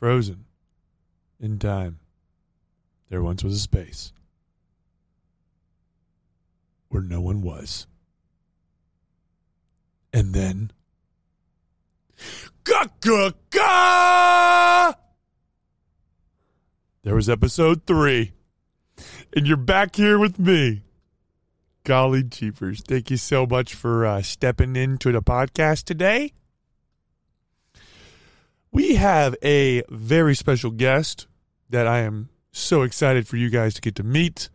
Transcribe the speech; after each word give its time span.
frozen 0.00 0.46
in 1.38 1.58
time. 1.58 2.00
There 3.10 3.22
once 3.22 3.44
was 3.44 3.54
a 3.54 3.60
space 3.60 4.12
where 6.88 7.02
no 7.02 7.20
one 7.20 7.42
was. 7.42 7.86
And 10.12 10.34
then. 10.34 10.72
Ga 12.64 12.86
ga 13.00 13.30
ga! 13.50 14.94
There 17.02 17.14
was 17.14 17.28
episode 17.28 17.86
three. 17.86 18.32
And 19.34 19.46
you're 19.46 19.56
back 19.56 19.96
here 19.96 20.18
with 20.18 20.38
me. 20.38 20.82
Golly 21.84 22.22
jeepers. 22.22 22.82
Thank 22.86 23.10
you 23.10 23.16
so 23.16 23.46
much 23.46 23.74
for 23.74 24.04
uh, 24.04 24.22
stepping 24.22 24.76
into 24.76 25.12
the 25.12 25.22
podcast 25.22 25.84
today. 25.84 26.32
We 28.72 28.94
have 28.94 29.34
a 29.42 29.82
very 29.88 30.34
special 30.34 30.70
guest 30.70 31.26
that 31.70 31.86
I 31.86 32.00
am 32.00 32.28
so 32.52 32.82
excited 32.82 33.26
for 33.26 33.36
you 33.36 33.50
guys 33.50 33.74
to 33.74 33.80
get 33.80 33.96
to 33.96 34.04
meet. 34.04 34.48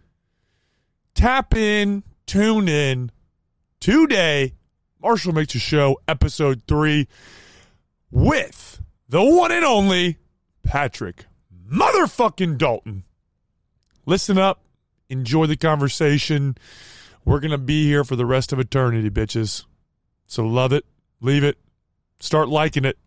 Tap 1.13 1.53
in, 1.53 2.03
tune 2.25 2.70
in 2.70 3.12
today. 3.80 4.53
Marshall 5.02 5.34
Makes 5.34 5.55
a 5.55 5.59
Show, 5.59 5.99
episode 6.08 6.62
three, 6.67 7.08
with 8.09 8.81
the 9.09 9.22
one 9.22 9.52
and 9.52 9.66
only 9.66 10.17
Patrick 10.63 11.25
motherfucking 11.70 12.58
Dalton. 12.58 13.03
Listen 14.05 14.38
up, 14.38 14.61
enjoy 15.09 15.45
the 15.45 15.58
conversation. 15.58 16.58
We're 17.25 17.39
going 17.39 17.52
to 17.52 17.58
be 17.58 17.86
here 17.86 18.03
for 18.03 18.16
the 18.16 18.25
rest 18.25 18.53
of 18.53 18.59
eternity, 18.59 19.09
bitches. 19.09 19.66
So 20.25 20.45
love 20.45 20.72
it, 20.72 20.86
leave 21.22 21.44
it, 21.44 21.58
start 22.20 22.47
liking 22.50 22.86
it. 22.86 22.97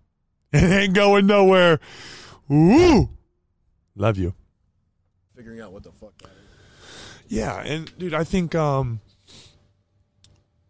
It 0.52 0.62
ain't 0.64 0.94
going 0.94 1.26
nowhere. 1.26 1.78
Ooh. 2.50 3.10
Love 3.96 4.16
you. 4.16 4.34
Figuring 5.36 5.60
out 5.60 5.72
what 5.72 5.82
the 5.82 5.92
fuck 5.92 6.16
that 6.22 6.28
is. 6.30 6.32
Yeah, 7.28 7.60
and 7.60 7.92
dude, 7.98 8.14
I 8.14 8.24
think 8.24 8.54
um 8.54 9.00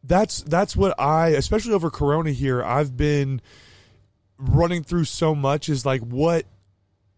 that's 0.02 0.42
that's 0.42 0.76
what 0.76 0.98
I 0.98 1.28
especially 1.30 1.74
over 1.74 1.90
corona 1.90 2.32
here, 2.32 2.62
I've 2.62 2.96
been 2.96 3.40
running 4.38 4.82
through 4.82 5.04
so 5.04 5.34
much 5.34 5.68
is 5.68 5.84
like 5.84 6.00
what 6.02 6.44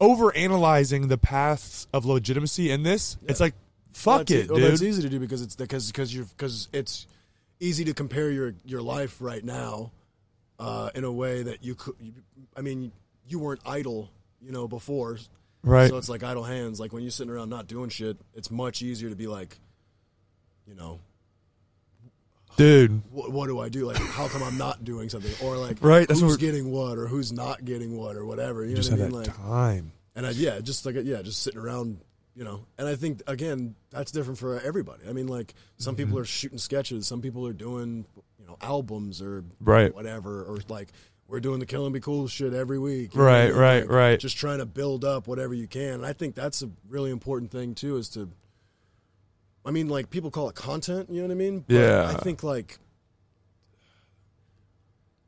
over 0.00 0.34
analyzing 0.34 1.08
the 1.08 1.19
paths 1.19 1.86
of 1.92 2.05
legitimacy 2.05 2.70
in 2.70 2.83
this. 2.83 3.17
It's 3.27 3.41
like 3.41 3.55
fuck 3.92 4.06
Well, 4.06 4.20
it, 4.20 4.27
that's- 4.28 4.48
well, 4.50 4.61
that's 4.61 4.80
dude. 4.80 4.89
easy 4.89 5.02
to 5.02 5.08
do 5.08 5.19
because 5.20 5.42
it's 5.42 5.56
because 5.56 5.86
because 5.91 6.14
you 6.14 6.24
because 6.36 6.69
it's 6.72 7.06
easy 7.61 7.84
to 7.84 7.95
compare 7.95 8.30
your 8.30 8.55
your 8.64 8.83
life 8.83 9.17
right 9.20 9.45
now 9.45 9.92
uh, 10.61 10.91
in 10.94 11.05
a 11.05 11.11
way 11.12 11.42
that 11.42 11.64
you 11.64 11.75
could. 11.75 11.94
You, 12.00 12.12
I 12.56 12.61
mean, 12.61 12.92
you 13.27 13.39
weren't 13.39 13.61
idle, 13.66 14.11
you 14.41 14.53
know, 14.53 14.69
before. 14.69 15.19
Right. 15.62 15.89
So 15.91 15.97
it's 15.97 16.08
like 16.08 16.22
idle 16.22 16.44
hands. 16.44 16.78
Like 16.80 16.92
when 16.92 17.02
you're 17.02 17.11
sitting 17.11 17.33
around 17.33 17.48
not 17.50 17.67
doing 17.67 17.91
shit, 17.91 18.17
it's 18.34 18.50
much 18.50 18.83
easier 18.83 19.08
to 19.11 19.17
be 19.17 19.27
like, 19.27 19.58
you 20.67 20.75
know, 20.75 21.00
Dude. 22.56 23.00
what, 23.11 23.30
what 23.33 23.47
do 23.47 23.58
I 23.61 23.69
do? 23.69 23.86
Like, 23.86 23.97
how 23.97 24.28
come 24.28 24.42
I'm 24.42 24.58
not 24.58 24.84
doing 24.84 25.08
something? 25.08 25.33
Or 25.47 25.56
like, 25.56 25.78
Right, 25.80 26.06
that's 26.06 26.20
who's 26.20 26.33
what 26.33 26.41
getting 26.41 26.70
what, 26.70 26.98
or 26.98 27.06
who's 27.06 27.33
not 27.33 27.64
getting 27.64 27.97
what, 27.97 28.17
or 28.17 28.24
whatever. 28.27 28.64
You 28.64 28.70
know 28.70 28.77
Just 28.77 28.91
what 28.91 29.00
I 29.00 29.02
mean? 29.05 29.12
that 29.12 29.28
Like, 29.28 29.36
time. 29.36 29.92
and 30.14 30.27
I, 30.27 30.30
yeah, 30.30 30.61
just 30.61 30.84
like 30.84 30.97
yeah, 31.05 31.22
just 31.22 31.42
sitting 31.42 31.61
around, 31.61 32.00
you 32.34 32.45
know. 32.45 32.67
And 32.77 32.86
I 32.89 32.97
think 32.97 33.22
again, 33.27 33.77
that's 33.91 34.12
different 34.12 34.39
for 34.39 34.61
everybody. 34.61 35.05
I 35.08 35.12
mean, 35.12 35.27
like 35.28 35.55
some 35.78 35.95
people 35.97 36.14
Mm-hmm. 36.14 36.22
are 36.22 36.27
shooting 36.27 36.58
sketches, 36.58 37.06
some 37.06 37.22
people 37.22 37.47
are 37.47 37.52
doing 37.55 38.05
you 38.41 38.46
know 38.46 38.56
albums 38.62 39.20
or 39.22 39.44
Right. 39.60 39.94
whatever, 39.94 40.42
or 40.44 40.58
like 40.69 40.88
we're 41.28 41.41
doing 41.41 41.60
the 41.60 41.66
Kill 41.66 41.84
and 41.86 41.94
Be 41.94 42.00
Cool 42.00 42.27
shit 42.27 42.52
every 42.55 42.78
week. 42.78 43.14
know 43.14 43.22
Right, 43.22 43.48
mean? 43.50 43.56
right, 43.56 43.80
Like, 43.83 43.91
right. 43.91 44.19
Just 44.19 44.36
trying 44.36 44.58
to 44.58 44.66
build 44.66 45.05
up 45.05 45.28
whatever 45.28 45.55
you 45.55 45.69
can. 45.69 45.94
And 45.94 46.06
I 46.06 46.12
think 46.12 46.34
that's 46.34 46.62
a 46.62 46.70
really 46.88 47.11
important 47.12 47.52
thing 47.52 47.74
too. 47.77 47.96
Is 47.98 48.08
to, 48.11 48.28
I 49.64 49.70
mean, 49.70 49.88
like 49.88 50.11
people 50.11 50.30
call 50.33 50.48
it 50.48 50.56
content. 50.56 51.08
You 51.11 51.20
know 51.22 51.28
what 51.28 51.33
I 51.33 51.36
mean? 51.36 51.61
But 51.68 51.74
Yeah. 51.74 52.08
I 52.08 52.14
think 52.20 52.42
like. 52.42 52.78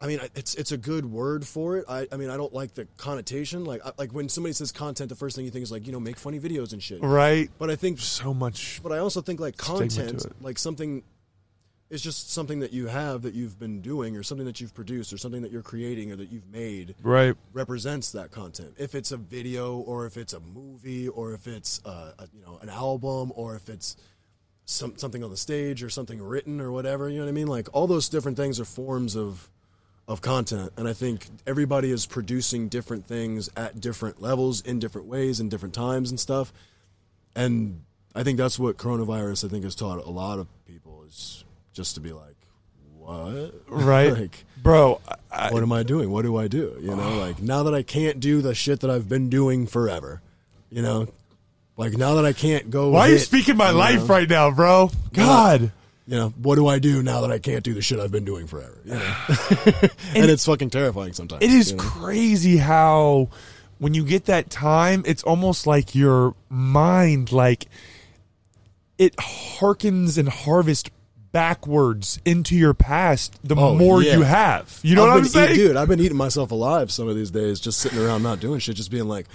I 0.01 0.09
mean, 0.09 0.19
it's 0.35 0.57
it's 0.57 0.73
a 0.73 0.77
good 0.77 1.07
word 1.07 1.47
for 1.47 1.77
it. 1.77 1.85
I, 1.89 2.09
I 2.11 2.17
mean, 2.17 2.29
I 2.29 2.37
don't 2.37 2.53
like 2.53 2.75
the 2.75 2.87
connotation. 2.97 3.65
Like 3.65 3.87
I- 3.87 3.93
like 3.99 4.13
when 4.13 4.29
somebody 4.29 4.53
says 4.53 4.73
content, 4.73 5.09
the 5.11 5.15
first 5.15 5.37
thing 5.37 5.45
you 5.45 5.53
think 5.53 5.63
is 5.63 5.71
like 5.71 5.87
you 5.87 5.93
know 5.93 6.01
make 6.01 6.19
funny 6.19 6.41
videos 6.41 6.73
and 6.73 6.83
shit. 6.83 7.01
Right. 7.01 7.49
But 7.57 7.71
I 7.71 7.77
think, 7.77 8.01
So 8.01 8.35
much 8.35 8.81
but 8.83 8.91
I 8.91 8.99
also 8.99 9.21
think 9.21 9.39
like 9.39 9.57
content, 9.57 10.27
like 10.43 10.59
something, 10.59 11.05
is 11.93 12.01
just 12.01 12.33
something 12.33 12.61
that 12.61 12.73
you 12.73 12.87
have 12.87 13.21
that 13.21 13.35
you've 13.35 13.59
been 13.61 13.83
doing, 13.83 14.17
or 14.17 14.23
something 14.23 14.47
that 14.47 14.63
you've 14.63 14.73
produced, 14.73 15.13
or 15.13 15.19
something 15.19 15.43
that 15.43 15.53
you're 15.53 15.63
creating, 15.63 16.11
or 16.11 16.17
that 16.17 16.33
you've 16.33 16.51
made 16.51 16.95
right. 17.03 17.37
represents 17.53 18.13
that 18.13 18.31
content. 18.31 18.75
If 18.79 18.95
it's 18.95 19.13
a 19.13 19.19
video, 19.19 19.77
or 19.77 20.07
if 20.07 20.17
it's 20.17 20.33
a 20.33 20.41
movie, 20.41 21.07
or 21.07 21.35
if 21.35 21.47
it's 21.47 21.85
uh, 21.85 22.13
a, 22.19 22.27
you 22.33 22.43
know 22.43 22.59
an 22.63 22.71
album, 22.71 23.31
or 23.37 23.57
if 23.57 23.69
it's 23.69 23.99
some 24.65 24.97
something 24.97 25.23
on 25.23 25.29
the 25.29 25.37
stage, 25.37 25.83
or 25.83 25.91
something 25.91 26.21
written, 26.21 26.63
or 26.63 26.73
whatever. 26.73 27.11
You 27.11 27.19
know 27.19 27.27
what 27.27 27.31
I 27.31 27.35
mean? 27.35 27.47
Like 27.47 27.69
all 27.75 27.87
those 27.87 28.09
different 28.09 28.39
things 28.39 28.59
are 28.59 28.65
forms 28.65 29.15
of 29.15 29.51
of 30.09 30.23
content, 30.23 30.73
and 30.79 30.89
I 30.89 30.95
think 30.95 31.27
everybody 31.47 31.91
is 31.91 32.07
producing 32.07 32.69
different 32.69 33.07
things 33.07 33.51
at 33.55 33.83
different 33.83 34.23
levels, 34.23 34.63
in 34.63 34.79
different 34.79 35.09
ways, 35.09 35.41
in 35.41 35.51
different 35.51 35.75
times, 35.75 36.09
and 36.09 36.19
stuff. 36.19 36.55
And 37.37 37.83
I 38.15 38.23
think 38.23 38.39
that's 38.39 38.59
what 38.59 38.79
coronavirus 38.79 39.45
I 39.45 39.49
think 39.49 39.65
has 39.65 39.75
taught 39.75 39.99
a 40.07 40.11
lot 40.11 40.39
of 40.39 40.49
people 40.67 41.05
is 41.07 41.45
just 41.73 41.95
to 41.95 42.01
be 42.01 42.13
like, 42.13 42.37
what? 42.99 43.55
Right. 43.69 44.13
like 44.13 44.45
Bro, 44.63 45.01
I, 45.31 45.53
what 45.53 45.63
am 45.63 45.73
I 45.73 45.83
doing? 45.83 46.11
What 46.11 46.23
do 46.23 46.37
I 46.37 46.47
do? 46.47 46.77
You 46.81 46.95
know, 46.95 47.19
like 47.19 47.43
now 47.43 47.65
that 47.65 47.75
I 47.75 47.83
can't 47.83 48.21
do 48.21 48.43
the 48.43 48.55
shit 48.55 48.81
that 48.81 48.91
I've 48.91 49.09
been 49.09 49.29
doing 49.29 49.67
forever, 49.67 50.21
you 50.71 50.83
know, 50.83 51.09
like 51.77 51.95
now 51.95 52.15
that 52.15 52.25
I 52.25 52.33
can't 52.33 52.71
go. 52.71 52.91
why 52.91 53.09
are 53.09 53.13
you 53.13 53.19
speaking 53.19 53.57
my 53.57 53.71
you 53.71 53.77
life 53.77 54.01
know, 54.01 54.07
right 54.07 54.29
now, 54.29 54.51
bro? 54.51 54.91
God. 55.13 55.73
You 56.07 56.17
know, 56.17 56.29
what 56.31 56.57
do 56.57 56.67
I 56.67 56.79
do 56.81 57.03
now 57.03 57.21
that 57.21 57.31
I 57.31 57.39
can't 57.39 57.63
do 57.63 57.75
the 57.75 57.83
shit 57.83 58.01
I've 58.01 58.11
been 58.11 58.25
doing 58.25 58.47
forever? 58.47 58.79
You 58.85 58.95
know, 58.95 59.15
and, 60.15 60.31
it's 60.31 60.45
fucking 60.45 60.71
terrifying 60.71 61.13
sometimes. 61.13 61.43
It 61.43 61.51
is 61.51 61.71
you 61.71 61.77
know? 61.77 61.83
crazy 61.83 62.57
how 62.57 63.29
when 63.79 63.95
you 63.95 64.05
get 64.05 64.27
that 64.27 64.51
time, 64.51 65.05
it's 65.07 65.23
almost 65.23 65.67
like 65.67 65.95
your 65.95 66.35
mind, 66.49 67.33
like 67.33 67.67
it 68.99 69.17
harkens 69.17 70.19
and 70.19 70.29
harvests 70.29 70.91
backwards 71.33 72.21
into 72.25 72.55
your 72.55 72.75
past 72.75 73.39
the 73.43 73.57
Oh, 73.57 73.75
more 73.75 74.03
yeah. 74.03 74.17
you 74.17 74.23
have. 74.23 74.79
You 74.83 74.95
know 74.95 75.05
I've 75.05 75.09
what 75.11 75.19
I'm 75.19 75.25
saying? 75.25 75.53
eat- 75.53 75.55
dude? 75.57 75.77
I've 75.77 75.89
been 75.89 76.01
eating 76.01 76.17
myself 76.17 76.51
alive 76.51 76.93
some 76.93 77.09
of 77.09 77.17
these 77.17 77.31
days, 77.31 77.59
just 77.59 77.79
sitting 77.81 77.99
around 77.99 78.23
not 78.23 78.39
doing 78.41 78.61
shit, 78.61 78.77
just 78.77 78.91
being 78.91 79.09
like, 79.09 79.27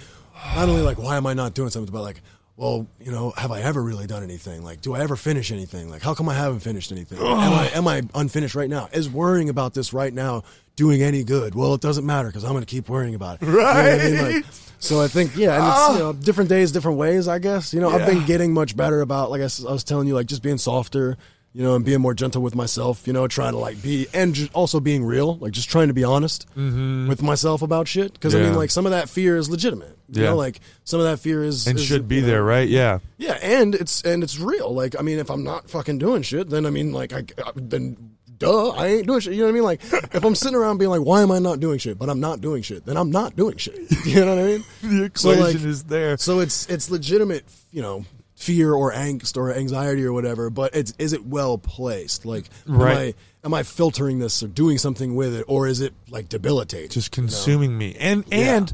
not 0.54 0.68
only 0.68 0.82
like, 0.82 0.98
why 0.98 1.16
am 1.16 1.26
I 1.26 1.34
not 1.34 1.54
doing 1.54 1.70
something, 1.70 1.92
but 1.92 2.02
like, 2.02 2.20
well, 2.56 2.86
you 3.00 3.12
know, 3.12 3.32
have 3.36 3.52
I 3.52 3.60
ever 3.60 3.82
really 3.82 4.06
done 4.06 4.22
anything? 4.24 4.64
Like, 4.64 4.80
do 4.80 4.94
I 4.94 5.00
ever 5.00 5.14
finish 5.16 5.52
anything? 5.52 5.90
Like, 5.90 6.02
how 6.02 6.14
come 6.14 6.28
I 6.28 6.34
haven't 6.34 6.60
finished 6.60 6.90
anything? 6.90 7.18
Am 7.18 7.26
I 7.52 7.68
am 7.74 7.86
I 7.86 8.02
unfinished 8.14 8.54
right 8.56 8.68
now? 8.70 8.88
Is 8.92 9.08
worrying 9.08 9.48
about 9.48 9.74
this 9.74 9.92
right 9.92 10.12
now 10.12 10.42
doing 10.74 11.02
any 11.02 11.22
good? 11.22 11.54
Well, 11.54 11.74
it 11.74 11.80
doesn't 11.80 12.04
matter 12.06 12.28
because 12.28 12.44
I'm 12.44 12.52
going 12.52 12.64
to 12.64 12.70
keep 12.70 12.88
worrying 12.88 13.14
about 13.14 13.40
it. 13.42 13.46
You 13.46 13.52
know 13.52 13.60
I 13.60 13.96
mean? 13.98 14.16
Like, 14.16 14.34
Right. 14.34 14.44
so 14.80 15.00
I 15.00 15.06
think 15.08 15.36
yeah, 15.36 15.54
and 15.56 15.66
it's 15.72 15.98
you 15.98 16.04
know 16.04 16.12
different 16.12 16.50
days, 16.50 16.72
different 16.72 16.98
ways. 16.98 17.28
I 17.28 17.38
guess 17.38 17.72
you 17.72 17.80
know 17.80 17.90
I've 17.90 18.06
been 18.06 18.24
getting 18.26 18.52
much 18.52 18.76
better 18.76 19.02
about 19.02 19.30
like 19.30 19.40
I 19.40 19.44
was 19.44 19.84
telling 19.84 20.08
you, 20.08 20.14
like 20.14 20.26
just 20.26 20.42
being 20.42 20.58
softer. 20.58 21.16
You 21.54 21.64
know, 21.64 21.74
and 21.74 21.84
being 21.84 22.00
more 22.00 22.14
gentle 22.14 22.42
with 22.42 22.54
myself. 22.54 23.06
You 23.06 23.12
know, 23.12 23.26
trying 23.26 23.52
to 23.52 23.58
like 23.58 23.82
be 23.82 24.06
and 24.12 24.34
ju- 24.34 24.48
also 24.52 24.78
being 24.80 25.04
real, 25.04 25.36
like 25.38 25.52
just 25.52 25.68
trying 25.70 25.88
to 25.88 25.94
be 25.94 26.04
honest 26.04 26.46
with 26.54 27.22
myself 27.22 27.62
about 27.62 27.88
shit. 27.88 28.12
Because 28.12 28.34
I 28.34 28.38
Mm-hmm. 28.38 28.48
Mean, 28.50 28.56
like 28.58 28.70
some 28.70 28.86
of 28.86 28.92
that 28.92 29.08
fear 29.08 29.36
is 29.36 29.48
legitimate. 29.50 29.96
You 30.10 30.22
Yeah. 30.22 30.30
know, 30.30 30.36
like 30.36 30.60
some 30.84 31.00
of 31.00 31.06
that 31.06 31.18
fear 31.18 31.42
is 31.42 31.66
and 31.66 31.78
is, 31.78 31.84
should 31.84 32.06
be 32.06 32.16
you 32.16 32.20
know, 32.22 32.26
there, 32.28 32.44
right? 32.44 32.68
Yeah. 32.68 32.98
Yeah, 33.16 33.38
and 33.42 33.74
it's 33.74 34.02
and 34.02 34.22
it's 34.22 34.38
real. 34.38 34.72
Like 34.74 34.94
I 34.98 35.02
mean, 35.02 35.18
if 35.18 35.30
I'm 35.30 35.42
not 35.42 35.68
fucking 35.70 35.98
doing 35.98 36.22
shit, 36.22 36.48
then 36.50 36.64
I 36.66 36.70
mean, 36.70 36.92
like 36.92 37.12
I 37.12 37.24
I- 37.44 37.52
then 37.56 37.96
duh, 38.36 38.68
I 38.70 38.86
ain't 38.88 39.06
doing 39.08 39.18
shit. 39.20 39.32
You 39.32 39.40
know 39.40 39.44
what 39.46 39.50
I 39.50 39.54
mean? 39.54 39.64
Like 39.64 39.80
if 40.14 40.24
I'm 40.24 40.34
sitting 40.36 40.54
around 40.54 40.78
being 40.78 40.90
like, 40.90 41.00
why 41.00 41.22
am 41.22 41.30
I 41.32 41.38
not 41.40 41.58
doing 41.60 41.78
shit? 41.78 41.98
But 41.98 42.08
I'm 42.10 42.20
not 42.20 42.40
doing 42.40 42.62
shit. 42.62 42.84
Then 42.86 42.96
I'm 42.96 43.10
not 43.10 43.34
doing 43.36 43.56
shit. 43.56 43.78
You 44.06 44.24
know 44.24 44.36
what 44.36 44.44
I 44.44 44.46
mean? 44.46 44.64
The 44.82 45.18
So, 45.18 45.30
like- 45.30 45.54
is 45.56 45.84
there. 45.84 46.16
So 46.18 46.38
it's 46.40 46.66
it's 46.68 46.90
legitimate, 46.90 47.44
you 47.72 47.82
know, 47.82 48.04
fear 48.38 48.72
or 48.72 48.92
angst 48.92 49.36
or 49.36 49.52
anxiety 49.52 50.04
or 50.04 50.12
whatever. 50.12 50.48
But 50.48 50.74
it's 50.74 50.94
is 50.98 51.12
it 51.12 51.26
well 51.26 51.58
placed? 51.58 52.24
Like, 52.24 52.48
Right. 52.66 52.92
am 52.92 52.98
I 52.98 53.14
am 53.46 53.54
I 53.54 53.62
filtering 53.64 54.18
this 54.20 54.42
or 54.42 54.46
doing 54.48 54.78
something 54.78 55.14
with 55.16 55.34
it, 55.34 55.44
or 55.48 55.66
is 55.66 55.80
it 55.80 55.92
like 56.08 56.28
debilitating? 56.28 56.90
Just 56.90 57.10
consuming 57.10 57.76
me. 57.76 57.96
And 57.98 58.24
Yeah. 58.30 58.56
and 58.56 58.72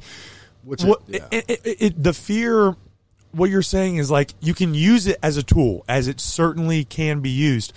Which 0.65 0.85
what 0.85 1.03
it, 1.09 1.23
yeah. 1.33 1.41
it, 1.49 1.61
it, 1.81 2.03
the 2.03 2.13
fear 2.13 2.77
what 3.33 3.51
you're 3.51 3.63
saying 3.63 3.97
is 3.97 4.11
like 4.11 4.33
you 4.41 4.55
can 4.55 4.75
use 4.75 5.07
it 5.07 5.17
as 5.23 5.37
a 5.37 5.43
tool 5.43 5.85
as 5.89 6.09
it 6.09 6.21
certainly 6.21 6.85
can 6.85 7.21
be 7.21 7.31
used 7.31 7.73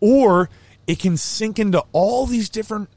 or 0.00 0.50
it 0.86 0.98
can 0.98 1.16
sink 1.16 1.58
into 1.58 1.82
all 1.92 2.26
these 2.26 2.48
different 2.50 2.88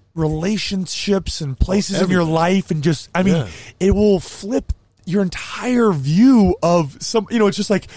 relationships 0.51 1.39
and 1.41 1.57
places 1.57 2.01
in 2.01 2.09
your 2.09 2.23
life 2.25 2.69
and 2.69 2.83
just 2.83 3.09
i 3.15 3.23
mean 3.23 3.35
Yeah. 3.35 3.47
it 3.79 3.95
will 3.95 4.19
flip 4.19 4.73
your 5.05 5.21
entire 5.21 5.91
view 5.93 6.55
of 6.61 7.01
some 7.01 7.27
you 7.31 7.39
know 7.39 7.47
it's 7.47 7.55
just 7.57 7.69
like 7.69 7.87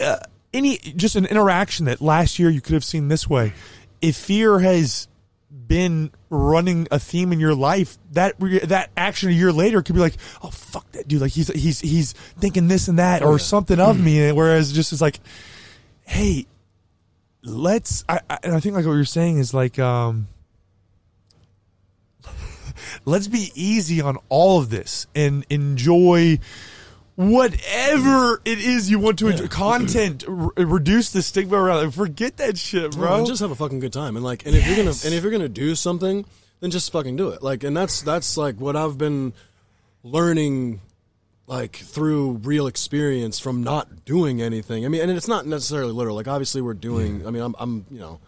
uh, 0.00 0.18
any 0.52 0.78
just 0.78 1.16
an 1.16 1.26
interaction 1.26 1.86
that 1.86 2.00
last 2.00 2.38
year 2.38 2.50
you 2.50 2.60
could 2.60 2.74
have 2.74 2.84
seen 2.84 3.08
this 3.08 3.28
way 3.28 3.52
if 4.04 4.16
fear 4.16 4.58
has 4.58 5.08
been 5.66 6.10
running 6.28 6.86
a 6.90 6.98
theme 6.98 7.32
in 7.32 7.40
your 7.40 7.54
life, 7.54 7.96
that 8.12 8.38
that 8.64 8.90
action 8.96 9.30
a 9.30 9.32
year 9.32 9.52
later 9.52 9.82
could 9.82 9.94
be 9.94 10.00
like, 10.00 10.16
oh 10.42 10.50
fuck 10.50 10.90
that 10.92 11.08
dude, 11.08 11.22
like 11.22 11.32
he's 11.32 11.48
he's 11.48 11.80
he's 11.80 12.12
thinking 12.12 12.68
this 12.68 12.88
and 12.88 12.98
that 12.98 13.22
or 13.22 13.32
yeah. 13.32 13.38
something 13.38 13.80
of 13.80 13.98
me. 14.04 14.30
Whereas 14.32 14.72
just 14.72 14.92
is 14.92 15.00
like, 15.00 15.20
hey, 16.02 16.46
let's. 17.42 18.04
I, 18.08 18.20
I, 18.28 18.38
and 18.42 18.54
I 18.54 18.60
think 18.60 18.74
like 18.74 18.84
what 18.84 18.92
you're 18.92 19.04
saying 19.04 19.38
is 19.38 19.54
like, 19.54 19.78
um, 19.78 20.28
let's 23.06 23.28
be 23.28 23.50
easy 23.54 24.02
on 24.02 24.18
all 24.28 24.58
of 24.58 24.68
this 24.68 25.06
and 25.14 25.46
enjoy 25.48 26.38
whatever 27.16 28.38
mm. 28.38 28.40
it 28.44 28.58
is 28.58 28.90
you 28.90 28.98
want 28.98 29.18
to 29.20 29.28
enjoy. 29.28 29.46
Content, 29.48 30.24
r- 30.28 30.52
reduce 30.56 31.10
the 31.10 31.22
stigma 31.22 31.56
around 31.56 31.86
it. 31.86 31.90
Forget 31.92 32.36
that 32.38 32.58
shit, 32.58 32.92
bro. 32.92 33.24
Just 33.26 33.40
have 33.40 33.50
a 33.50 33.54
fucking 33.54 33.80
good 33.80 33.92
time, 33.92 34.16
and 34.16 34.24
like, 34.24 34.46
and 34.46 34.54
if 34.54 34.66
you're 34.66 34.76
gonna 34.76 34.96
and 35.04 35.14
if 35.14 35.22
you're 35.22 35.32
gonna 35.32 35.48
do 35.48 35.74
something, 35.74 36.24
then 36.60 36.70
just 36.70 36.92
fucking 36.92 37.16
do 37.16 37.30
it. 37.30 37.42
Like, 37.42 37.64
and 37.64 37.76
that's 37.76 38.02
that's 38.02 38.36
like 38.36 38.56
what 38.56 38.76
I've 38.76 38.98
been 38.98 39.32
learning, 40.02 40.80
like 41.46 41.76
through 41.76 42.40
real 42.44 42.66
experience 42.66 43.38
from 43.38 43.62
not 43.62 44.04
doing 44.04 44.42
anything. 44.42 44.84
I 44.84 44.88
mean, 44.88 45.02
and 45.02 45.10
it's 45.10 45.28
not 45.28 45.46
necessarily 45.46 45.92
literal. 45.92 46.16
Like, 46.16 46.28
obviously, 46.28 46.62
we're 46.62 46.74
doing. 46.74 47.26
I 47.26 47.30
mean, 47.30 47.42
I'm, 47.42 47.54
I'm, 47.58 47.86
you 47.90 48.00
know. 48.00 48.20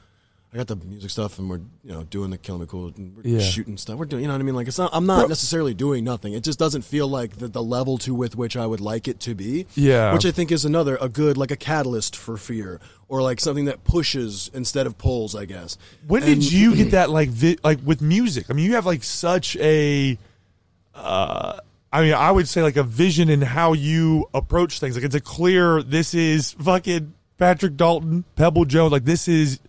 I 0.57 0.61
got 0.61 0.69
the 0.69 0.77
music 0.87 1.11
stuff, 1.11 1.39
and 1.39 1.51
we're 1.51 1.59
you 1.85 1.93
know 1.93 2.05
doing 2.05 2.31
the 2.31 2.39
Killing 2.39 2.63
Me 2.63 2.67
Cool, 2.67 2.91
and 2.97 3.15
we're 3.15 3.23
Yeah. 3.37 3.41
shooting 3.41 3.77
stuff. 3.77 3.99
We're 3.99 4.07
doing, 4.07 4.23
you 4.23 4.29
know 4.29 4.33
what 4.33 4.41
I 4.41 4.45
mean? 4.45 4.55
Like 4.55 4.69
it's 4.69 4.79
not. 4.79 4.89
I'm 4.95 5.05
not 5.05 5.19
Bro- 5.21 5.29
necessarily 5.29 5.75
doing 5.75 6.03
nothing. 6.03 6.33
It 6.33 6.43
just 6.45 6.59
doesn't 6.59 6.81
feel 6.81 7.07
like 7.09 7.37
the, 7.37 7.49
the 7.49 7.63
level 7.63 7.99
to 7.99 8.15
with 8.15 8.37
which 8.37 8.57
I 8.57 8.65
would 8.65 8.81
like 8.81 9.07
it 9.07 9.21
to 9.21 9.35
be. 9.35 9.67
Yeah. 9.75 10.15
Which 10.15 10.25
I 10.25 10.31
think 10.31 10.51
is 10.51 10.65
another 10.65 10.97
a 10.99 11.11
good 11.11 11.37
like 11.37 11.51
a 11.51 11.57
catalyst 11.57 12.17
for 12.17 12.39
fear, 12.39 12.81
or 13.09 13.21
like 13.21 13.39
something 13.39 13.67
that 13.67 13.85
pushes 13.85 14.51
instead 14.55 14.87
of 14.87 14.97
pulls. 14.97 15.35
I 15.35 15.45
guess. 15.45 15.77
When 16.07 16.23
And- 16.23 16.41
did 16.41 16.51
you 16.51 16.75
get 16.75 16.91
that 16.93 17.11
like 17.11 17.29
vi- 17.29 17.59
like 17.63 17.81
with 17.85 18.01
music? 18.01 18.47
I 18.49 18.55
mean, 18.55 18.65
you 18.65 18.77
have 18.77 18.87
like 18.87 19.05
such 19.05 19.57
a 19.57 20.17
uh 20.95 21.59
I 21.93 22.03
mean, 22.03 22.15
I 22.15 22.31
would 22.31 22.49
say 22.49 22.63
like 22.63 22.77
a 22.77 22.83
vision 22.83 23.29
in 23.31 23.41
how 23.43 23.73
you 23.73 24.29
approach 24.35 24.81
things. 24.81 24.97
Like 24.97 25.05
it's 25.05 25.15
a 25.15 25.21
clear 25.21 25.83
this 25.83 26.15
is 26.15 26.53
fucking 26.53 27.13
Patrick 27.39 27.77
Dalton, 27.77 28.25
Pebble 28.35 28.65
Jones. 28.65 28.93
Like 28.93 29.05
this 29.05 29.29
is 29.29 29.61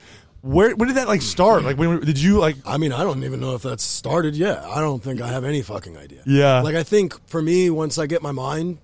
where 0.42 0.76
when 0.76 0.88
did 0.88 0.98
that 0.98 1.08
like 1.08 1.22
start? 1.22 1.64
Like 1.64 1.78
when 1.78 2.00
did 2.02 2.20
you 2.20 2.40
like 2.40 2.56
I 2.66 2.78
mean, 2.78 2.92
I 2.94 3.04
don't 3.04 3.24
even 3.24 3.40
know 3.40 3.56
if 3.56 3.62
that's 3.64 3.84
started 3.84 4.36
yet. 4.36 4.64
I 4.64 4.80
don't 4.80 5.02
think 5.04 5.22
I 5.22 5.28
have 5.28 5.44
any 5.44 5.62
fucking 5.62 5.98
idea. 5.98 6.22
Yeah. 6.26 6.62
Like 6.62 6.76
I 6.76 6.84
think 6.84 7.16
for 7.28 7.42
me, 7.42 7.70
once 7.70 7.98
I 7.98 8.06
get 8.08 8.22
my 8.22 8.32
mind 8.32 8.78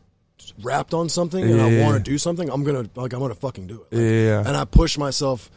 wrapped 0.61 0.93
on 0.93 1.09
something 1.09 1.43
and 1.43 1.61
I 1.61 1.69
Yeah. 1.69 1.85
want 1.85 2.03
to 2.03 2.11
do 2.11 2.17
something, 2.17 2.49
I'm 2.49 2.63
gonna 2.63 2.89
like 2.95 3.13
I'm 3.13 3.19
gonna 3.19 3.35
fucking 3.35 3.67
do 3.67 3.85
it. 3.91 3.95
Like, 3.95 4.03
Yeah. 4.03 4.43
And 4.47 4.57
I 4.57 4.65
push 4.65 4.97
myself 4.97 5.49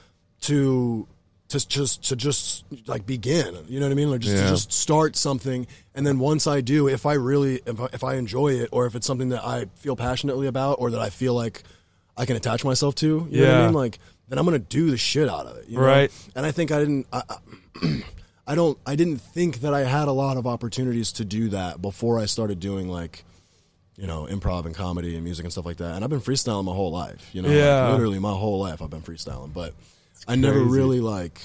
to 0.43 1.07
to 1.49 1.69
just 1.69 2.03
to 2.09 2.17
just 2.17 2.65
like 2.87 3.07
begin. 3.07 3.55
You 3.69 3.79
know 3.81 3.87
what 3.87 3.93
I 3.93 3.95
mean? 3.95 4.11
Like 4.11 4.21
just 4.21 4.37
Yeah. 4.37 4.43
to 4.45 4.49
just 4.51 4.73
start 4.73 5.17
something, 5.17 5.67
and 5.95 6.07
then 6.07 6.19
once 6.19 6.47
I 6.47 6.61
do, 6.61 6.89
if 6.89 7.07
I 7.07 7.15
really 7.15 7.61
if 7.67 7.81
I, 7.81 7.87
if 7.93 8.05
I 8.05 8.15
enjoy 8.17 8.49
it, 8.55 8.69
or 8.73 8.87
if 8.87 8.95
it's 8.95 9.07
something 9.07 9.29
that 9.31 9.45
I 9.45 9.67
feel 9.77 9.97
passionately 9.97 10.47
about, 10.49 10.77
or 10.81 10.91
that 10.91 11.01
I 11.01 11.11
feel 11.11 11.35
like 11.35 11.63
I 12.17 12.25
can 12.27 12.35
attach 12.37 12.65
myself 12.65 12.95
to, 12.97 13.07
you 13.07 13.13
know 13.15 13.23
what 13.23 13.33
Yeah. 13.33 13.61
I 13.61 13.65
mean? 13.67 13.75
Like 13.75 13.99
then 14.29 14.39
I'm 14.39 14.45
gonna 14.45 14.59
do 14.59 14.91
the 14.91 14.97
shit 14.97 15.29
out 15.29 15.47
of 15.47 15.57
it. 15.59 15.69
You 15.69 15.79
know? 15.79 15.85
Right. 15.85 16.13
And 16.35 16.45
I 16.47 16.51
think 16.53 16.73
I 16.73 16.79
didn't. 16.79 17.07
I, 17.13 17.23
I, 17.29 18.03
I 18.49 18.55
don't. 18.55 18.79
I 18.87 18.95
didn't 18.97 19.19
think 19.19 19.61
that 19.61 19.75
I 19.75 19.81
had 19.85 20.09
a 20.09 20.13
lot 20.13 20.37
of 20.37 20.47
opportunities 20.47 21.13
to 21.13 21.25
do 21.25 21.49
that 21.51 21.83
before 21.83 22.19
I 22.19 22.27
started 22.27 22.61
doing 22.61 22.89
like, 22.89 23.25
you 23.97 24.07
know, 24.07 24.27
improv 24.31 24.67
and 24.67 24.75
comedy 24.75 25.15
and 25.17 25.25
music 25.25 25.45
and 25.45 25.53
stuff 25.53 25.67
like 25.67 25.79
that. 25.79 25.95
And 25.95 26.05
I've 26.05 26.11
been 26.11 26.21
freestyling 26.21 26.65
my 26.65 26.73
whole 26.75 26.91
life. 26.93 27.29
You 27.33 27.43
know, 27.43 27.49
like, 27.49 27.93
literally 27.93 28.19
my 28.21 28.33
whole 28.33 28.61
life 28.61 28.81
I've 28.83 28.91
been 28.91 29.03
freestyling. 29.03 29.53
But 29.53 29.75
I 30.29 30.37
never 30.37 30.61
really 30.61 31.01
like. 31.01 31.41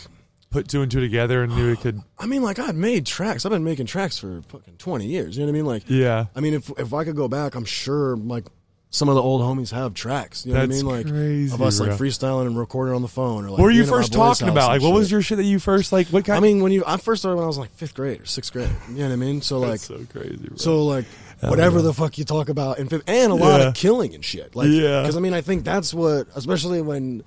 put 0.52 0.68
two 0.68 0.82
and 0.82 0.92
two 0.92 1.00
together 1.00 1.44
and 1.44 1.56
knew 1.56 1.72
it 1.72 1.80
could 1.80 2.02
I 2.20 2.26
mean, 2.26 2.44
like 2.44 2.60
I'd 2.60 2.76
made 2.76 3.06
tracks. 3.06 3.46
I've 3.46 3.52
been 3.52 3.64
making 3.64 3.86
tracks 3.88 4.18
for 4.20 4.42
fucking 4.50 4.76
twenty 4.78 5.08
years. 5.08 5.36
You 5.38 5.42
know 5.44 5.48
what 5.52 5.58
I 5.58 5.60
mean? 5.60 5.66
Like, 5.66 5.84
Yeah. 5.88 6.26
I 6.36 6.40
mean, 6.40 6.54
if 6.54 6.70
if 6.78 6.94
I 6.94 7.04
could 7.04 7.16
go 7.16 7.28
back, 7.28 7.56
I'm 7.56 7.66
sure 7.66 8.16
like 8.18 8.46
some 8.94 9.08
of 9.08 9.16
the 9.16 9.22
old 9.22 9.42
homies 9.42 9.72
have 9.72 9.94
tracks. 9.94 10.46
You 10.46 10.54
know 10.54 10.68
That's 10.68 10.84
what 10.84 10.94
I 10.96 10.98
mean? 10.98 11.06
Like 11.06 11.14
crazy, 11.14 11.54
of 11.54 11.62
us 11.62 11.80
like 11.80 11.90
bro. 11.90 11.98
freestyling 11.98 12.48
and 12.48 12.58
recording 12.60 12.94
on 12.94 13.02
the 13.02 13.08
phone. 13.08 13.46
Or 13.46 13.50
like 13.52 13.60
What 13.60 13.64
were 13.66 13.72
you 13.72 13.84
being 13.84 13.88
at 13.88 13.92
my 13.92 13.98
first 14.00 14.14
talking 14.14 14.50
about? 14.50 14.68
Like 14.68 14.82
what 14.82 14.92
was 14.94 15.10
your 15.10 15.22
shit 15.22 15.38
that 15.38 15.46
you 15.46 15.60
first 15.60 15.94
like 15.94 16.08
what 16.08 16.26
kind 16.26 16.38
I 16.38 16.42
mean, 16.42 16.62
when 16.62 16.74
you 16.74 16.84
I 16.86 16.98
first 16.98 17.22
started 17.22 17.38
when 17.38 17.46
I 17.46 17.48
was 17.48 17.58
like 17.58 17.72
fifth 17.72 17.96
grade 17.96 18.20
or 18.22 18.26
sixth 18.26 18.52
grade. 18.52 18.70
You 18.90 18.96
know 18.98 19.06
what 19.06 19.14
I 19.14 19.16
mean? 19.16 19.42
So 19.42 19.60
like, 19.60 19.72
That's 19.72 19.84
so 19.86 20.06
crazy, 20.12 20.36
bro. 20.36 20.58
so 20.58 20.84
like, 20.86 21.06
whatever 21.40 21.82
the 21.82 21.94
fuck 21.94 22.18
you 22.18 22.26
talk 22.26 22.50
about 22.50 22.80
in 22.80 22.90
fifth, 22.90 23.04
and 23.08 23.32
a 23.32 23.36
lot 23.36 23.62
Yeah. 23.62 23.68
of 23.70 23.74
killing 23.76 24.14
and 24.14 24.24
shit. 24.26 24.56
Like, 24.58 24.68
Yeah. 24.68 25.02
because 25.02 25.16
I 25.16 25.22
mean, 25.22 25.34
I 25.34 25.42
think 25.42 25.64
that's 25.64 25.94
what, 25.94 26.28
especially 26.36 26.82
when 26.82 27.24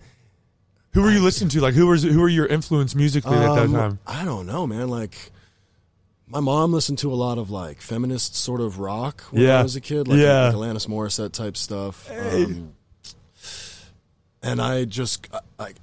who 0.92 1.00
were 1.02 1.10
you 1.10 1.22
listening 1.22 1.48
to? 1.50 1.60
Like 1.62 1.74
who 1.74 1.86
was 1.86 2.02
who 2.02 2.20
were 2.20 2.28
your 2.28 2.46
influence 2.46 2.94
musically 2.94 3.36
at 3.36 3.54
that 3.54 3.64
um, 3.64 3.72
time? 3.72 3.98
I 4.06 4.24
don't 4.26 4.46
know, 4.46 4.66
man. 4.66 4.88
Like, 4.88 5.32
my 6.34 6.40
mom 6.40 6.72
listened 6.72 6.98
to 6.98 7.12
a 7.12 7.14
lot 7.14 7.38
of 7.38 7.50
like 7.50 7.80
feminist 7.80 8.34
sort 8.34 8.60
of 8.60 8.80
rock 8.80 9.22
when 9.30 9.42
Yeah. 9.42 9.60
I 9.60 9.62
was 9.62 9.76
a 9.76 9.80
kid, 9.80 10.08
like, 10.08 10.18
Yeah. 10.18 10.48
like 10.48 10.56
Alanis 10.56 10.88
Morissette 10.88 11.30
type 11.32 11.56
stuff. 11.56 12.10
Um, 12.10 12.74
and 14.42 14.60
I 14.60 14.84
just 14.84 15.28
I 15.58 15.74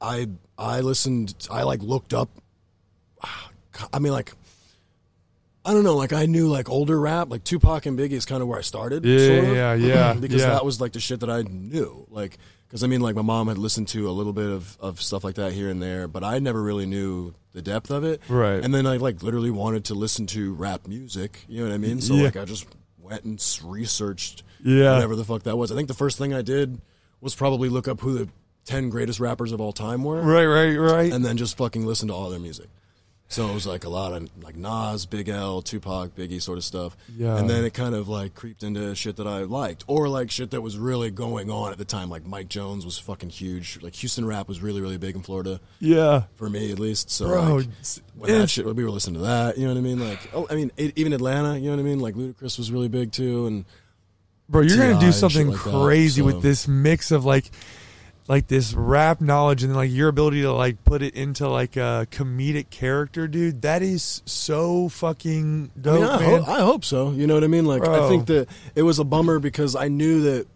I 0.00 0.28
I 0.58 0.80
listened. 0.80 1.34
I 1.50 1.62
like 1.62 1.82
looked 1.82 2.12
up. 2.14 2.28
I 3.92 3.98
mean, 3.98 4.12
like. 4.12 4.32
I 5.66 5.72
don't 5.72 5.82
know, 5.82 5.96
like 5.96 6.12
I 6.12 6.26
knew 6.26 6.48
like 6.48 6.68
older 6.68 7.00
rap, 7.00 7.30
like 7.30 7.42
Tupac 7.42 7.86
and 7.86 7.98
Biggie 7.98 8.12
is 8.12 8.26
kind 8.26 8.42
of 8.42 8.48
where 8.48 8.58
I 8.58 8.60
started. 8.60 9.02
Yeah, 9.02 9.26
sort 9.26 9.44
of, 9.48 9.56
yeah, 9.56 9.72
yeah, 9.72 10.12
because 10.20 10.42
yeah. 10.42 10.48
that 10.50 10.62
was 10.62 10.78
like 10.78 10.92
the 10.92 11.00
shit 11.00 11.20
that 11.20 11.30
I 11.30 11.40
knew. 11.40 12.06
Like, 12.10 12.36
because 12.74 12.82
I 12.82 12.88
mean, 12.88 13.00
like 13.02 13.14
my 13.14 13.22
mom 13.22 13.46
had 13.46 13.56
listened 13.56 13.86
to 13.90 14.08
a 14.08 14.10
little 14.10 14.32
bit 14.32 14.50
of, 14.50 14.76
of 14.80 15.00
stuff 15.00 15.22
like 15.22 15.36
that 15.36 15.52
here 15.52 15.70
and 15.70 15.80
there, 15.80 16.08
but 16.08 16.24
I 16.24 16.40
never 16.40 16.60
really 16.60 16.86
knew 16.86 17.32
the 17.52 17.62
depth 17.62 17.92
of 17.92 18.02
it. 18.02 18.20
Right. 18.28 18.64
And 18.64 18.74
then 18.74 18.84
I 18.84 18.96
like 18.96 19.22
literally 19.22 19.52
wanted 19.52 19.84
to 19.84 19.94
listen 19.94 20.26
to 20.26 20.52
rap 20.54 20.88
music. 20.88 21.44
You 21.48 21.60
know 21.62 21.68
what 21.68 21.74
I 21.76 21.78
mean? 21.78 22.00
So 22.00 22.14
Yeah. 22.14 22.24
like 22.24 22.36
I 22.36 22.44
just 22.44 22.66
went 22.98 23.22
and 23.22 23.40
researched 23.64 24.42
Yeah. 24.64 24.94
whatever 24.94 25.14
the 25.14 25.24
fuck 25.24 25.44
that 25.44 25.56
was. 25.56 25.70
I 25.70 25.76
think 25.76 25.86
the 25.86 25.94
first 25.94 26.18
thing 26.18 26.34
I 26.34 26.42
did 26.42 26.80
was 27.20 27.36
probably 27.36 27.68
look 27.68 27.86
up 27.86 28.00
who 28.00 28.14
the 28.18 28.28
ten 28.64 28.90
greatest 28.90 29.20
rappers 29.20 29.52
of 29.52 29.60
all 29.60 29.72
time 29.72 30.02
were, 30.02 30.20
Right, 30.20 30.44
right, 30.44 30.74
right. 30.74 31.12
and 31.12 31.24
then 31.24 31.36
just 31.36 31.56
fucking 31.56 31.86
listen 31.86 32.08
to 32.08 32.14
all 32.14 32.28
their 32.28 32.40
music. 32.40 32.66
So 33.28 33.48
it 33.48 33.54
was 33.54 33.66
like 33.66 33.84
a 33.84 33.88
lot 33.88 34.12
of 34.12 34.28
like 34.42 34.54
Nas, 34.54 35.06
Big 35.06 35.28
L, 35.28 35.62
Tupac, 35.62 36.14
Biggie 36.14 36.40
sort 36.40 36.58
of 36.58 36.64
stuff. 36.64 36.96
Yeah. 37.16 37.36
And 37.36 37.48
then 37.48 37.64
it 37.64 37.74
kind 37.74 37.94
of 37.94 38.08
like 38.08 38.34
creeped 38.34 38.62
into 38.62 38.94
shit 38.94 39.16
that 39.16 39.26
I 39.26 39.40
liked, 39.40 39.84
or 39.86 40.08
like 40.08 40.30
shit 40.30 40.50
that 40.52 40.60
was 40.60 40.78
really 40.78 41.10
going 41.10 41.50
on 41.50 41.72
at 41.72 41.78
the 41.78 41.84
time. 41.84 42.10
Like 42.10 42.24
Mike 42.24 42.48
Jones 42.48 42.84
was 42.84 42.98
fucking 42.98 43.30
huge. 43.30 43.78
Like 43.82 43.94
Houston 43.96 44.24
rap 44.24 44.46
was 44.46 44.60
really 44.60 44.80
really 44.80 44.98
big 44.98 45.16
in 45.16 45.22
Florida 45.22 45.60
yeah. 45.80 46.24
for 46.34 46.48
me 46.48 46.70
at 46.70 46.78
least. 46.78 47.10
So 47.10 47.26
Bro, 47.26 47.56
like, 47.56 47.68
when 48.16 48.30
that 48.30 48.50
shit, 48.50 48.66
we 48.66 48.84
were 48.84 48.90
listening 48.90 49.16
to 49.16 49.26
that. 49.26 49.58
You 49.58 49.64
know 49.66 49.72
what 49.72 49.78
I 49.78 49.82
mean? 49.82 50.00
Like, 50.00 50.20
oh, 50.32 50.46
I 50.50 50.54
mean, 50.54 50.70
e- 50.76 50.92
even 50.94 51.12
Atlanta. 51.12 51.58
You 51.58 51.70
know 51.70 51.76
what 51.76 51.80
I 51.80 51.84
mean? 51.84 52.00
Like 52.00 52.14
Ludacris 52.14 52.58
was 52.58 52.70
really 52.70 52.88
big 52.88 53.10
too, 53.10 53.46
and 53.46 53.64
Bro, 54.48 54.62
you're 54.62 54.76
gonna 54.76 55.00
do 55.00 55.12
something 55.12 55.48
like 55.48 55.64
that, 55.64 55.84
crazy 55.84 56.20
so- 56.20 56.26
with 56.26 56.42
this 56.42 56.68
mix 56.68 57.10
of 57.10 57.24
like 57.24 57.50
like 58.26 58.46
this 58.46 58.72
rap 58.72 59.20
knowledge 59.20 59.62
and 59.62 59.74
like 59.76 59.90
your 59.90 60.08
ability 60.08 60.42
to 60.42 60.52
like 60.52 60.82
put 60.84 61.02
it 61.02 61.14
into 61.14 61.48
like 61.48 61.76
a 61.76 62.06
comedic 62.10 62.70
character, 62.70 63.28
dude. 63.28 63.62
That 63.62 63.82
is 63.82 64.22
so 64.24 64.88
fucking 64.88 65.70
I, 65.76 65.80
dope, 65.80 65.94
mean, 66.00 66.04
I, 66.04 66.18
man. 66.20 66.30
hope, 66.42 66.48
I 66.48 66.60
hope 66.60 66.84
so. 66.84 67.10
You 67.10 67.26
know 67.26 67.34
what 67.34 67.44
I 67.44 67.48
mean? 67.48 67.66
Like, 67.66 67.82
Bro. 67.82 68.06
I 68.06 68.08
think 68.08 68.26
that 68.26 68.48
it 68.74 68.82
was 68.82 68.98
a 68.98 69.04
bummer 69.04 69.38
because 69.38 69.76
I 69.76 69.88
knew 69.88 70.22
that. 70.22 70.46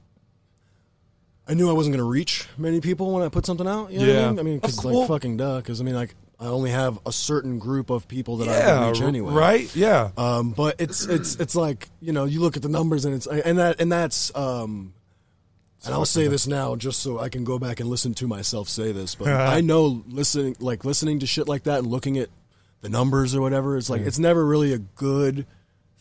I 1.46 1.54
knew 1.54 1.70
I 1.70 1.72
wasn't 1.72 1.94
going 1.94 2.04
to 2.04 2.10
reach 2.10 2.46
many 2.58 2.80
people 2.82 3.10
when 3.14 3.22
I 3.22 3.30
put 3.30 3.46
something 3.46 3.66
out. 3.66 3.90
You 3.90 4.00
know 4.00 4.06
what 4.06 4.12
Yeah. 4.14 4.26
I 4.26 4.30
mean? 4.30 4.38
I 4.38 4.42
mean, 4.42 4.58
because 4.58 4.84
like 4.84 5.08
fucking 5.08 5.38
duh. 5.38 5.56
Because 5.58 5.80
I 5.80 5.84
mean, 5.84 5.94
like 5.94 6.14
I 6.38 6.46
only 6.46 6.70
have 6.70 6.98
a 7.06 7.12
certain 7.12 7.58
group 7.58 7.88
of 7.90 8.06
people 8.06 8.36
that 8.38 8.48
I 8.48 8.52
yeah, 8.52 8.66
can 8.78 8.92
reach 8.92 9.00
anyway. 9.00 9.32
right? 9.32 9.76
Yeah. 9.76 10.10
Um, 10.18 10.50
but 10.50 10.76
it's 10.78 11.06
it's 11.06 11.36
it's 11.36 11.54
like 11.56 11.88
you 12.00 12.12
know 12.12 12.26
you 12.26 12.40
look 12.40 12.56
at 12.56 12.62
the 12.62 12.68
numbers 12.68 13.06
and 13.06 13.14
it's 13.14 13.26
and 13.26 13.58
that 13.58 13.80
and 13.80 13.90
that's 13.90 14.34
um, 14.36 14.92
and 15.84 15.94
I'll 15.94 16.04
say 16.04 16.26
this 16.28 16.46
now 16.46 16.76
just 16.76 17.00
so 17.00 17.18
I 17.18 17.28
can 17.28 17.44
go 17.44 17.58
back 17.58 17.80
and 17.80 17.88
listen 17.88 18.14
to 18.14 18.26
myself 18.26 18.68
say 18.68 18.92
this, 18.92 19.14
but 19.14 19.28
I 19.28 19.60
know 19.60 20.02
listening 20.08 20.56
like 20.60 20.84
listening 20.84 21.20
to 21.20 21.26
shit 21.26 21.48
like 21.48 21.64
that 21.64 21.78
and 21.78 21.86
looking 21.86 22.18
at 22.18 22.28
the 22.80 22.88
numbers 22.88 23.34
or 23.34 23.40
whatever, 23.40 23.76
it's 23.76 23.90
like 23.90 24.02
it's 24.02 24.18
never 24.18 24.44
really 24.44 24.72
a 24.72 24.78
good 24.78 25.46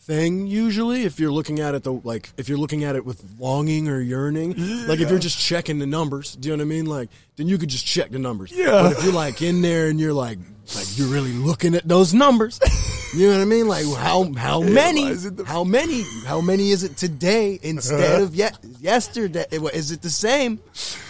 thing 0.00 0.46
usually 0.46 1.02
if 1.02 1.20
you're 1.20 1.30
looking 1.30 1.60
at 1.60 1.74
it 1.74 1.82
the 1.82 1.92
like 1.92 2.30
if 2.38 2.48
you're 2.48 2.56
looking 2.56 2.82
at 2.82 2.96
it 2.96 3.04
with 3.04 3.22
longing 3.38 3.88
or 3.88 4.00
yearning. 4.00 4.54
Like 4.86 5.00
if 5.00 5.10
you're 5.10 5.18
just 5.18 5.38
checking 5.38 5.78
the 5.78 5.86
numbers 5.86 6.34
do 6.34 6.48
you 6.48 6.56
know 6.56 6.64
what 6.64 6.66
i 6.66 6.76
mean? 6.76 6.86
Like 6.86 7.10
then 7.36 7.46
you 7.46 7.58
could 7.58 7.68
just 7.68 7.86
check 7.86 8.10
the 8.10 8.18
numbers. 8.18 8.50
Yeah. 8.52 8.82
but 8.82 8.92
if 8.92 9.04
you're 9.04 9.12
like 9.12 9.42
in 9.42 9.60
there 9.60 9.88
and 9.88 10.00
you're 10.00 10.14
like 10.14 10.38
like 10.74 10.98
you're 10.98 11.08
really 11.08 11.32
looking 11.32 11.74
at 11.74 11.86
those 11.86 12.12
numbers. 12.14 12.60
You 13.16 13.28
know 13.30 13.38
what 13.38 13.40
i 13.40 13.44
mean? 13.46 13.66
Like 13.68 13.86
how 13.86 14.30
how 14.34 14.60
many 14.60 15.04
why 15.04 15.10
is 15.12 15.24
it 15.24 15.38
the- 15.38 15.44
how 15.46 15.64
many 15.64 16.02
how 16.26 16.42
many 16.42 16.72
is 16.72 16.82
it 16.84 16.98
today 16.98 17.58
instead 17.62 18.20
of 18.20 18.34
ye- 18.34 18.50
yesterday? 18.80 19.46
Is 19.50 19.92
it 19.92 20.02
the 20.02 20.10
same? 20.10 20.60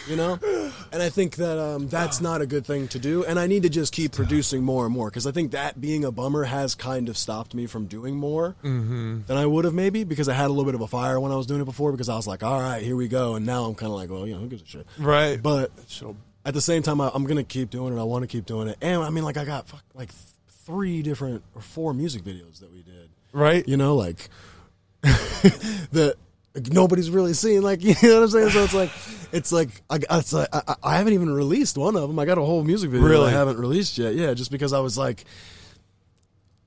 You 0.09 0.15
know? 0.15 0.39
And 0.93 1.03
i 1.03 1.09
think 1.09 1.35
that 1.37 1.59
um, 1.59 1.89
that's 1.89 2.21
not 2.21 2.41
a 2.41 2.47
good 2.47 2.65
thing 2.65 2.87
to 2.89 3.01
do. 3.01 3.25
And 3.25 3.37
i 3.37 3.49
need 3.49 3.65
to 3.65 3.69
just 3.69 3.93
keep 3.93 4.13
producing 4.13 4.63
more 4.63 4.85
and 4.85 4.95
more 4.95 5.11
because 5.11 5.27
i 5.27 5.33
think 5.33 5.51
that 5.51 5.81
being 5.81 6.05
a 6.05 6.13
bummer 6.13 6.45
has 6.45 6.77
kind 6.77 7.09
of 7.09 7.19
stopped 7.19 7.53
me 7.53 7.67
from 7.67 7.87
doing 7.87 8.15
more 8.15 8.55
than 8.63 9.25
i 9.37 9.45
would 9.45 9.65
have 9.65 9.75
maybe 9.75 10.05
because 10.05 10.29
i 10.29 10.35
had 10.35 10.47
a 10.47 10.51
little 10.51 10.67
bit 10.67 10.77
of 10.77 10.81
a 10.83 10.87
fire 10.87 11.19
when 11.19 11.33
i 11.33 11.37
was 11.37 11.47
doing 11.47 11.61
it 11.61 11.65
before 11.65 11.91
because 11.91 12.09
i 12.09 12.15
was 12.15 12.29
like 12.29 12.45
all 12.45 12.61
right 12.61 12.85
here 12.85 12.95
we 12.95 13.09
go. 13.09 13.35
And 13.35 13.45
now 13.45 13.65
i'm 13.65 13.75
kind 13.75 13.91
of 13.91 13.97
like 13.99 14.09
well 14.09 14.25
you 14.25 14.35
know 14.35 14.41
who 14.41 14.47
gives 14.47 14.63
a 14.63 14.67
shit? 14.67 14.87
Right. 14.99 15.43
but 15.43 15.73
So- 15.89 16.15
at 16.45 16.55
the 16.55 16.61
same 16.61 16.83
time 16.83 17.01
I, 17.01 17.11
i'm 17.15 17.25
gonna 17.25 17.45
keep 17.45 17.71
doing 17.71 17.97
it 17.97 18.01
i 18.01 18.05
want 18.05 18.23
to 18.23 18.27
keep 18.29 18.47
doing 18.47 18.69
it 18.69 18.79
and 18.81 19.03
i 19.03 19.11
mean 19.11 19.25
like 19.25 19.37
i 19.37 19.45
got 19.45 19.69
fuck, 19.69 19.83
like 19.95 20.11
three 20.69 21.01
different 21.03 21.43
or 21.55 21.63
four 21.63 21.95
music 21.95 22.23
videos 22.23 22.61
that 22.61 22.71
we 22.71 22.83
did. 22.83 23.09
right? 23.33 23.67
You 23.67 23.79
know, 23.79 23.97
like 23.97 24.29
that 25.03 26.17
nobody's 26.71 27.11
really 27.11 27.33
seen. 27.33 27.63
Like 27.63 27.83
you 27.85 27.95
know 28.03 28.17
what 28.17 28.23
I'm 28.25 28.29
saying? 28.29 28.51
So 28.51 28.65
it's 28.65 28.75
like 28.75 28.91
it's 29.33 29.51
like 29.51 29.71
I, 29.89 29.99
it's 30.19 30.33
like 30.35 30.49
I, 30.53 30.75
I 30.83 30.97
haven't 30.97 31.15
even 31.15 31.31
released 31.33 31.79
one 31.79 31.97
of 31.97 32.03
them. 32.03 32.19
I 32.19 32.27
got 32.27 32.37
a 32.37 32.43
whole 32.43 32.63
music 32.65 32.91
video 32.91 33.07
Really? 33.09 33.31
that 33.31 33.35
I 33.35 33.39
haven't 33.39 33.59
released 33.59 33.97
yet. 33.97 34.15
Yeah, 34.15 34.35
just 34.35 34.51
because 34.51 34.73
I 34.73 34.81
was 34.81 34.97
like. 34.99 35.25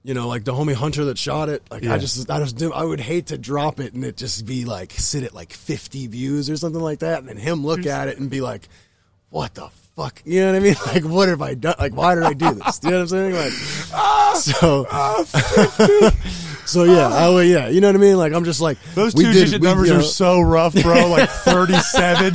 You 0.03 0.15
know, 0.15 0.27
like 0.27 0.45
the 0.45 0.51
homie 0.51 0.73
Hunter 0.73 1.05
that 1.05 1.19
shot 1.19 1.47
it. 1.47 1.61
Like 1.69 1.83
Yeah. 1.83 1.93
I 1.93 1.99
just, 1.99 2.27
I 2.27 2.39
just, 2.39 2.57
do, 2.57 2.73
I 2.73 2.83
would 2.83 2.99
hate 2.99 3.27
to 3.27 3.37
drop 3.37 3.79
it 3.79 3.93
and 3.93 4.03
it 4.03 4.17
just 4.17 4.47
be 4.47 4.65
like 4.65 4.93
sit 4.93 5.23
at 5.23 5.35
like 5.35 5.53
fifty 5.53 6.07
views 6.07 6.49
or 6.49 6.57
something 6.57 6.81
like 6.81 6.99
that, 6.99 7.19
and 7.19 7.29
then 7.29 7.37
him 7.37 7.63
look 7.63 7.85
at 7.85 8.07
it 8.07 8.17
and 8.17 8.27
be 8.27 8.41
like, 8.41 8.67
"What 9.31 9.55
the 9.55 9.69
fuck?" 9.95 10.21
You 10.25 10.41
know 10.41 10.51
what 10.51 10.55
I 10.55 10.59
mean? 10.59 10.75
Like, 10.93 11.03
what 11.03 11.27
have 11.29 11.41
I 11.41 11.55
done? 11.55 11.75
Like, 11.79 11.95
why 11.95 12.13
did 12.15 12.23
I 12.23 12.33
do 12.33 12.51
this? 12.53 12.79
You 12.83 12.91
know 12.91 12.97
what 12.97 13.01
I'm 13.01 13.07
saying? 13.07 13.33
Like, 13.33 13.51
so, 14.35 14.85
so 16.65 16.83
yeah, 16.83 17.07
I 17.07 17.29
would, 17.29 17.47
yeah, 17.47 17.67
you 17.69 17.81
know 17.81 17.87
what 17.87 17.95
I 17.95 17.99
mean? 17.99 18.17
Like, 18.17 18.33
I'm 18.33 18.43
just 18.45 18.61
like 18.61 18.77
Those 18.95 19.13
two 19.13 19.23
did- 19.23 19.33
digit 19.33 19.61
we, 19.61 19.67
numbers 19.67 19.89
you 19.89 19.95
are 19.95 20.01
so 20.01 20.39
rough, 20.41 20.73
bro. 20.81 21.07
Like 21.07 21.29
37. 21.29 22.33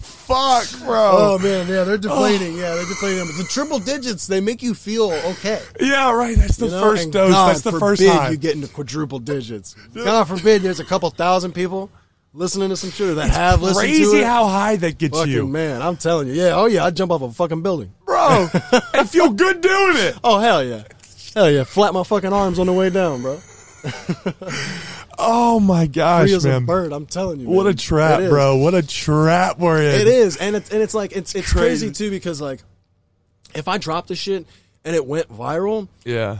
Fuck, 0.00 0.66
bro. 0.80 1.10
Oh 1.12 1.38
man, 1.38 1.68
yeah, 1.68 1.84
they're 1.84 1.96
deflating. 1.98 2.54
Oh. 2.54 2.58
Yeah, 2.60 2.74
they're 2.74 2.84
deflating. 2.86 3.26
But 3.26 3.36
the 3.36 3.44
triple 3.48 3.78
digits, 3.78 4.26
they 4.26 4.40
make 4.40 4.60
you 4.60 4.74
feel 4.74 5.12
okay. 5.12 5.62
yeah, 5.80 6.10
right. 6.12 6.36
That's 6.36 6.56
the 6.56 6.66
you 6.66 6.72
know? 6.72 6.80
first 6.80 7.04
And 7.04 7.12
dose. 7.12 7.32
God 7.32 7.48
That's 7.50 7.60
the 7.60 7.78
first 7.78 8.04
time. 8.04 8.32
you 8.32 8.36
get 8.36 8.56
into 8.56 8.66
quadruple 8.66 9.20
digits. 9.20 9.76
God 9.94 10.24
forbid 10.24 10.62
there's 10.62 10.80
a 10.80 10.84
couple 10.84 11.08
thousand 11.10 11.52
people 11.52 11.90
listening 12.36 12.68
to 12.68 12.76
some 12.76 12.90
shit 12.90 13.16
that 13.16 13.30
have 13.30 13.62
listened 13.62 13.86
to 13.88 13.92
it. 13.92 13.96
Crazy 14.10 14.22
how 14.22 14.46
high 14.46 14.76
that 14.76 14.98
gets 14.98 15.16
fucking 15.18 15.32
you, 15.32 15.46
man, 15.48 15.82
I'm 15.82 15.96
telling 15.96 16.28
you. 16.28 16.34
Yeah, 16.34 16.52
oh 16.54 16.66
yeah, 16.66 16.84
I'd 16.84 16.94
jump 16.96 17.10
off 17.12 17.22
a 17.22 17.32
fucking 17.32 17.62
building. 17.62 17.92
bro. 18.04 18.48
I 18.94 19.04
feel 19.08 19.30
good 19.32 19.60
doing 19.60 19.96
it. 19.96 20.16
Oh 20.22 20.38
hell 20.38 20.62
yeah, 20.62 20.84
hell 21.34 21.50
yeah, 21.50 21.64
flap 21.64 21.92
my 21.94 22.02
fucking 22.04 22.32
arms 22.32 22.58
on 22.58 22.66
the 22.66 22.72
way 22.72 22.90
down, 22.90 23.22
bro. 23.22 23.40
Oh 25.18 25.58
my 25.60 25.86
gosh, 25.86 26.28
Free 26.30 26.50
man. 26.50 26.66
bird. 26.66 26.92
I'm 26.92 27.06
telling 27.06 27.40
you. 27.40 27.48
What 27.48 27.64
man. 27.64 27.72
a 27.72 27.76
trap, 27.76 28.20
bro. 28.28 28.56
What 28.56 28.74
a 28.74 28.86
trap 28.86 29.58
we're 29.58 29.80
in. 29.80 30.00
It 30.02 30.08
is, 30.08 30.36
and 30.36 30.54
it's 30.54 30.70
and 30.70 30.82
it's 30.82 30.92
like 30.94 31.12
it's 31.16 31.34
it's 31.34 31.50
Crazy. 31.52 31.86
crazy 31.86 31.90
too 31.92 32.10
because 32.10 32.40
like 32.40 32.60
if 33.54 33.66
I 33.68 33.78
dropped 33.78 34.08
the 34.08 34.16
shit 34.16 34.44
and 34.84 34.94
it 34.94 35.06
went 35.06 35.28
viral, 35.28 35.88
Yeah. 36.04 36.38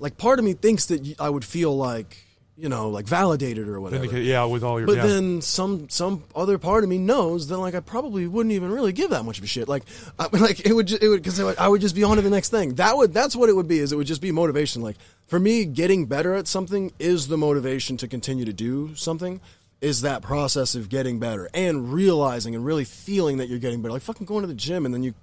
like 0.00 0.18
part 0.18 0.38
of 0.38 0.44
me 0.44 0.52
thinks 0.52 0.86
that 0.86 1.14
I 1.18 1.30
would 1.30 1.44
feel 1.46 1.74
like 1.74 2.18
you 2.60 2.68
know 2.68 2.90
like 2.90 3.06
validated 3.06 3.68
or 3.68 3.80
whatever. 3.80 4.18
Yeah, 4.18 4.44
with 4.44 4.62
all 4.62 4.78
your. 4.78 4.86
But 4.86 4.96
yeah. 4.96 5.06
then 5.06 5.40
some 5.40 5.88
some 5.88 6.24
other 6.34 6.58
part 6.58 6.84
of 6.84 6.90
me 6.90 6.98
knows 6.98 7.48
that 7.48 7.58
like 7.58 7.74
I 7.74 7.80
probably 7.80 8.26
wouldn't 8.26 8.52
even 8.52 8.70
really 8.70 8.92
give 8.92 9.10
that 9.10 9.24
much 9.24 9.38
of 9.38 9.44
a 9.44 9.46
shit. 9.46 9.68
Like 9.68 9.84
I, 10.18 10.28
like 10.32 10.66
it 10.66 10.72
would 10.72 10.90
it 10.90 11.08
would 11.08 11.22
because 11.22 11.40
I 11.40 11.68
would 11.68 11.80
just 11.80 11.94
be 11.94 12.04
on 12.04 12.16
to 12.16 12.22
the 12.22 12.30
next 12.30 12.50
thing. 12.50 12.74
That 12.74 12.96
would 12.96 13.12
that's 13.14 13.34
what 13.34 13.48
it 13.48 13.56
would 13.56 13.68
be. 13.68 13.78
Is 13.78 13.92
it 13.92 13.96
would 13.96 14.06
just 14.06 14.20
be 14.20 14.32
motivation. 14.32 14.82
Like 14.82 14.96
for 15.26 15.38
me, 15.38 15.64
getting 15.64 16.06
better 16.06 16.34
at 16.34 16.46
something 16.46 16.92
is 16.98 17.28
the 17.28 17.38
motivation 17.38 17.96
to 17.98 18.08
continue 18.08 18.44
to 18.44 18.52
do 18.52 18.94
something. 18.94 19.40
Is 19.80 20.02
that 20.02 20.20
process 20.20 20.74
of 20.74 20.90
getting 20.90 21.18
better 21.18 21.48
and 21.54 21.92
realizing 21.92 22.54
and 22.54 22.64
really 22.64 22.84
feeling 22.84 23.38
that 23.38 23.48
you're 23.48 23.58
getting 23.58 23.80
better. 23.80 23.92
Like 23.92 24.02
fucking 24.02 24.26
going 24.26 24.42
to 24.42 24.46
the 24.46 24.54
gym 24.54 24.84
and 24.84 24.92
then 24.92 25.02
you, 25.02 25.14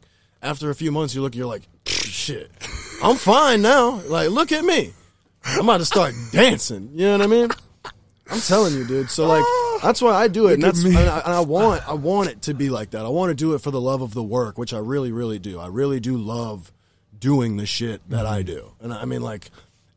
after 0.42 0.72
a 0.72 0.76
few 0.76 0.92
months, 0.92 1.14
you 1.14 1.22
look, 1.22 1.36
you're 1.36 1.46
like, 1.46 1.62
shit, 1.86 2.50
I'm 3.04 3.18
fine 3.18 3.62
now. 3.62 4.02
Like 4.08 4.30
look 4.30 4.52
at 4.52 4.66
me. 4.66 4.94
I'm 5.48 5.62
about 5.62 5.78
to 5.78 5.86
start 5.86 6.14
dancing. 6.32 6.92
You 6.94 7.06
know 7.08 7.12
what 7.14 7.22
I 7.22 7.28
mean? 7.28 7.50
I'm 8.30 8.40
telling 8.42 8.74
you, 8.74 8.86
dude. 8.86 9.10
So 9.10 9.28
like, 9.28 9.44
that's 9.82 10.02
why 10.02 10.12
I 10.14 10.28
do 10.28 10.48
it, 10.48 10.56
and 10.56 10.64
that's 10.64 10.84
and 10.84 10.98
I, 10.98 11.20
and 11.20 11.34
I 11.34 11.40
want 11.40 11.88
I 11.88 11.94
want 11.94 12.30
it 12.30 12.42
to 12.44 12.54
be 12.54 12.70
like 12.70 12.92
that. 12.92 13.06
I 13.06 13.10
want 13.10 13.30
to 13.30 13.36
do 13.36 13.54
it 13.54 13.60
for 13.60 13.72
the 13.72 13.80
love 13.82 14.02
of 14.02 14.14
the 14.14 14.24
work, 14.24 14.58
which 14.58 14.74
I 14.74 14.80
really, 14.80 15.12
really 15.12 15.40
do. 15.40 15.60
I 15.60 15.68
really 15.68 16.00
do 16.00 16.18
love 16.18 16.72
doing 17.18 17.58
the 17.58 17.66
shit 17.66 18.08
that 18.10 18.26
I 18.26 18.44
Mm-hmm. 18.44 18.54
do, 18.56 18.72
and 18.82 18.94
I 18.94 19.06
mean 19.06 19.22
like. 19.22 19.50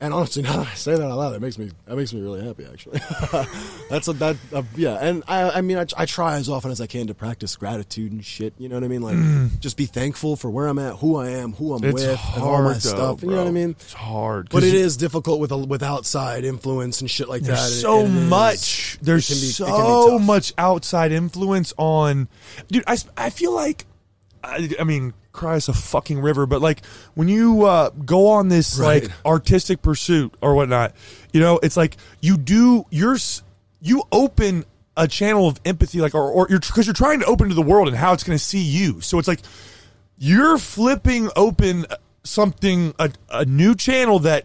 And 0.03 0.15
honestly, 0.15 0.43
now 0.45 0.57
that 0.57 0.67
I 0.69 0.75
say 0.75 0.95
that 0.97 1.03
out 1.03 1.19
loud, 1.19 1.35
it 1.35 1.43
makes 1.43 1.59
me 1.59 1.71
that 1.87 1.97
makes 1.97 2.13
me 2.15 2.21
really 2.23 2.45
happy. 2.47 2.65
Actually, 2.65 3.01
that's 3.91 4.09
a, 4.09 4.13
that 4.15 4.37
uh, 4.53 4.63
yeah. 4.77 4.95
And 5.01 5.23
I 5.29 5.51
I 5.51 5.61
mean 5.61 5.77
I, 5.79 5.85
I 5.97 6.07
try 6.07 6.37
as 6.37 6.49
often 6.49 6.71
as 6.71 6.81
I 6.81 6.87
can 6.87 7.07
to 7.09 7.15
practice 7.15 7.55
gratitude 7.57 8.13
and 8.13 8.25
shit. 8.25 8.55
You 8.59 8.69
know 8.69 8.77
what 8.77 8.85
I 8.85 8.89
mean? 8.89 9.03
Like 9.03 9.61
just 9.61 9.77
be 9.77 9.87
thankful 9.87 10.37
for 10.37 10.51
where 10.51 10.67
I'm 10.69 10.79
at, 10.79 10.97
who 10.97 11.17
I 11.17 11.29
am, 11.31 11.53
who 11.53 11.75
I'm 11.75 11.81
Mm. 11.83 11.85
it's 11.93 11.95
with, 12.07 12.17
hard, 12.17 12.37
and 12.43 12.45
all 12.45 12.63
my 12.63 12.73
though, 12.73 12.79
stuff. 12.79 13.23
You 13.23 13.31
know 13.31 13.37
what 13.39 13.47
I 13.49 13.51
mean? 13.51 13.71
It's 13.71 13.93
hard. 13.93 14.49
but 14.51 14.63
it 14.63 14.73
you- 14.73 14.81
is 14.81 14.97
difficult 14.97 15.39
with 15.41 15.53
a, 15.53 15.59
with 15.59 15.83
outside 15.83 16.45
influence 16.45 17.01
and 17.01 17.11
shit 17.11 17.29
like 17.29 17.43
that. 17.43 17.57
There's 17.57 17.77
It- 17.77 17.81
so 17.81 18.07
much. 18.07 18.95
it 18.95 19.05
There's 19.05 19.27
can 19.29 19.37
be- 19.37 19.49
it 19.49 19.57
can 19.57 19.67
be 19.67 20.11
so 20.11 20.19
much 20.19 20.53
outside 20.59 21.13
influence 21.13 21.73
on, 21.77 22.29
dude. 22.69 22.85
I 22.87 22.97
I 23.17 23.31
feel 23.31 23.53
like, 23.55 23.85
I, 24.43 24.71
I 24.81 24.85
mean, 24.85 25.15
cry 25.33 25.57
is 25.57 25.69
a 25.69 25.73
fucking 25.73 26.21
river. 26.21 26.47
But 26.47 26.61
like 26.61 26.85
when 27.15 27.29
you 27.29 27.65
uh, 27.67 27.91
go 27.91 28.29
on 28.29 28.49
this 28.49 28.79
Right. 28.79 29.03
like 29.05 29.13
artistic 29.25 29.83
pursuit 29.83 30.35
or 30.41 30.55
whatnot, 30.55 30.95
you 31.33 31.41
know, 31.41 31.59
it's 31.63 31.77
like 31.77 31.97
you 32.21 32.37
do 32.37 32.85
you're 32.91 33.17
you 33.81 34.03
open 34.13 34.65
a 34.97 35.07
channel 35.09 35.49
of 35.49 35.61
empathy, 35.65 36.01
like 36.01 36.15
or, 36.15 36.31
or 36.31 36.47
you're 36.51 36.61
because 36.61 36.87
you're 36.87 36.95
trying 36.95 37.21
to 37.21 37.27
open 37.27 37.49
to 37.49 37.55
the 37.55 37.63
world 37.63 37.89
and 37.89 37.97
how 37.97 38.13
it's 38.13 38.25
going 38.25 38.37
to 38.39 38.45
see 38.45 38.61
you. 38.63 39.01
So 39.01 39.19
it's 39.19 39.29
like 39.29 39.41
you're 40.19 40.59
flipping 40.59 41.31
open 41.37 41.87
something 42.25 42.93
a, 42.99 43.11
a 43.31 43.45
new 43.47 43.75
channel 43.75 44.19
that 44.19 44.45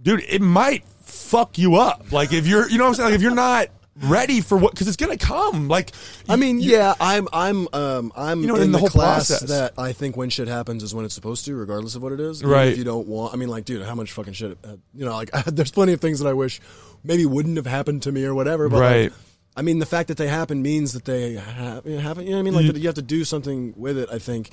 dude 0.00 0.22
it 0.28 0.40
might 0.40 0.84
fuck 1.02 1.58
you 1.58 1.74
up 1.74 2.12
like 2.12 2.32
if 2.32 2.46
you're 2.46 2.68
you 2.70 2.78
know 2.78 2.84
what 2.84 2.90
i'm 2.90 2.94
saying 2.94 3.06
like 3.08 3.14
if 3.16 3.22
you're 3.22 3.34
not 3.34 3.66
ready 4.02 4.40
for 4.40 4.56
what 4.56 4.72
because 4.72 4.86
it's 4.86 4.96
gonna 4.96 5.16
come 5.16 5.68
like 5.68 5.92
I 6.28 6.36
mean, 6.36 6.60
you- 6.60 6.72
yeah, 6.72 6.94
I'm, 7.00 7.26
I'm, 7.32 7.66
um, 7.72 8.12
I'm 8.16 8.40
You 8.42 8.46
know, 8.48 8.56
in, 8.56 8.62
in 8.62 8.72
the 8.72 8.76
the, 8.76 8.80
whole 8.80 8.88
class 8.90 9.28
process. 9.28 9.48
that 9.48 9.72
I 9.78 9.92
think 9.92 10.16
when 10.16 10.30
shit 10.30 10.46
happens 10.48 10.82
is 10.82 10.94
when 10.94 11.04
it's 11.04 11.14
supposed 11.14 11.44
to, 11.46 11.54
regardless 11.56 11.94
of 11.94 12.02
what 12.02 12.12
it 12.12 12.20
is. 12.20 12.40
Even 12.42 12.50
Right. 12.52 12.68
If 12.72 12.78
you 12.78 12.84
don't 12.84 13.08
want, 13.08 13.34
I 13.34 13.36
mean, 13.36 13.48
like, 13.48 13.64
dude, 13.64 13.84
how 13.84 13.94
much 13.94 14.12
fucking 14.12 14.34
shit, 14.34 14.56
uh, 14.64 14.76
you 14.94 15.04
know, 15.04 15.12
like, 15.12 15.30
there's 15.46 15.70
plenty 15.72 15.92
of 15.94 16.00
things 16.00 16.20
that 16.20 16.28
I 16.28 16.32
wish 16.34 16.60
maybe 17.02 17.26
wouldn't 17.26 17.56
have 17.56 17.66
happened 17.66 18.02
to 18.02 18.12
me 18.12 18.24
or 18.24 18.34
whatever. 18.34 18.68
But 18.68 18.80
Right. 18.80 19.02
Like, 19.04 19.12
I 19.56 19.62
mean, 19.62 19.80
the 19.80 19.86
fact 19.86 20.06
that 20.08 20.16
they 20.16 20.28
happen 20.28 20.62
means 20.62 20.92
that 20.92 21.04
they 21.04 21.34
ha- 21.34 21.80
you 21.84 21.96
know, 21.96 22.00
happen. 22.00 22.24
You 22.24 22.30
know 22.30 22.36
what 22.36 22.40
I 22.40 22.42
mean? 22.42 22.54
Like, 22.54 22.66
You- 22.66 22.80
you 22.80 22.86
have 22.88 22.94
to 22.94 23.02
do 23.02 23.24
something 23.24 23.74
with 23.76 23.98
it. 23.98 24.08
I 24.12 24.18
think, 24.20 24.50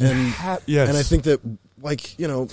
and 0.00 0.30
ha- 0.32 0.58
yes. 0.66 0.88
and 0.88 0.98
I 0.98 1.02
think 1.04 1.22
that, 1.24 1.40
like, 1.80 2.18
you 2.18 2.26
know. 2.26 2.48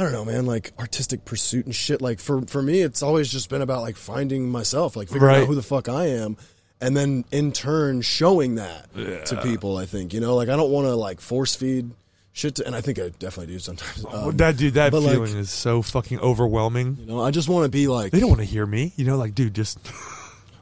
I 0.00 0.02
don't 0.04 0.12
know, 0.12 0.24
man. 0.24 0.46
Like 0.46 0.72
artistic 0.78 1.26
pursuit 1.26 1.66
and 1.66 1.74
shit. 1.74 2.00
Like 2.00 2.20
for 2.20 2.40
for 2.46 2.62
me, 2.62 2.80
it's 2.80 3.02
always 3.02 3.30
just 3.30 3.50
been 3.50 3.60
about 3.60 3.82
like 3.82 3.96
finding 3.96 4.48
myself, 4.48 4.96
like 4.96 5.08
figuring 5.08 5.24
Right. 5.34 5.42
out 5.42 5.46
who 5.46 5.54
the 5.54 5.62
fuck 5.62 5.90
I 5.90 6.06
am, 6.06 6.38
and 6.80 6.96
then 6.96 7.26
in 7.30 7.52
turn 7.52 8.00
showing 8.00 8.54
that 8.54 8.88
to 9.26 9.40
people. 9.42 9.76
I 9.76 9.84
think 9.84 10.14
you 10.14 10.20
know, 10.20 10.36
like 10.36 10.48
I 10.48 10.56
don't 10.56 10.70
want 10.70 10.86
to 10.86 10.94
like 10.94 11.20
force 11.20 11.54
feed 11.54 11.90
shit, 12.32 12.54
to, 12.54 12.66
and 12.66 12.74
I 12.74 12.80
think 12.80 12.98
I 12.98 13.10
definitely 13.18 13.52
do 13.52 13.58
sometimes. 13.58 14.06
Um, 14.10 14.36
that 14.38 14.56
dude 14.56 14.74
that 14.74 14.90
but, 14.90 15.02
like, 15.02 15.12
feeling 15.12 15.36
is 15.36 15.50
so 15.50 15.82
fucking 15.82 16.20
overwhelming 16.20 16.96
you 17.00 17.06
know, 17.06 17.20
I 17.20 17.30
just 17.30 17.50
want 17.50 17.64
to 17.64 17.68
be 17.68 17.86
like. 17.86 18.10
they 18.12 18.20
don't 18.20 18.30
want 18.30 18.40
to 18.40 18.46
hear 18.46 18.64
me 18.64 18.94
you 18.96 19.04
know 19.04 19.18
like 19.18 19.34
dude 19.34 19.52
just 19.54 19.78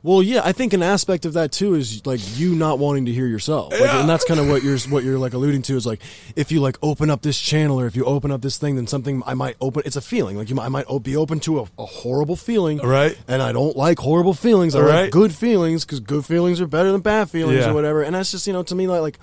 Well, 0.02 0.22
yeah, 0.22 0.42
I 0.44 0.52
think 0.52 0.72
an 0.72 0.82
aspect 0.82 1.24
of 1.24 1.32
that 1.32 1.50
too 1.52 1.74
is 1.74 2.06
like 2.06 2.20
you 2.38 2.54
not 2.54 2.78
wanting 2.78 3.06
to 3.06 3.12
hear 3.12 3.26
yourself, 3.26 3.72
like, 3.72 3.80
Yeah. 3.80 4.00
and 4.00 4.08
that's 4.08 4.24
kind 4.24 4.38
of 4.38 4.48
what 4.48 4.62
you're 4.62 4.78
what 4.88 5.02
you're 5.04 5.18
like 5.18 5.32
alluding 5.34 5.62
to 5.62 5.76
is 5.76 5.84
like 5.86 6.00
if 6.36 6.52
you 6.52 6.60
like 6.60 6.76
open 6.82 7.10
up 7.10 7.22
this 7.22 7.38
channel 7.40 7.80
or 7.80 7.86
if 7.86 7.96
you 7.96 8.04
open 8.04 8.30
up 8.30 8.40
this 8.40 8.58
thing, 8.58 8.76
then 8.76 8.86
something 8.86 9.22
I 9.26 9.34
might 9.34 9.56
open. 9.60 9.82
It's 9.84 9.96
a 9.96 10.00
feeling 10.00 10.36
like 10.36 10.48
you 10.50 10.54
might, 10.54 10.66
I 10.66 10.68
might 10.68 10.86
be 11.02 11.16
open 11.16 11.40
to 11.40 11.60
a, 11.60 11.62
a 11.78 11.86
horrible 11.86 12.36
feeling, 12.36 12.78
Right. 12.78 13.18
And 13.26 13.42
I 13.42 13.52
don't 13.52 13.76
like 13.76 13.98
horrible 13.98 14.34
feelings. 14.34 14.74
I 14.74 14.80
like 14.80 15.10
good 15.10 15.34
feelings 15.34 15.84
because 15.84 16.00
good 16.00 16.24
feelings 16.24 16.60
are 16.60 16.66
better 16.68 16.92
than 16.92 17.00
bad 17.00 17.28
feelings 17.30 17.60
Yeah. 17.64 17.70
or 17.70 17.74
whatever. 17.74 18.02
And 18.02 18.14
that's 18.14 18.30
just 18.30 18.46
you 18.46 18.52
know 18.52 18.62
to 18.64 18.74
me 18.74 18.86
like 18.86 19.00
like 19.02 19.18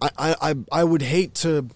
I 0.00 0.10
I 0.40 0.50
I, 0.50 0.54
I 0.80 0.84
would 0.84 1.02
hate 1.02 1.34
to 1.36 1.68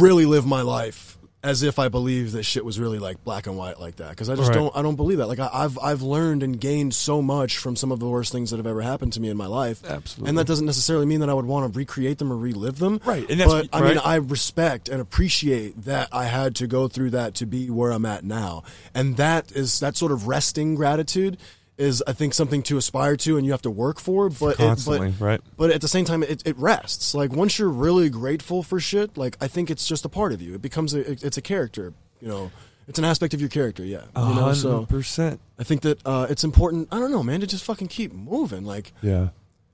really 0.00 0.26
live 0.26 0.44
my 0.46 0.62
life 0.62 1.15
as 1.46 1.62
if 1.62 1.78
I 1.78 1.88
believe 1.88 2.32
that 2.32 2.42
shit 2.42 2.64
was 2.64 2.78
really 2.80 2.98
like 2.98 3.22
black 3.24 3.46
and 3.46 3.56
white 3.56 3.78
like 3.78 3.96
that 3.96 4.10
because 4.10 4.28
I 4.28 4.34
just 4.34 4.48
Right. 4.50 4.56
don't 4.56 4.76
I 4.76 4.82
don't 4.82 4.96
believe 4.96 5.18
that 5.18 5.28
like 5.28 5.38
I, 5.38 5.48
I've 5.52 5.78
I've 5.78 6.02
learned 6.02 6.42
and 6.42 6.60
gained 6.60 6.92
so 6.94 7.22
much 7.22 7.56
from 7.58 7.76
some 7.76 7.92
of 7.92 8.00
the 8.00 8.08
worst 8.08 8.32
things 8.32 8.50
that 8.50 8.56
have 8.56 8.66
ever 8.66 8.82
happened 8.82 9.12
to 9.14 9.20
me 9.20 9.28
in 9.28 9.36
my 9.36 9.46
life 9.46 9.84
Absolutely. 9.84 10.28
and 10.28 10.38
that 10.38 10.46
doesn't 10.46 10.66
necessarily 10.66 11.06
mean 11.06 11.20
that 11.20 11.28
I 11.30 11.34
would 11.34 11.44
want 11.46 11.72
to 11.72 11.78
recreate 11.78 12.18
them 12.18 12.32
or 12.32 12.36
relive 12.36 12.78
them 12.78 13.00
Right, 13.04 13.28
and 13.30 13.40
that's- 13.40 13.68
but 13.68 13.68
I 13.72 13.80
mean. 13.88 13.98
I 13.98 14.16
respect 14.16 14.88
and 14.88 15.00
appreciate 15.00 15.84
that 15.84 16.08
I 16.12 16.24
had 16.24 16.54
to 16.56 16.66
go 16.66 16.88
through 16.88 17.10
that 17.10 17.34
to 17.36 17.46
be 17.46 17.70
where 17.70 17.92
I'm 17.92 18.04
at 18.06 18.24
now 18.24 18.64
and 18.94 19.16
that 19.16 19.52
is 19.52 19.78
that 19.80 19.96
sort 19.96 20.10
of 20.12 20.26
resting 20.26 20.74
gratitude 20.74 21.38
is 21.78 22.02
I 22.06 22.12
think 22.12 22.32
something 22.34 22.62
to 22.64 22.76
aspire 22.78 23.16
to 23.18 23.36
and 23.36 23.44
you 23.44 23.52
have 23.52 23.62
to 23.62 23.70
work 23.70 24.00
for 24.00 24.28
but 24.30 24.54
it, 24.54 24.56
Constantly, 24.58 25.10
but 25.18 25.24
right. 25.24 25.40
but 25.56 25.70
at 25.70 25.80
the 25.80 25.88
same 25.88 26.04
time 26.04 26.22
it, 26.22 26.42
it 26.46 26.56
rests. 26.58 27.14
Like 27.14 27.32
once 27.32 27.58
you're 27.58 27.68
really 27.68 28.08
grateful 28.08 28.62
for 28.62 28.80
shit 28.80 29.16
like 29.16 29.36
i 29.40 29.48
think 29.48 29.70
it's 29.70 29.86
just 29.86 30.04
a 30.04 30.08
part 30.08 30.32
of 30.32 30.40
you. 30.40 30.54
It 30.54 30.62
becomes 30.62 30.94
a 30.94 31.10
it's 31.10 31.36
a 31.36 31.42
character 31.42 31.92
you 32.20 32.28
know. 32.28 32.50
It's 32.88 33.00
an 33.00 33.04
aspect 33.04 33.34
of 33.34 33.40
your 33.40 33.50
character 33.50 33.84
yeah. 33.84 34.02
You 34.16 34.34
know 34.34 34.52
so 34.52 34.86
100% 34.86 35.38
i 35.58 35.64
think 35.64 35.82
that 35.82 36.00
uh, 36.06 36.28
it's 36.30 36.44
important 36.44 36.88
i 36.92 36.98
don't 37.00 37.10
know 37.10 37.22
man 37.24 37.40
to 37.40 37.46
just 37.46 37.64
fucking 37.64 37.88
keep 37.88 38.12
moving 38.12 38.64
like 38.64 38.92
yeah. 39.02 39.28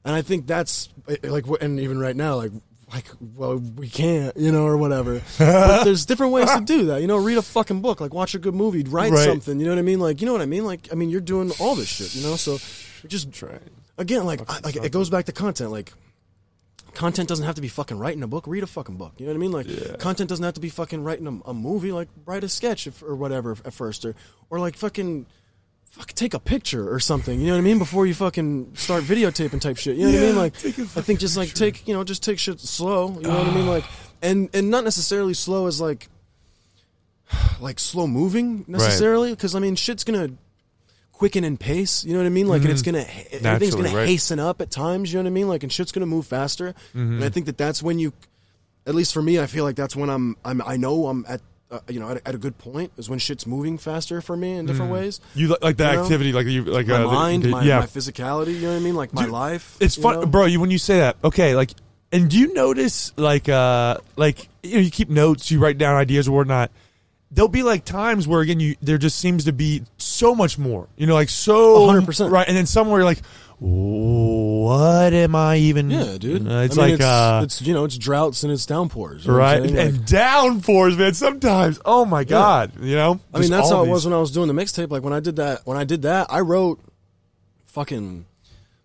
And 0.04 0.14
i 0.14 0.22
think 0.22 0.46
that's 0.46 0.88
eh, 1.08 1.16
like 1.24 1.46
what- 1.46 1.60
and 1.62 1.78
even 1.78 1.98
right 2.00 2.16
now 2.16 2.36
like 2.36 2.52
like 2.92 3.06
well 3.36 3.56
we 3.76 3.88
can't 3.88 4.36
you 4.36 4.52
know 4.52 4.64
or 4.64 4.76
whatever 4.76 5.22
but 5.38 5.84
there's 5.84 6.04
different 6.04 6.32
ways 6.32 6.50
to 6.52 6.60
do 6.60 6.86
that 6.86 7.00
you 7.00 7.06
know 7.06 7.16
read 7.16 7.38
a 7.38 7.42
fucking 7.42 7.80
book 7.80 8.00
like 8.00 8.12
watch 8.12 8.34
a 8.34 8.38
good 8.38 8.54
movie 8.54 8.82
write 8.84 9.12
Right. 9.12 9.24
something 9.24 9.58
you 9.58 9.64
know 9.66 9.72
what 9.72 9.78
i 9.78 9.82
mean 9.82 10.00
like 10.00 10.20
you 10.20 10.26
know 10.26 10.32
what 10.32 10.42
i 10.42 10.46
mean 10.46 10.64
like 10.64 10.88
i 10.92 10.94
mean 10.94 11.08
you're 11.10 11.20
doing 11.20 11.50
all 11.58 11.74
this 11.74 11.88
shit 11.88 12.14
you 12.14 12.22
know 12.22 12.36
so 12.36 12.58
just 13.08 13.32
try. 13.32 13.58
again 13.98 14.24
like 14.26 14.40
I, 14.48 14.60
like 14.60 14.76
it 14.76 14.92
goes 14.92 15.10
back 15.10 15.24
to 15.26 15.32
content 15.32 15.70
like 15.70 15.92
content 16.94 17.28
doesn't 17.28 17.46
have 17.46 17.54
to 17.54 17.62
be 17.62 17.68
fucking 17.68 17.98
writing 17.98 18.22
a 18.22 18.26
book. 18.26 18.46
Read 18.46 18.62
a 18.62 18.66
fucking 18.66 18.96
book. 18.96 19.14
You 19.16 19.24
know 19.24 19.32
what 19.32 19.36
I 19.36 19.40
mean? 19.40 19.52
Like 19.52 19.98
content 19.98 20.28
doesn't 20.28 20.44
have 20.44 20.54
to 20.54 20.60
be 20.60 20.68
fucking 20.68 21.02
writing 21.02 21.26
a, 21.26 21.50
a 21.50 21.54
movie. 21.54 21.90
Like 21.90 22.08
write 22.26 22.44
a 22.44 22.50
sketch 22.50 22.86
if, 22.86 23.02
or 23.02 23.16
whatever 23.16 23.52
at 23.64 23.72
first, 23.72 24.04
or 24.04 24.14
or 24.50 24.60
like 24.60 24.76
fucking. 24.76 25.24
Fuck, 25.92 26.14
take 26.14 26.32
a 26.32 26.40
picture 26.40 26.90
or 26.92 26.98
something. 26.98 27.38
You 27.38 27.48
know 27.48 27.52
what 27.52 27.58
I 27.58 27.62
mean? 27.62 27.78
Before 27.78 28.06
you 28.06 28.14
fucking 28.14 28.76
start 28.76 29.04
videotaping 29.04 29.60
type 29.60 29.76
shit. 29.76 29.96
You 29.96 30.06
know 30.06 30.12
what 30.12 30.22
I 30.22 30.26
mean? 30.26 30.36
Like, 30.36 30.54
I 30.96 31.02
think 31.02 31.20
just 31.20 31.36
like 31.36 31.48
picture. 31.48 31.70
take 31.70 31.86
you 31.86 31.92
know 31.94 32.02
just 32.02 32.22
take 32.22 32.38
shit 32.38 32.58
slow. 32.60 33.08
You 33.20 33.28
know 33.28 33.38
what 33.38 33.46
I 33.46 33.54
mean? 33.54 33.66
Like, 33.66 33.84
and 34.22 34.48
and 34.54 34.70
not 34.70 34.84
necessarily 34.84 35.34
slow 35.34 35.66
as 35.66 35.82
like 35.82 36.08
like 37.60 37.78
slow 37.78 38.06
moving 38.06 38.64
necessarily 38.66 39.30
because 39.30 39.54
I 39.54 39.58
mean 39.58 39.76
shit's 39.76 40.02
gonna 40.02 40.30
quicken 41.12 41.44
in 41.44 41.58
pace. 41.58 42.04
You 42.04 42.14
know 42.14 42.20
what 42.20 42.26
I 42.26 42.30
mean? 42.30 42.48
Like, 42.48 42.62
and 42.62 42.70
it's 42.70 42.80
gonna 42.82 43.04
everything's 43.32 43.74
Mm-hmm. 43.74 43.84
Gonna 43.84 43.96
right. 43.96 44.08
hasten 44.08 44.40
up 44.40 44.62
at 44.62 44.70
times. 44.70 45.12
You 45.12 45.18
know 45.18 45.24
what 45.24 45.30
I 45.30 45.34
mean? 45.34 45.48
Like, 45.48 45.62
and 45.62 45.70
shit's 45.70 45.92
gonna 45.92 46.06
move 46.06 46.26
faster. 46.26 46.72
Mm-hmm. 46.94 47.16
And 47.16 47.24
I 47.24 47.28
think 47.28 47.44
that 47.46 47.58
that's 47.58 47.82
when 47.82 47.98
you, 47.98 48.14
at 48.86 48.94
least 48.94 49.12
for 49.12 49.20
me, 49.20 49.38
I 49.38 49.46
feel 49.46 49.64
like 49.64 49.76
that's 49.76 49.94
when 49.94 50.08
I'm 50.08 50.36
I'm 50.42 50.62
I 50.62 50.78
know 50.78 51.06
I'm 51.06 51.26
at. 51.28 51.42
Uh, 51.72 51.80
you 51.88 51.98
know, 51.98 52.10
at 52.10 52.18
a, 52.18 52.28
at 52.28 52.34
a 52.34 52.38
good 52.38 52.58
point 52.58 52.92
is 52.98 53.08
when 53.08 53.18
shit's 53.18 53.46
moving 53.46 53.78
faster 53.78 54.20
for 54.20 54.36
me 54.36 54.52
in 54.52 54.66
different 54.66 54.92
ways. 54.92 55.20
You 55.34 55.48
li- 55.48 55.56
like 55.62 55.78
the 55.78 55.86
You 55.86 55.92
know? 55.94 56.02
activity, 56.02 56.32
like 56.34 56.46
you 56.46 56.64
like 56.64 56.86
My 56.86 57.02
uh, 57.02 57.06
mind, 57.06 57.44
the- 57.44 57.48
my, 57.48 57.62
yeah. 57.64 57.78
my 57.80 57.86
physicality. 57.86 58.54
You 58.56 58.60
know 58.60 58.70
what 58.72 58.76
I 58.76 58.80
mean? 58.80 58.94
Like 58.94 59.14
my 59.14 59.22
Dude, 59.22 59.30
life. 59.32 59.78
It's 59.80 59.96
fun, 59.96 60.20
know? 60.20 60.26
bro. 60.26 60.44
You 60.44 60.60
when 60.60 60.70
you 60.70 60.76
say 60.76 60.98
that, 60.98 61.16
okay, 61.24 61.54
like, 61.56 61.70
and 62.12 62.28
do 62.28 62.38
you 62.38 62.52
notice 62.52 63.14
like 63.16 63.48
uh 63.48 63.96
like 64.16 64.48
you 64.62 64.74
know 64.74 64.80
you 64.80 64.90
keep 64.90 65.08
notes, 65.08 65.50
you 65.50 65.60
write 65.60 65.78
down 65.78 65.96
ideas 65.96 66.28
or 66.28 66.32
whatnot. 66.36 66.70
There'll 67.30 67.48
be 67.48 67.62
like 67.62 67.86
times 67.86 68.28
where 68.28 68.42
again 68.42 68.60
you 68.60 68.76
there 68.82 68.98
just 68.98 69.18
seems 69.18 69.46
to 69.46 69.52
be 69.54 69.82
so 69.96 70.34
much 70.34 70.58
more, 70.58 70.88
you 70.98 71.06
know, 71.06 71.14
like 71.14 71.30
so 71.30 71.86
100%. 71.86 72.30
right, 72.30 72.46
and 72.46 72.54
then 72.54 72.66
somewhere 72.66 72.98
you're 73.00 73.06
like, 73.06 73.20
what 73.62 75.12
am 75.12 75.36
I 75.36 75.56
even? 75.58 75.88
Yeah, 75.88 76.18
dude. 76.18 76.48
Uh, 76.48 76.62
it's 76.62 76.76
I 76.76 76.80
mean, 76.80 76.90
like 76.90 76.94
it's, 76.94 77.04
uh, 77.04 77.40
it's 77.44 77.62
you 77.62 77.72
know 77.72 77.84
it's 77.84 77.96
droughts 77.96 78.42
and 78.42 78.52
it's 78.52 78.66
downpours, 78.66 79.24
you 79.24 79.30
know 79.30 79.38
right? 79.38 79.62
Like, 79.62 79.72
and 79.72 80.04
downpours, 80.04 80.98
man. 80.98 81.14
Sometimes, 81.14 81.78
oh 81.84 82.04
my 82.04 82.24
god, 82.24 82.72
you 82.80 82.96
know. 82.96 83.20
I 83.32 83.38
mean, 83.38 83.50
that's 83.50 83.70
how 83.70 83.84
it 83.84 83.88
was 83.88 84.04
when 84.04 84.14
I 84.14 84.18
was 84.18 84.32
doing 84.32 84.48
the 84.48 84.54
mixtape. 84.54 84.90
Like 84.90 85.04
when 85.04 85.12
I 85.12 85.20
did 85.20 85.36
that, 85.36 85.60
when 85.64 85.76
I 85.76 85.84
did 85.84 86.02
that, 86.02 86.26
I 86.28 86.40
wrote 86.40 86.80
fucking 87.66 88.26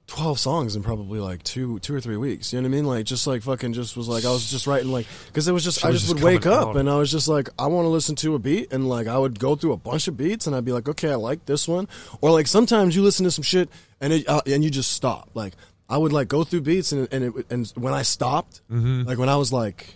twelve 0.07 0.39
songs 0.39 0.75
in 0.75 0.83
probably 0.83 1.19
like 1.19 1.43
two, 1.43 1.79
two 1.79 1.93
or 1.93 1.99
three 2.01 2.17
weeks. 2.17 2.51
You 2.53 2.59
know 2.61 2.67
what 2.67 2.73
I 2.73 2.77
mean? 2.77 2.85
Like 2.85 3.05
just 3.05 3.27
like 3.27 3.43
fucking, 3.43 3.73
just 3.73 3.95
was 3.97 4.07
like 4.07 4.25
I 4.25 4.31
was 4.31 4.49
just 4.49 4.65
writing 4.65 4.91
like 4.91 5.05
because 5.27 5.47
it 5.47 5.51
was 5.51 5.63
just 5.63 5.79
Shit 5.79 5.85
I 5.85 5.89
was 5.89 5.99
just 6.01 6.13
just 6.13 6.23
would 6.23 6.33
wake 6.33 6.41
coming 6.43 6.57
up 6.57 6.67
out. 6.69 6.77
and 6.77 6.89
I 6.89 6.95
was 6.97 7.11
just 7.11 7.27
like 7.27 7.49
I 7.59 7.67
want 7.67 7.85
to 7.85 7.89
listen 7.89 8.15
to 8.17 8.33
a 8.35 8.39
beat 8.39 8.71
and 8.73 8.87
like 8.89 9.07
I 9.07 9.17
would 9.17 9.37
go 9.37 9.55
through 9.55 9.73
a 9.73 9.77
bunch 9.77 10.07
of 10.07 10.15
beats 10.17 10.47
and 10.47 10.55
I'd 10.55 10.65
be 10.65 10.71
like 10.71 10.87
okay 10.89 11.11
I 11.11 11.15
like 11.15 11.45
this 11.45 11.67
one 11.67 11.87
or 12.21 12.31
like 12.31 12.47
sometimes 12.47 12.95
you 12.95 13.03
listen 13.03 13.25
to 13.25 13.31
some 13.31 13.43
shit 13.43 13.69
and 14.01 14.13
it 14.13 14.27
uh, 14.29 14.41
and 14.47 14.63
you 14.63 14.69
just 14.69 14.91
stop 14.91 15.29
like. 15.33 15.53
I 15.89 15.97
would 15.97 16.11
like 16.11 16.27
go 16.27 16.43
through 16.43 16.61
beats 16.61 16.91
and 16.91 17.07
and 17.13 17.23
it, 17.23 17.45
and 17.49 17.65
when 17.77 17.93
I 17.93 18.01
stopped, 18.01 18.59
Mm-hmm. 18.69 19.03
like 19.03 19.17
when 19.17 19.29
I 19.29 19.37
was 19.37 19.53
like, 19.53 19.93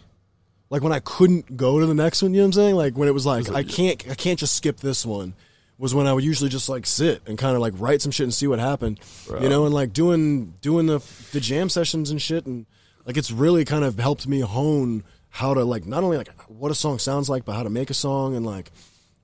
like 0.70 0.82
when 0.82 0.94
I 0.94 1.00
couldn't 1.02 1.58
go 1.58 1.82
to 1.82 1.86
the 1.86 1.94
next 1.94 2.22
one, 2.22 2.34
you 2.34 2.38
know 2.40 2.44
what 2.44 2.48
I'm 2.48 2.54
saying? 2.54 2.76
Like 2.76 2.98
when 2.98 3.10
it 3.10 3.12
was 3.12 3.26
like 3.26 3.50
I 3.52 3.64
can't 3.64 4.02
I 4.10 4.16
can't 4.16 4.40
just 4.40 4.56
skip 4.56 4.78
this 4.78 5.06
one 5.06 5.34
was 5.82 5.96
when 5.96 6.06
I 6.06 6.14
would 6.14 6.24
usually 6.24 6.50
just 6.50 6.70
like 6.70 6.86
sit 6.86 7.24
and 7.26 7.38
kind 7.38 7.56
of 7.56 7.62
like 7.62 7.74
write 7.78 8.02
some 8.04 8.12
shit 8.12 8.24
and 8.26 8.34
see 8.34 8.46
what 8.46 8.60
happened. 8.60 9.00
You 9.42 9.50
know, 9.50 9.66
and 9.66 9.74
like 9.74 9.94
doing 9.94 10.54
doing 10.62 10.86
the 10.86 11.00
the 11.32 11.40
jam 11.40 11.70
sessions 11.70 12.12
and 12.12 12.22
shit 12.22 12.46
and 12.46 12.68
like 13.06 13.18
it's 13.18 13.32
really 13.32 13.66
kind 13.66 13.84
of 13.84 13.98
helped 13.98 14.28
me 14.28 14.42
hone 14.42 15.04
how 15.30 15.54
to 15.56 15.64
like 15.66 15.86
not 15.88 16.04
only 16.04 16.18
like 16.18 16.30
what 16.50 16.70
a 16.72 16.76
song 16.76 17.00
sounds 17.00 17.30
like 17.30 17.46
but 17.46 17.54
how 17.54 17.64
to 17.64 17.70
make 17.70 17.90
a 17.90 17.94
song 17.96 18.36
and 18.36 18.46
like 18.46 18.72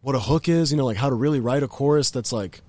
what 0.02 0.16
a 0.16 0.20
hook 0.20 0.50
is, 0.50 0.72
you 0.72 0.78
know, 0.78 0.86
like 0.86 0.98
how 0.98 1.10
to 1.10 1.16
really 1.16 1.40
write 1.40 1.62
a 1.64 1.68
chorus 1.68 2.10
that's 2.12 2.32
like 2.34 2.62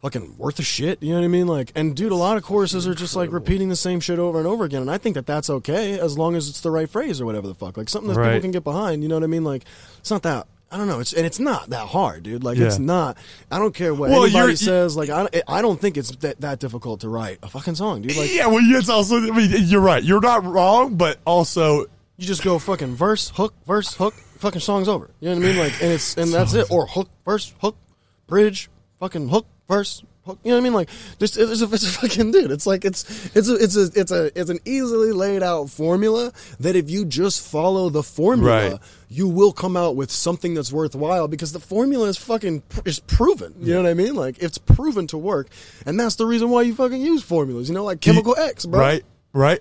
fucking 0.00 0.36
worth 0.38 0.58
a 0.58 0.62
shit. 0.62 1.02
You 1.02 1.10
know 1.10 1.18
what 1.20 1.24
I 1.24 1.28
mean? 1.28 1.46
Like, 1.46 1.72
and 1.74 1.96
dude, 1.96 2.12
a 2.12 2.14
lot 2.16 2.36
of 2.36 2.42
choruses 2.42 2.86
are 2.86 2.94
just 2.94 3.16
like 3.16 3.32
repeating 3.32 3.68
the 3.70 3.76
same 3.76 4.00
shit 4.00 4.18
over 4.18 4.38
and 4.38 4.46
over 4.46 4.64
again. 4.64 4.82
And 4.82 4.90
I 4.90 4.98
think 4.98 5.14
that 5.14 5.26
that's 5.26 5.48
okay 5.50 5.98
as 5.98 6.16
long 6.18 6.36
as 6.36 6.48
it's 6.48 6.60
the 6.60 6.70
right 6.70 6.88
phrase 6.88 7.20
or 7.20 7.26
whatever 7.26 7.46
the 7.48 7.54
fuck. 7.54 7.76
Like 7.76 7.88
something 7.88 8.12
that 8.12 8.18
Right. 8.18 8.28
people 8.34 8.42
can 8.42 8.50
get 8.50 8.64
behind. 8.64 9.02
You 9.02 9.08
know 9.08 9.16
what 9.16 9.24
I 9.24 9.28
mean? 9.28 9.44
Like, 9.44 9.64
it's 9.98 10.10
not 10.10 10.22
that. 10.22 10.46
I 10.74 10.76
don't 10.76 10.88
know. 10.88 10.98
It's 10.98 11.12
and 11.12 11.24
it's 11.24 11.38
not 11.38 11.70
that 11.70 11.86
hard, 11.86 12.24
dude. 12.24 12.42
Like 12.42 12.58
Yeah. 12.58 12.66
it's 12.66 12.80
not. 12.80 13.16
I 13.48 13.58
don't 13.60 13.72
care 13.72 13.94
what 13.94 14.10
Well, 14.10 14.24
anybody 14.24 14.56
says. 14.56 14.96
Like 14.96 15.08
I, 15.08 15.28
I 15.46 15.62
don't 15.62 15.80
think 15.80 15.96
it's 15.96 16.10
that, 16.16 16.40
that 16.40 16.58
difficult 16.58 17.02
to 17.02 17.08
write 17.08 17.38
a 17.44 17.48
fucking 17.48 17.76
song, 17.76 18.02
dude. 18.02 18.16
Like 18.16 18.34
yeah, 18.34 18.48
well, 18.48 18.58
it's 18.60 18.88
also. 18.88 19.18
I 19.18 19.30
mean, 19.30 19.50
you're 19.52 19.80
right. 19.80 20.02
You're 20.02 20.20
not 20.20 20.44
wrong, 20.44 20.96
but 20.96 21.18
also 21.24 21.82
you 22.16 22.26
just 22.26 22.42
go 22.42 22.58
fucking 22.58 22.96
verse, 22.96 23.30
hook, 23.30 23.54
verse, 23.66 23.94
hook, 23.94 24.14
fucking 24.38 24.60
song's 24.60 24.88
over. 24.88 25.10
You 25.20 25.28
know 25.30 25.36
what 25.36 25.44
I 25.44 25.48
mean? 25.48 25.58
Like 25.58 25.72
and 25.80 25.92
it's 25.92 26.16
and 26.16 26.32
that's 26.32 26.54
it. 26.54 26.68
Or 26.72 26.86
hook, 26.88 27.08
verse, 27.24 27.54
hook, 27.60 27.76
bridge, 28.26 28.68
fucking 28.98 29.28
hook, 29.28 29.46
verse, 29.68 30.02
hook. 30.26 30.38
You 30.44 30.50
know 30.50 30.56
what 30.56 30.60
I 30.60 30.64
mean? 30.64 30.74
Like 30.74 30.88
there's, 31.18 31.36
it's 31.36 31.60
a, 31.62 31.64
it's 31.66 31.84
a 31.84 32.00
fucking 32.00 32.30
dude. 32.32 32.50
It's 32.50 32.66
like 32.66 32.84
it's 32.84 33.04
it's 33.36 33.48
a 33.48 33.54
it's 33.56 33.76
a 33.76 33.90
it's 33.94 34.10
a 34.10 34.40
it's 34.40 34.50
an 34.50 34.58
easily 34.64 35.12
laid 35.12 35.42
out 35.42 35.70
formula 35.70 36.32
that 36.60 36.76
if 36.76 36.90
you 36.90 37.04
just 37.04 37.46
follow 37.46 37.88
the 37.90 38.02
formula, 38.02 38.70
Right. 38.70 38.80
you 39.08 39.28
will 39.28 39.52
come 39.52 39.76
out 39.76 39.96
with 39.96 40.10
something 40.10 40.54
that's 40.54 40.72
worthwhile 40.72 41.28
because 41.28 41.52
the 41.52 41.60
formula 41.60 42.08
is 42.08 42.16
fucking 42.16 42.62
pr- 42.62 42.80
is 42.86 43.00
proven. 43.00 43.54
You 43.60 43.74
know 43.74 43.82
what 43.82 43.90
I 43.90 43.94
mean? 43.94 44.14
Like 44.14 44.38
it's 44.42 44.58
proven 44.58 45.06
to 45.08 45.18
work, 45.18 45.48
and 45.86 45.98
that's 45.98 46.16
the 46.16 46.26
reason 46.26 46.50
why 46.50 46.62
you 46.62 46.74
fucking 46.74 47.00
use 47.00 47.22
formulas. 47.22 47.68
You 47.68 47.74
know, 47.74 47.84
like 47.84 48.00
Chemical 48.00 48.36
X, 48.36 48.66
bro. 48.66 48.80
right, 48.80 49.04
right. 49.32 49.60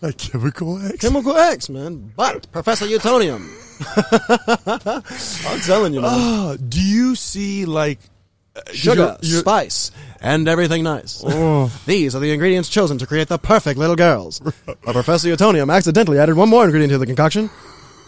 Like 0.00 0.18
chemical 0.18 0.84
X. 0.84 0.96
Chemical 1.00 1.36
X, 1.36 1.68
man. 1.68 2.12
But 2.16 2.50
Professor 2.50 2.86
Utonium. 2.86 3.46
I'm 5.46 5.60
telling 5.60 5.94
you, 5.94 6.00
man. 6.00 6.10
Uh, 6.12 6.56
do 6.56 6.80
you 6.80 7.14
see 7.14 7.64
like 7.66 8.00
Sugar, 8.72 8.94
you're- 9.02 9.16
you're- 9.22 9.40
spice, 9.40 9.90
and 10.20 10.46
everything 10.46 10.82
nice. 10.84 11.22
Oh. 11.26 11.72
These 11.86 12.14
are 12.14 12.18
the 12.20 12.32
ingredients 12.32 12.68
chosen 12.68 12.98
to 12.98 13.06
create 13.06 13.28
the 13.28 13.38
perfect 13.38 13.78
little 13.78 13.96
girls. 13.96 14.40
but 14.40 14.80
Professor 14.82 15.28
Utonium 15.28 15.72
accidentally 15.74 16.18
added 16.18 16.36
one 16.36 16.48
more 16.50 16.64
ingredient 16.64 16.92
to 16.92 16.98
the 16.98 17.06
concoction. 17.06 17.48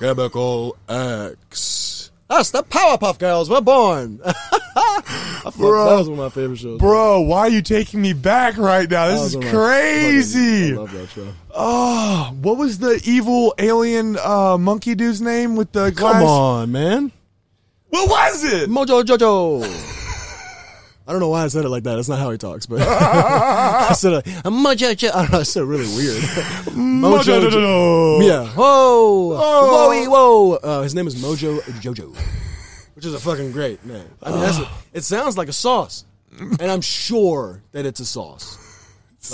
Chemical 0.01 0.77
X. 0.89 2.11
Us, 2.31 2.51
the 2.51 2.63
Powerpuff 2.63 3.19
Girls 3.19 3.49
were 3.51 3.61
born. 3.61 4.17
Bro. 5.57 5.85
that 5.91 5.97
was 5.99 6.09
one 6.09 6.19
of 6.19 6.25
my 6.25 6.29
favorite 6.31 6.59
shows. 6.59 6.79
Bro, 6.79 7.21
why 7.23 7.41
are 7.41 7.49
you 7.49 7.63
taking 7.63 8.01
me 8.01 8.13
back 8.13 8.57
right 8.57 8.91
now? 8.91 9.09
This 9.09 9.21
is 9.23 9.37
one 9.37 9.47
of 9.47 9.53
my 9.53 9.59
crazy. 9.59 10.71
fucking- 10.75 10.79
I 10.79 10.81
love 10.81 10.93
that 10.93 11.09
show. 11.11 11.35
Oh, 11.55 12.37
what 12.41 12.57
was 12.57 12.79
the 12.79 13.01
evil 13.05 13.55
alien 13.59 14.17
uh, 14.19 14.57
monkey 14.59 14.95
dude's 14.95 15.21
name 15.21 15.55
with 15.57 15.73
the 15.73 15.91
glass? 15.91 16.15
Come 16.15 16.23
on, 16.25 16.73
man. 16.73 17.13
What 17.91 18.09
was 18.11 18.43
it? 18.45 18.69
Mojo 18.71 19.03
Jojo. 19.05 19.63
I 21.07 21.13
don't 21.13 21.21
know 21.21 21.29
why 21.29 21.45
I 21.45 21.49
said 21.49 21.65
it 21.67 21.69
like 21.69 21.83
that. 21.83 21.97
That's 21.97 22.09
not 22.09 22.19
how 22.19 22.31
he 22.31 22.39
talks, 22.39 22.65
but 22.65 22.81
I 22.83 23.93
said 23.93 24.13
it, 24.15 24.25
Mojo 24.45 24.89
I 25.13 25.23
don't 25.23 25.33
know. 25.33 25.39
I 25.41 25.43
said 25.43 25.63
it 25.63 25.67
really 25.67 25.87
weird. 25.97 26.23
Mojo 26.73 27.51
Jo- 27.51 28.21
Yeah. 28.23 28.47
Whoa. 28.49 29.37
Oh. 29.37 29.91
Whoa. 29.91 30.11
Whoa. 30.11 30.57
Uh, 30.57 30.83
his 30.83 30.95
name 30.95 31.07
is 31.07 31.17
Mojo 31.17 31.61
Jojo, 31.83 32.17
which 32.95 33.05
is 33.05 33.13
a 33.13 33.21
fucking 33.21 33.53
great 33.53 33.85
name. 33.85 34.09
I 34.23 34.31
mean, 34.31 34.41
that's 34.41 34.59
a, 34.59 34.69
it 34.95 35.05
sounds 35.05 35.37
like 35.37 35.49
a 35.49 35.53
sauce, 35.53 36.05
and 36.39 36.63
I'm 36.71 36.81
sure 36.81 37.63
that 37.73 37.85
it's 37.85 38.01
a 38.01 38.07
sauce. 38.07 38.59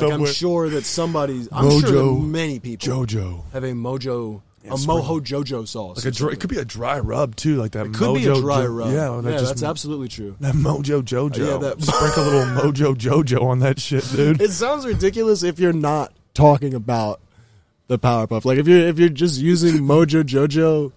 Like 0.01 0.13
I'm 0.13 0.27
sure 0.27 0.69
that 0.71 0.85
somebody's. 0.85 1.49
I'm 1.53 1.81
sure 1.81 1.91
that 1.91 2.21
many 2.27 2.61
people 2.61 2.87
Jojo. 3.07 3.45
have 3.53 3.65
a 3.65 3.73
Mojo, 3.73 4.41
a 4.69 4.75
it's 4.75 4.87
Mojo 4.87 5.21
Jojo 5.21 5.67
sauce. 5.67 5.97
Like 6.05 6.07
a 6.13 6.17
dry, 6.17 6.33
it 6.33 6.41
could 6.41 6.51
be 6.51 6.59
a 6.59 6.65
dry 6.65 6.99
rub 6.99 7.35
too, 7.37 7.57
like 7.57 7.73
that. 7.73 7.87
It 7.87 7.95
could 7.95 8.15
be 8.17 8.27
a 8.27 8.35
dry 8.35 8.63
Jo- 8.63 8.67
rub. 8.69 8.89
Yeah, 8.93 9.15
yeah, 9.17 9.21
that 9.23 9.31
just, 9.33 9.45
that's 9.47 9.63
absolutely 9.63 10.09
true. 10.09 10.37
that 10.41 10.55
Mojo 10.55 11.03
Jojo. 11.03 11.41
Uh, 11.41 11.51
yeah, 11.53 11.57
that- 11.59 11.83
Sprinkle 11.83 12.23
a 12.23 12.25
little 12.25 12.43
Mojo 12.73 12.95
Jojo 12.95 13.43
on 13.43 13.61
that 13.61 13.81
shit, 13.81 14.05
dude. 14.13 14.41
It 14.41 14.51
sounds 14.51 14.85
ridiculous 14.87 15.43
if 15.43 15.59
you're 15.59 15.73
not 15.73 16.13
talking 16.35 16.75
about 16.75 17.21
the 17.87 17.99
Powerpuff. 17.99 18.45
Like 18.45 18.59
if 18.59 18.69
you're 18.69 18.87
if 18.87 18.99
you're 18.99 19.09
just 19.09 19.41
using 19.41 19.83
Mojo 19.83 20.23
Jojo 20.23 20.93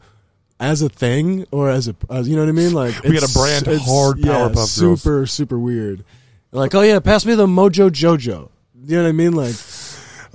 as 0.59 0.81
a 0.81 0.89
thing 0.89 1.45
or 1.51 1.69
as 1.69 1.87
a 1.87 1.95
as, 2.09 2.27
you 2.29 2.35
know 2.35 2.41
what 2.43 2.49
I 2.49 2.53
mean? 2.53 2.73
Like 2.73 3.01
We 3.03 3.13
got 3.17 3.29
a 3.29 3.33
brand 3.33 3.67
it's- 3.67 3.85
hard 3.85 4.19
yeah, 4.19 4.33
Powerpuff 4.33 4.55
Girls. 4.55 4.71
Super 4.71 5.25
super 5.25 5.57
weird. 5.57 6.03
Like 6.51 6.75
oh 6.75 6.81
yeah, 6.81 6.99
pass 6.99 7.25
me 7.25 7.33
the 7.35 7.47
Mojo 7.47 7.89
Jojo. 7.89 8.49
You 8.85 8.97
know 8.97 9.03
what 9.03 9.09
I 9.09 9.11
mean? 9.13 9.33
Like 9.33 9.55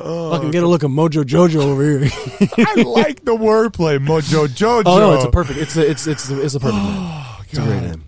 Oh, 0.00 0.30
fucking 0.30 0.50
get 0.52 0.62
a 0.62 0.68
look 0.68 0.84
at 0.84 0.90
Mojo 0.90 1.24
Jojo 1.24 1.62
over 1.62 1.82
here. 1.82 2.00
I 2.58 2.82
like 2.82 3.24
the 3.24 3.34
wordplay, 3.34 3.98
Mojo 3.98 4.46
Jojo. 4.46 4.82
oh 4.87 4.98
no, 4.98 5.14
it's 5.14 5.24
a 5.24 5.30
perfect. 5.30 5.58
It's 5.58 5.76
a, 5.76 5.90
it's 5.90 6.06
it's 6.06 6.30
it's 6.30 6.54
a 6.54 6.61
perfect 6.61 6.82
name. 6.84 7.22
It's 7.48 7.58
a 7.58 7.62
great 7.62 7.82
name. 7.82 8.04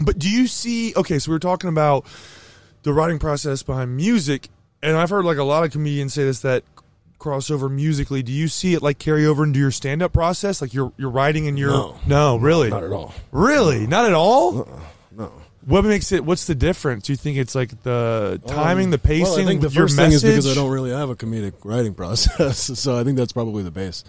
But 0.00 0.18
do 0.18 0.28
you 0.28 0.46
see? 0.46 0.92
Okay, 0.94 1.18
so 1.18 1.30
we 1.30 1.34
were 1.34 1.38
talking 1.40 1.68
about 1.70 2.04
the 2.82 2.92
writing 2.92 3.18
process 3.18 3.62
behind 3.62 3.96
music, 3.96 4.48
and 4.82 4.96
I've 4.96 5.10
heard 5.10 5.24
like 5.24 5.38
a 5.38 5.44
lot 5.44 5.64
of 5.64 5.70
comedians 5.72 6.12
say 6.14 6.24
this 6.24 6.40
that 6.40 6.64
crossover 7.18 7.70
musically. 7.70 8.22
Do 8.22 8.32
you 8.32 8.48
see 8.48 8.74
it 8.74 8.82
like 8.82 8.98
carry 8.98 9.24
over 9.24 9.44
into 9.44 9.58
your 9.60 9.70
stand 9.70 10.02
up 10.02 10.12
process? 10.12 10.60
Like 10.60 10.74
you're 10.74 10.92
you're 10.98 11.08
writing 11.10 11.46
and 11.46 11.58
you're 11.58 11.70
No. 11.70 11.96
no 12.06 12.36
really 12.36 12.68
Not 12.68 12.82
at 12.84 12.92
all. 12.92 13.14
really 13.30 13.86
not 13.86 14.04
at 14.06 14.12
all. 14.14 14.58
Uh-uh. 14.62 14.80
No. 15.16 15.32
What 15.64 15.84
makes 15.84 16.10
it? 16.12 16.24
What's 16.24 16.46
the 16.46 16.54
difference? 16.54 17.04
Do 17.06 17.12
you 17.12 17.16
think 17.16 17.38
it's 17.38 17.54
like 17.54 17.82
the 17.82 18.40
timing, 18.46 18.90
the 18.90 18.98
pacing, 18.98 19.26
Um, 19.26 19.32
Well, 19.32 19.40
I 19.40 19.46
think 19.46 19.60
the 19.60 19.70
first 19.70 19.96
thing 19.96 20.10
is 20.12 20.22
because 20.22 20.50
I 20.50 20.54
don't 20.54 20.70
really 20.70 20.90
have 20.90 21.08
a 21.10 21.14
comedic 21.16 21.52
writing 21.64 21.94
process, 22.02 22.58
so 22.78 22.98
I 22.98 23.04
think 23.04 23.16
that's 23.16 23.32
probably 23.32 23.62
the 23.62 23.70
base, 23.70 24.02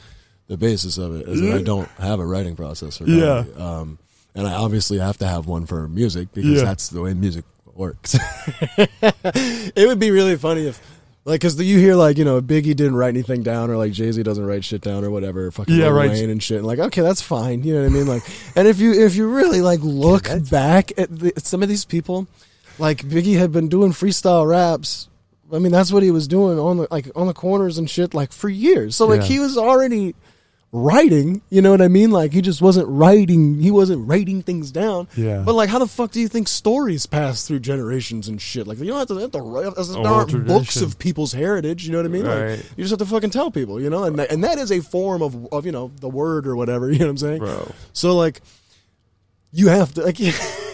the 0.48 0.58
basis 0.58 0.98
of 0.98 1.16
it 1.16 1.28
is 1.28 1.42
that 1.42 1.54
I 1.54 1.62
don't 1.62 1.90
have 2.00 2.20
a 2.20 2.26
writing 2.26 2.56
process 2.56 2.98
for 2.98 3.06
Yeah. 3.06 3.44
Um, 3.58 4.00
and 4.36 4.48
I 4.48 4.54
obviously 4.54 4.98
have 4.98 5.18
to 5.20 5.28
have 5.28 5.46
one 5.46 5.66
for 5.68 5.88
music 5.88 6.30
because 6.34 6.60
Yeah. 6.60 6.64
that's 6.64 6.90
the 6.90 7.02
way 7.02 7.14
music 7.14 7.46
works. 7.76 8.16
it 8.78 9.88
would 9.88 10.00
be 10.00 10.12
really 10.12 10.36
funny 10.38 10.68
if 10.68 10.82
Like, 11.26 11.40
cause 11.40 11.56
the, 11.56 11.64
you 11.64 11.80
hear 11.80 11.96
like 11.96 12.18
you 12.18 12.26
know 12.26 12.42
Biggie 12.42 12.76
didn't 12.76 12.96
write 12.96 13.10
anything 13.10 13.44
down, 13.44 13.70
or 13.72 13.78
like 13.78 13.94
Jay 13.94 14.12
Z 14.12 14.22
doesn't 14.24 14.46
write 14.46 14.66
shit 14.66 14.82
down, 14.82 15.06
or 15.06 15.10
whatever. 15.12 15.50
Fucking 15.52 15.74
Yeah, 15.74 15.86
Lil 15.86 15.94
right. 15.94 16.10
Wayne 16.12 16.30
and 16.30 16.44
shit. 16.44 16.58
And 16.58 16.68
like, 16.68 16.80
okay, 16.80 17.02
that's 17.02 17.22
fine. 17.22 17.64
You 17.64 17.76
know 17.76 17.82
what 17.84 17.92
I 17.92 17.94
mean? 17.94 18.08
Like, 18.08 18.24
and 18.58 18.68
if 18.68 18.80
you 18.80 18.92
if 18.94 19.16
you 19.16 19.30
really 19.34 19.62
like 19.62 19.80
look 19.82 20.28
back 20.52 20.92
at, 21.00 21.18
the, 21.18 21.32
at 21.38 21.46
some 21.46 21.64
of 21.64 21.70
these 21.70 21.86
people, 21.86 22.28
like 22.78 22.98
Biggie 23.04 23.38
had 23.38 23.52
been 23.54 23.70
doing 23.70 23.92
freestyle 23.94 24.46
raps. 24.50 25.08
I 25.54 25.60
mean, 25.60 25.72
that's 25.72 25.94
what 25.94 26.04
he 26.04 26.12
was 26.12 26.28
doing 26.28 26.60
on 26.60 26.78
the 26.78 26.88
like 26.92 27.10
on 27.16 27.28
the 27.28 27.34
corners 27.34 27.78
and 27.78 27.90
shit, 27.90 28.14
like 28.14 28.34
for 28.34 28.50
years. 28.50 28.96
So 28.98 29.06
like 29.08 29.22
Yeah. 29.22 29.28
he 29.28 29.40
was 29.40 29.58
already 29.58 30.16
writing. 30.74 31.42
You 31.50 31.62
know 31.62 31.70
what 31.72 31.82
I 31.82 31.88
mean? 31.88 32.10
Like 32.12 32.34
he 32.34 32.42
just 32.42 32.62
wasn't 32.62 32.88
writing. 32.90 33.62
He 33.62 33.72
wasn't 33.72 34.06
writing 34.08 34.42
things 34.42 34.72
down. 34.72 35.08
Yeah. 35.16 35.44
But 35.46 35.54
like, 35.54 35.70
how 35.70 35.80
the 35.80 35.88
fuck 35.88 36.12
do 36.12 36.20
you 36.20 36.28
think 36.28 36.48
stories 36.50 37.06
pass 37.06 37.48
through 37.48 37.60
generations 37.60 38.28
and 38.28 38.42
shit? 38.42 38.66
Like 38.68 38.80
you 38.80 38.86
don't 38.88 38.98
have 38.98 39.08
to, 39.10 39.18
have 39.20 39.32
to 39.32 39.40
write. 39.40 39.68
Uh, 39.78 39.84
there 39.84 40.08
aren't 40.12 40.48
books 40.48 40.82
of 40.82 40.98
people's 41.00 41.32
heritage. 41.32 41.86
You 41.86 41.92
know 41.92 42.00
what 42.00 42.06
I 42.06 42.10
mean? 42.10 42.26
Like, 42.26 42.40
Right. 42.40 42.72
you 42.76 42.84
just 42.84 42.90
have 42.90 43.00
to 43.00 43.06
fucking 43.06 43.30
tell 43.30 43.52
people. 43.52 43.80
You 43.80 43.90
know, 43.90 44.04
and 44.04 44.18
that, 44.20 44.32
and 44.32 44.44
that 44.44 44.58
is 44.58 44.72
a 44.72 44.82
form 44.82 45.22
of 45.22 45.48
of 45.54 45.66
you 45.66 45.72
know 45.72 45.92
the 46.02 46.10
word 46.10 46.46
or 46.48 46.56
whatever. 46.56 46.92
You 46.92 47.00
know 47.00 47.06
what 47.06 47.12
I'm 47.12 47.18
saying? 47.18 47.40
Bro. 47.40 47.72
So 47.94 48.16
like, 48.18 48.42
you 49.52 49.68
have 49.70 49.94
to 49.94 50.02
like. 50.04 50.18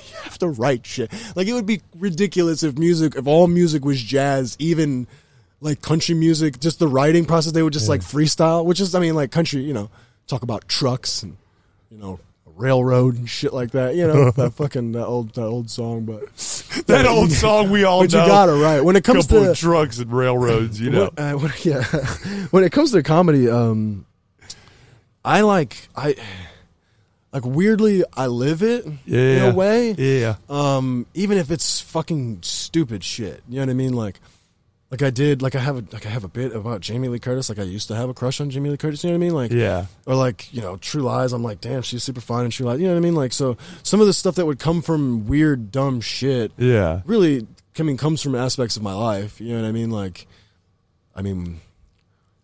You 0.09 0.23
have 0.23 0.39
to 0.39 0.47
write 0.49 0.85
shit. 0.85 1.12
Like 1.35 1.47
it 1.47 1.53
would 1.53 1.65
be 1.65 1.81
ridiculous 1.97 2.62
if 2.63 2.77
music, 2.77 3.15
if 3.15 3.25
all 3.27 3.47
music 3.47 3.83
was 3.83 4.01
jazz, 4.01 4.55
even 4.59 5.07
like 5.61 5.81
country 5.81 6.15
music, 6.15 6.59
just 6.59 6.79
the 6.79 6.87
writing 6.87 7.25
process, 7.25 7.51
they 7.53 7.63
would 7.63 7.73
just 7.73 7.89
like 7.89 8.01
freestyle, 8.01 8.65
which 8.65 8.79
is, 8.79 8.95
I 8.95 8.99
mean, 8.99 9.15
like 9.15 9.31
country, 9.31 9.61
you 9.61 9.73
know, 9.73 9.89
talk 10.27 10.43
about 10.43 10.67
trucks 10.67 11.23
and, 11.23 11.37
you 11.91 11.97
know, 11.97 12.19
railroad 12.59 13.17
and 13.17 13.29
shit 13.29 13.53
like 13.53 13.71
that. 13.71 13.95
You 13.95 14.07
know, 14.07 14.31
that 14.31 14.53
fucking 14.55 14.91
that 14.91 15.05
old 15.05 15.33
that 15.35 15.45
old 15.45 15.69
song. 15.69 16.05
But 16.05 16.25
That 16.87 17.05
old 17.07 17.31
song 17.31 17.71
we 17.71 17.83
all 17.83 18.01
but 18.01 18.13
you 18.13 18.19
got 18.19 18.49
it 18.49 18.53
right 18.53 18.81
when 18.81 18.95
it 18.95 19.03
comes 19.03 19.27
couple 19.27 19.45
to 19.45 19.55
trucks 19.55 19.99
and 19.99 20.11
railroads, 20.11 20.79
you 20.79 20.91
know. 20.91 21.09
when, 21.15 21.25
uh, 21.25 21.37
when- 21.37 21.53
yeah, 21.63 21.83
when 22.51 22.63
it 22.63 22.71
comes 22.71 22.91
to 22.91 23.03
comedy, 23.03 23.49
um, 23.49 24.05
I 25.23 25.41
like 25.41 25.89
I 25.95 26.15
like 27.33 27.45
weirdly 27.45 28.03
I 28.15 28.27
live 28.27 28.61
it 28.61 28.85
yeah. 29.05 29.19
in 29.19 29.51
a 29.51 29.55
way. 29.55 29.91
Yeah. 29.91 30.35
Um, 30.49 31.05
even 31.13 31.37
if 31.37 31.51
it's 31.51 31.81
fucking 31.81 32.39
stupid 32.41 33.03
shit, 33.03 33.43
you 33.49 33.55
know 33.55 33.61
what 33.63 33.69
I 33.69 33.73
mean? 33.73 33.93
Like, 33.93 34.19
like 34.91 35.02
I 35.04 35.10
did, 35.12 35.41
like 35.41 35.54
I 35.56 35.60
have 35.60 35.78
a 35.78 35.84
like 35.91 36.06
I 36.06 36.10
have 36.10 36.23
a 36.23 36.28
bit 36.28 36.56
about 36.56 36.82
Jamie 36.82 37.08
Lee 37.10 37.19
Curtis. 37.19 37.47
Like 37.49 37.60
I 37.60 37.63
used 37.63 37.88
to 37.89 37.95
have 37.95 38.10
a 38.10 38.13
crush 38.13 38.41
on 38.41 38.49
Jamie 38.49 38.69
Lee 38.71 38.78
Curtis. 38.78 39.04
You 39.04 39.12
know 39.12 39.17
what 39.17 39.23
I 39.23 39.28
mean? 39.28 39.36
Like, 39.36 39.52
Yeah. 39.52 39.86
or 40.06 40.15
like 40.15 40.52
you 40.54 40.62
know 40.62 40.78
True 40.78 41.02
Lies. 41.04 41.32
I'm 41.34 41.43
like, 41.43 41.62
damn, 41.62 41.82
she's 41.84 42.04
super 42.04 42.21
fine 42.21 42.45
in 42.45 42.52
True 42.52 42.65
Lies. 42.65 42.80
You 42.80 42.88
know 42.88 42.93
what 42.93 42.99
I 42.99 43.02
mean? 43.04 43.15
Like, 43.15 43.34
so 43.34 43.56
some 43.84 44.02
of 44.02 44.08
the 44.08 44.13
stuff 44.13 44.36
that 44.36 44.45
would 44.45 44.60
come 44.60 44.82
from 44.82 45.28
weird, 45.28 45.71
dumb 45.71 46.02
shit 46.02 46.52
Yeah. 46.58 47.02
really, 47.06 47.45
I 47.78 47.84
mean, 47.84 47.97
comes 47.97 48.21
from 48.21 48.36
aspects 48.36 48.75
of 48.78 48.84
my 48.84 48.93
life. 48.93 49.39
You 49.39 49.54
know 49.56 49.62
what 49.62 49.67
I 49.67 49.71
mean? 49.71 49.91
Like, 49.91 50.28
I 51.15 51.21
mean, 51.21 51.62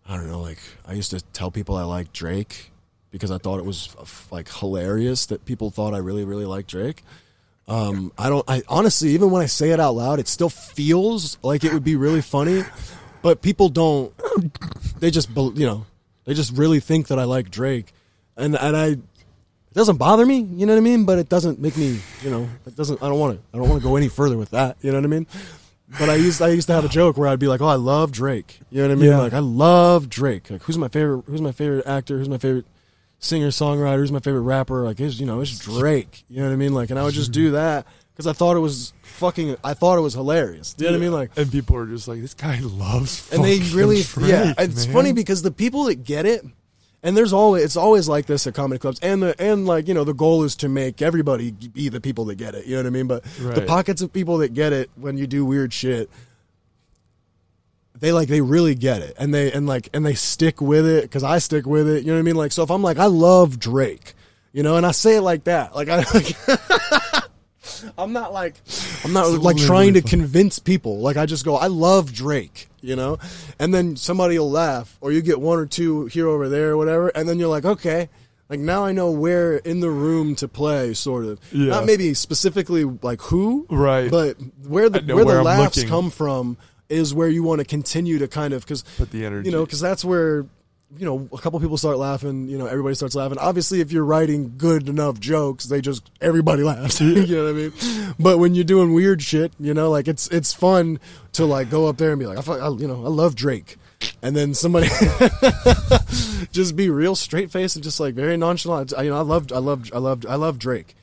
I 0.08 0.16
don't 0.16 0.28
know. 0.28 0.40
Like, 0.40 0.58
I 0.86 0.92
used 0.92 1.10
to 1.10 1.20
tell 1.32 1.50
people 1.50 1.76
I 1.76 1.82
liked 1.82 2.12
Drake 2.12 2.70
because 3.10 3.30
I 3.30 3.38
thought 3.38 3.58
it 3.58 3.64
was 3.64 3.88
like 4.30 4.48
hilarious 4.50 5.26
that 5.26 5.44
people 5.46 5.70
thought 5.70 5.94
I 5.94 5.98
really, 5.98 6.24
really 6.24 6.44
liked 6.46 6.70
Drake. 6.70 7.02
Um, 7.68 8.12
I 8.16 8.28
don't. 8.28 8.44
I 8.48 8.62
honestly, 8.68 9.10
even 9.10 9.30
when 9.30 9.42
I 9.42 9.46
say 9.46 9.70
it 9.70 9.80
out 9.80 9.94
loud, 9.94 10.18
it 10.20 10.28
still 10.28 10.50
feels 10.50 11.36
like 11.42 11.64
it 11.64 11.72
would 11.72 11.82
be 11.84 11.96
really 11.96 12.22
funny, 12.22 12.62
but 13.22 13.42
people 13.42 13.68
don't. 13.68 14.12
They 15.00 15.10
just, 15.10 15.28
you 15.36 15.66
know, 15.66 15.84
they 16.24 16.34
just 16.34 16.56
really 16.56 16.80
think 16.80 17.08
that 17.08 17.18
I 17.18 17.24
like 17.24 17.50
Drake, 17.50 17.92
and 18.36 18.56
and 18.56 18.76
I. 18.76 18.86
It 18.88 19.74
doesn't 19.74 19.96
bother 19.96 20.24
me, 20.24 20.38
you 20.38 20.64
know 20.64 20.72
what 20.72 20.78
I 20.78 20.80
mean, 20.80 21.04
but 21.04 21.18
it 21.18 21.28
doesn't 21.28 21.60
make 21.60 21.76
me, 21.76 22.00
you 22.22 22.30
know, 22.30 22.48
it 22.66 22.74
doesn't. 22.76 23.02
I 23.02 23.08
don't 23.10 23.18
want 23.18 23.36
to. 23.36 23.42
I 23.52 23.58
don't 23.58 23.68
want 23.68 23.82
to 23.82 23.86
go 23.86 23.96
any 23.96 24.08
further 24.08 24.38
with 24.38 24.50
that, 24.52 24.78
you 24.80 24.90
know 24.90 24.96
what 24.96 25.04
I 25.04 25.08
mean. 25.08 25.26
But 25.98 26.08
I 26.08 26.14
used 26.14 26.40
I 26.40 26.48
used 26.48 26.66
to 26.68 26.72
have 26.72 26.84
a 26.84 26.88
joke 26.88 27.18
where 27.18 27.28
I'd 27.28 27.38
be 27.38 27.46
like, 27.46 27.60
"Oh, 27.60 27.66
I 27.66 27.74
love 27.74 28.10
Drake," 28.10 28.60
you 28.70 28.80
know 28.80 28.88
what 28.88 28.92
I 28.92 29.00
mean? 29.00 29.10
Yeah. 29.10 29.18
Like 29.18 29.34
I 29.34 29.40
love 29.40 30.08
Drake. 30.08 30.50
Like 30.50 30.62
who's 30.62 30.78
my 30.78 30.88
favorite? 30.88 31.24
Who's 31.26 31.42
my 31.42 31.52
favorite 31.52 31.86
actor? 31.86 32.16
Who's 32.16 32.28
my 32.28 32.38
favorite 32.38 32.64
singer 33.18 33.48
songwriter? 33.48 33.96
Who's 33.96 34.12
my 34.12 34.20
favorite 34.20 34.42
rapper? 34.42 34.84
Like 34.84 35.00
it's 35.00 35.18
you 35.18 35.26
know 35.26 35.40
it's 35.40 35.58
Drake. 35.58 36.24
You 36.28 36.40
know 36.40 36.48
what 36.48 36.52
I 36.52 36.56
mean? 36.56 36.74
Like 36.74 36.90
and 36.90 36.98
I 36.98 37.04
would 37.04 37.14
just 37.14 37.32
do 37.32 37.46
mm-hmm. 37.46 37.54
that 37.54 37.86
because 38.12 38.26
I 38.26 38.32
thought 38.32 38.56
it 38.56 38.60
was 38.60 38.92
fucking. 39.02 39.56
I 39.62 39.74
thought 39.74 39.98
it 39.98 40.02
was 40.02 40.14
hilarious. 40.14 40.74
Do 40.74 40.84
you 40.84 40.90
know 40.90 40.96
what 40.96 41.02
I 41.02 41.04
mean? 41.04 41.12
Like 41.12 41.30
and 41.36 41.50
people 41.50 41.76
are 41.76 41.86
just 41.86 42.08
like, 42.08 42.20
this 42.20 42.34
guy 42.34 42.58
loves. 42.60 43.32
and 43.32 43.44
they 43.44 43.58
really 43.74 44.02
Drake, 44.02 44.28
yeah 44.28 44.54
it's 44.58 44.86
man. 44.86 44.94
funny 44.94 45.12
because 45.12 45.42
the 45.42 45.50
people 45.50 45.84
that 45.84 46.04
get 46.04 46.26
it 46.26 46.44
and 47.06 47.16
there's 47.16 47.32
always 47.32 47.64
it's 47.64 47.76
always 47.76 48.08
like 48.08 48.26
this 48.26 48.46
at 48.46 48.54
comedy 48.54 48.78
clubs 48.78 48.98
and 49.00 49.22
the 49.22 49.40
and 49.40 49.66
like 49.66 49.88
you 49.88 49.94
know 49.94 50.04
the 50.04 50.12
goal 50.12 50.42
is 50.42 50.56
to 50.56 50.68
make 50.68 51.00
everybody 51.00 51.52
be 51.52 51.88
the 51.88 52.00
people 52.00 52.24
that 52.26 52.34
get 52.34 52.54
it 52.54 52.66
you 52.66 52.72
know 52.72 52.80
what 52.82 52.86
i 52.86 52.90
mean 52.90 53.06
but 53.06 53.22
the 53.38 53.64
pockets 53.66 54.02
of 54.02 54.12
people 54.12 54.38
that 54.38 54.54
get 54.54 54.72
it 54.72 54.90
when 54.96 55.16
you 55.16 55.26
do 55.26 55.44
weird 55.44 55.72
shit 55.72 56.10
they 58.00 58.12
like 58.12 58.28
they 58.28 58.40
really 58.40 58.74
get 58.74 59.00
it 59.02 59.14
and 59.18 59.32
they 59.34 59.50
and 59.52 59.66
like 59.66 59.88
and 59.94 60.04
they 60.04 60.14
stick 60.14 60.60
with 60.60 60.86
it 60.86 61.02
because 61.02 61.22
i 61.22 61.38
stick 61.38 61.66
with 61.66 61.88
it 61.88 62.00
you 62.02 62.08
know 62.08 62.14
what 62.14 62.18
i 62.20 62.22
mean 62.22 62.36
like 62.36 62.52
so 62.52 62.62
if 62.62 62.70
i'm 62.70 62.82
like 62.82 62.98
i 62.98 63.06
love 63.06 63.58
drake 63.58 64.14
you 64.52 64.62
know 64.62 64.76
and 64.76 64.84
i 64.86 64.90
say 64.90 65.16
it 65.16 65.22
like 65.22 65.44
that 65.44 65.74
like 65.74 65.88
i 65.90 66.02
i'm 67.98 68.12
not 68.12 68.32
like 68.32 68.54
i'm 69.04 69.12
not 69.12 69.26
It's 69.32 69.42
like 69.42 69.56
trying 69.56 69.94
to 69.94 70.00
literally 70.00 70.02
convince 70.02 70.58
people 70.58 70.98
like 71.00 71.16
i 71.16 71.26
just 71.26 71.44
go 71.44 71.56
i 71.56 71.66
love 71.66 72.12
drake 72.12 72.68
you 72.80 72.96
know 72.96 73.18
and 73.58 73.74
then 73.74 73.96
somebody 73.96 74.38
will 74.38 74.50
laugh 74.50 74.96
or 75.00 75.10
you 75.12 75.20
get 75.22 75.40
one 75.40 75.58
or 75.58 75.66
two 75.66 76.06
here 76.06 76.28
over 76.28 76.48
there 76.48 76.70
or 76.70 76.76
whatever 76.76 77.08
and 77.08 77.28
then 77.28 77.38
you're 77.38 77.48
like 77.48 77.64
okay 77.64 78.08
like 78.48 78.60
now 78.60 78.84
i 78.84 78.92
know 78.92 79.10
where 79.10 79.56
in 79.56 79.80
the 79.80 79.90
room 79.90 80.34
to 80.36 80.46
play 80.48 80.94
sort 80.94 81.24
of 81.24 81.40
Yeah. 81.52 81.70
not 81.70 81.86
maybe 81.86 82.14
specifically 82.14 82.84
like 82.84 83.20
who 83.22 83.66
Right. 83.68 84.10
but 84.10 84.36
where 84.66 84.88
the 84.88 85.00
where, 85.00 85.24
where 85.24 85.34
the 85.34 85.40
I'm 85.40 85.44
laughs 85.44 85.76
looking. 85.76 85.90
come 85.90 86.10
from 86.10 86.56
is 86.88 87.12
where 87.14 87.28
you 87.28 87.42
want 87.42 87.58
to 87.60 87.64
continue 87.64 88.18
to 88.18 88.28
kind 88.28 88.52
of 88.54 88.62
because 88.64 88.82
Put 88.96 89.10
the 89.10 89.24
energy. 89.24 89.48
you 89.48 89.56
know 89.56 89.64
because 89.64 89.80
that's 89.80 90.04
where 90.04 90.46
you 90.96 91.04
know 91.04 91.28
a 91.32 91.38
couple 91.38 91.58
people 91.58 91.76
start 91.76 91.98
laughing 91.98 92.46
you 92.48 92.56
know 92.58 92.66
everybody 92.66 92.94
starts 92.94 93.14
laughing. 93.16 93.38
Obviously 93.38 93.80
if 93.80 93.90
you're 93.90 94.04
writing 94.04 94.54
good 94.56 94.88
enough 94.88 95.18
jokes 95.18 95.64
they 95.64 95.80
just 95.80 96.10
everybody 96.20 96.62
laughs. 96.62 97.00
You 97.00 97.26
know 97.26 97.44
what 97.44 97.50
i 97.50 97.52
mean? 97.52 98.14
But 98.20 98.38
when 98.38 98.54
you're 98.54 98.64
doing 98.64 98.92
weird 98.94 99.20
shit 99.20 99.52
you 99.58 99.74
know 99.74 99.90
like 99.90 100.06
it's 100.06 100.28
it's 100.28 100.52
fun 100.52 101.00
to 101.32 101.44
like 101.44 101.70
go 101.70 101.86
up 101.86 101.96
there 101.96 102.10
and 102.12 102.20
be 102.20 102.26
like 102.26 102.38
i, 102.48 102.52
I 102.52 102.68
you 102.70 102.86
know 102.86 103.04
i 103.04 103.08
love 103.08 103.34
drake. 103.34 103.76
And 104.22 104.36
then 104.36 104.54
somebody 104.54 104.88
just 106.52 106.76
be 106.76 106.90
real 106.90 107.14
straight 107.16 107.50
faced 107.50 107.76
and 107.76 107.82
just 107.82 107.98
like 108.00 108.14
very 108.14 108.36
nonchalant. 108.36 108.92
I, 108.96 109.02
you 109.02 109.10
know 109.10 109.18
i 109.18 109.22
loved 109.22 109.52
i 109.52 109.58
loved 109.58 109.92
i 109.92 109.98
loved 109.98 110.26
i 110.26 110.34
love 110.36 110.58
drake. 110.58 110.94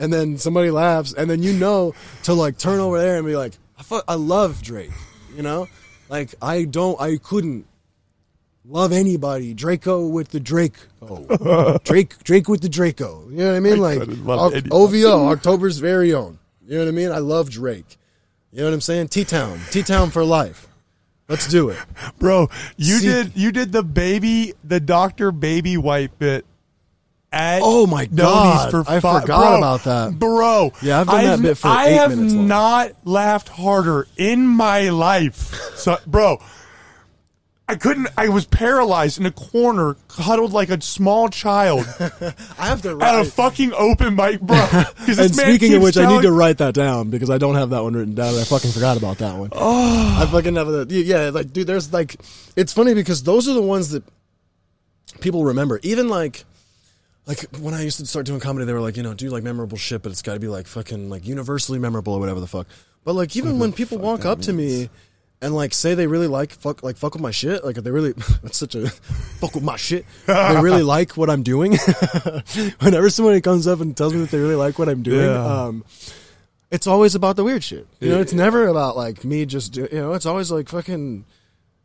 And 0.00 0.12
then 0.12 0.38
somebody 0.38 0.70
laughs, 0.70 1.12
and 1.12 1.28
then 1.28 1.42
you 1.42 1.52
know 1.52 1.92
to 2.22 2.32
like 2.32 2.56
turn 2.56 2.78
over 2.78 3.00
there 3.00 3.16
and 3.16 3.26
be 3.26 3.34
like, 3.34 3.54
I, 3.76 3.82
fu- 3.82 4.00
I 4.06 4.14
love 4.14 4.62
Drake, 4.62 4.92
you 5.38 5.44
know, 5.44 5.68
like 6.08 6.34
I 6.42 6.64
don't, 6.64 7.00
I 7.00 7.16
couldn't 7.16 7.64
love 8.64 8.90
anybody. 8.92 9.54
Draco 9.54 10.06
with 10.08 10.28
the 10.30 10.40
Drake, 10.40 10.74
oh, 11.00 11.78
Drake, 11.84 12.18
Drake 12.24 12.48
with 12.48 12.60
the 12.60 12.68
Draco. 12.68 13.24
You 13.30 13.36
know 13.36 13.46
what 13.50 13.56
I 13.56 13.60
mean? 13.60 13.78
like 13.78 14.00
love 14.24 14.52
O- 14.72 14.82
OVO, 14.82 15.28
October's 15.28 15.78
very 15.78 16.12
own. 16.12 16.38
You 16.66 16.74
know 16.74 16.80
what 16.84 16.88
I 16.88 16.92
mean? 16.92 17.12
I 17.12 17.18
love 17.18 17.48
Drake. 17.50 17.96
You 18.50 18.58
know 18.58 18.64
what 18.64 18.74
I'm 18.74 18.80
saying? 18.80 19.08
T 19.08 19.24
Town, 19.24 19.60
T 19.70 19.82
Town 19.84 20.10
for 20.10 20.24
life. 20.24 20.66
Let's 21.28 21.46
do 21.46 21.68
it. 21.68 21.78
bro, 22.18 22.48
you 22.76 22.98
See- 22.98 23.06
did 23.06 23.32
you 23.36 23.52
did 23.52 23.70
the 23.70 23.84
baby, 23.84 24.54
the 24.64 24.80
doctor 24.80 25.30
baby 25.30 25.76
wipe 25.76 26.18
bit. 26.18 26.44
At 27.30 27.60
Oh 27.62 27.86
my 27.86 28.06
God, 28.06 28.70
for 28.70 28.80
I 28.88 29.00
fi- 29.00 29.20
forgot 29.20 29.48
bro, 29.50 29.58
about 29.58 29.84
that. 29.84 30.18
bro. 30.18 30.72
Yeah, 30.80 31.00
I've 31.00 31.06
done 31.08 31.24
that 31.24 31.42
bit 31.42 31.58
for 31.58 31.68
I 31.68 31.88
eight 31.88 31.94
have 31.96 32.10
minutes 32.16 32.34
long. 32.34 32.48
not 32.48 32.92
laughed 33.04 33.48
harder 33.50 34.06
in 34.16 34.46
my 34.46 34.88
life, 34.88 35.52
so, 35.76 35.98
bro. 36.06 36.40
I 37.70 37.74
couldn't. 37.74 38.08
I 38.16 38.30
was 38.30 38.46
paralyzed 38.46 39.20
in 39.20 39.26
a 39.26 39.30
corner, 39.30 39.96
huddled 40.08 40.54
like 40.54 40.70
a 40.70 40.80
small 40.80 41.28
child 41.28 41.80
I 42.58 42.66
have 42.66 42.80
to 42.80 42.96
write. 42.96 43.14
at 43.14 43.26
a 43.26 43.30
fucking 43.30 43.74
open 43.74 44.14
mic, 44.16 44.40
bro. 44.40 44.56
And 45.06 45.34
speaking 45.34 45.74
of 45.74 45.82
which, 45.82 45.98
I 45.98 46.06
need 46.10 46.22
to 46.22 46.32
write 46.32 46.56
that 46.58 46.72
down 46.72 47.10
because 47.10 47.28
I 47.28 47.36
don't 47.36 47.56
have 47.56 47.68
that 47.70 47.82
one 47.82 47.92
written 47.92 48.14
down. 48.14 48.28
And 48.32 48.38
I 48.40 48.44
fucking 48.44 48.70
forgot 48.70 48.96
about 48.96 49.18
that 49.18 49.36
one. 49.36 49.50
Oh, 49.52 50.16
I 50.18 50.24
fucking 50.24 50.54
never. 50.54 50.84
Yeah, 50.88 51.28
like 51.28 51.52
dude, 51.52 51.66
there's 51.66 51.92
like, 51.92 52.16
it's 52.56 52.72
funny 52.72 52.94
because 52.94 53.22
those 53.24 53.46
are 53.48 53.52
the 53.52 53.60
ones 53.60 53.90
that 53.90 54.02
people 55.20 55.44
remember. 55.44 55.78
Even 55.82 56.08
like, 56.08 56.46
like 57.28 57.44
when 57.60 57.74
I 57.74 57.82
used 57.82 57.98
to 57.98 58.06
start 58.06 58.26
doing 58.26 58.40
comedy, 58.40 58.64
they 58.66 58.72
were 58.72 58.80
like, 58.80 58.96
you 58.96 59.02
know, 59.04 59.14
do 59.14 59.28
like 59.28 59.44
memorable 59.44 59.76
shit, 59.78 60.02
but 60.02 60.10
it's 60.10 60.22
got 60.22 60.34
to 60.34 60.40
be 60.40 60.48
like 60.48 60.66
fucking 60.66 61.10
like 61.10 61.26
universally 61.26 61.78
memorable 61.78 62.14
or 62.14 62.20
whatever 62.20 62.40
the 62.40 62.46
fuck. 62.48 62.66
But 63.04 63.14
like, 63.14 63.36
even 63.36 63.58
when 63.58 63.72
people 63.72 63.98
walk 63.98 64.24
up 64.24 64.40
to 64.42 64.52
me 64.52 64.88
and 65.40 65.54
like 65.54 65.72
say 65.72 65.94
they 65.94 66.06
really 66.08 66.26
like 66.26 66.50
fuck 66.52 66.82
like 66.82 66.96
fuck 66.96 67.12
with 67.12 67.22
my 67.22 67.30
shit, 67.30 67.64
like 67.64 67.76
they 67.76 67.90
really 67.90 68.12
that's 68.42 68.56
such 68.58 68.74
a 68.74 68.88
fuck 69.40 69.54
with 69.54 69.62
my 69.62 69.76
shit. 69.76 70.04
They 70.26 70.60
really 70.60 70.82
like 70.96 71.16
what 71.16 71.30
I'm 71.30 71.42
doing. 71.42 71.76
Whenever 72.80 73.10
somebody 73.10 73.40
comes 73.40 73.66
up 73.66 73.80
and 73.80 73.96
tells 73.96 74.14
me 74.14 74.20
that 74.20 74.30
they 74.30 74.38
really 74.38 74.54
like 74.56 74.78
what 74.78 74.88
I'm 74.88 75.02
doing, 75.02 75.26
Yeah. 75.26 75.64
um, 75.66 75.84
it's 76.70 76.86
always 76.86 77.14
about 77.14 77.36
the 77.36 77.44
weird 77.44 77.64
shit. 77.64 77.86
You 78.00 78.10
know, 78.10 78.20
it's 78.20 78.32
never 78.34 78.66
about 78.66 78.96
like 78.96 79.24
me 79.24 79.46
just 79.46 79.72
do, 79.72 79.88
you 79.90 79.98
know, 79.98 80.12
it's 80.14 80.26
always 80.26 80.50
like 80.50 80.68
fucking 80.68 81.24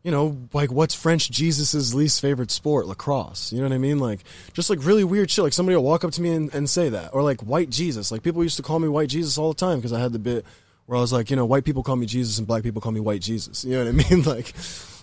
you 0.03 0.11
know, 0.11 0.37
like 0.53 0.71
what's 0.71 0.93
French 0.93 1.31
Jesus's 1.31 1.95
least 1.95 2.19
favorite 2.21 2.51
sport? 2.51 2.87
Lacrosse. 2.87 3.51
You 3.53 3.59
know 3.59 3.65
what 3.69 3.73
I 3.73 3.77
mean? 3.77 3.99
Like 3.99 4.19
just 4.53 4.69
like 4.69 4.83
really 4.85 5.03
weird 5.03 5.31
shit. 5.31 5.43
Like 5.43 5.53
somebody 5.53 5.75
will 5.77 5.83
walk 5.83 6.03
up 6.03 6.11
to 6.11 6.21
me 6.21 6.31
and, 6.31 6.53
and 6.53 6.69
say 6.69 6.89
that. 6.89 7.13
Or 7.13 7.23
like 7.23 7.41
white 7.41 7.69
Jesus. 7.69 8.11
Like 8.11 8.21
people 8.23 8.43
used 8.43 8.57
to 8.57 8.63
call 8.63 8.79
me 8.79 8.87
white 8.89 9.09
Jesus 9.09 9.37
all 9.37 9.53
the 9.53 9.59
time 9.59 9.77
because 9.79 9.93
I 9.93 9.99
had 9.99 10.11
the 10.11 10.19
bit 10.19 10.45
where 10.87 10.97
I 10.97 11.01
was 11.01 11.13
like, 11.13 11.29
you 11.29 11.37
know, 11.37 11.45
white 11.45 11.63
people 11.63 11.83
call 11.83 11.95
me 11.95 12.05
Jesus 12.05 12.37
and 12.37 12.45
black 12.45 12.63
people 12.63 12.81
call 12.81 12.91
me 12.91 12.99
white 12.99 13.21
Jesus. 13.21 13.63
You 13.63 13.77
know 13.77 13.85
what 13.85 14.05
I 14.05 14.09
mean? 14.09 14.23
Like, 14.23 14.53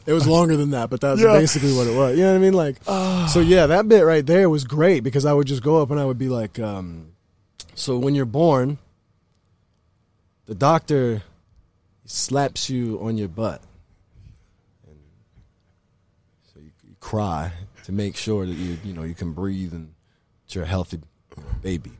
it 0.06 0.12
was 0.12 0.26
longer 0.26 0.56
than 0.58 0.70
that, 0.72 0.90
but 0.90 1.00
that's 1.00 1.20
Yeah. 1.22 1.32
basically 1.32 1.72
what 1.74 1.86
it 1.86 1.96
was. 1.96 2.18
You 2.18 2.24
know 2.24 2.32
what 2.32 2.38
I 2.38 2.40
mean? 2.40 2.52
Like, 2.52 2.76
so 3.30 3.40
yeah, 3.40 3.64
that 3.66 3.88
bit 3.88 4.02
right 4.02 4.24
there 4.26 4.50
was 4.50 4.64
great 4.64 5.02
because 5.02 5.24
I 5.24 5.32
would 5.32 5.46
just 5.46 5.62
go 5.62 5.80
up 5.80 5.90
and 5.90 5.98
I 5.98 6.04
would 6.04 6.18
be 6.18 6.28
like, 6.28 6.58
um, 6.58 7.12
so 7.74 7.96
when 7.98 8.14
you're 8.14 8.26
born, 8.26 8.76
the 10.44 10.54
doctor 10.54 11.22
slaps 12.04 12.68
you 12.68 12.98
on 13.00 13.16
your 13.16 13.28
butt. 13.28 13.62
And 14.86 14.96
so 16.52 16.60
you, 16.60 16.70
you 16.84 16.89
cry 17.00 17.52
to 17.84 17.92
make 17.92 18.16
sure 18.16 18.46
that 18.46 18.52
you, 18.52 18.78
you 18.84 18.92
know, 18.92 19.02
you 19.02 19.14
can 19.14 19.32
breathe 19.32 19.72
and 19.72 19.92
that 20.46 20.54
you're 20.54 20.64
a 20.64 20.68
healthy 20.68 21.00
baby. 21.62 21.92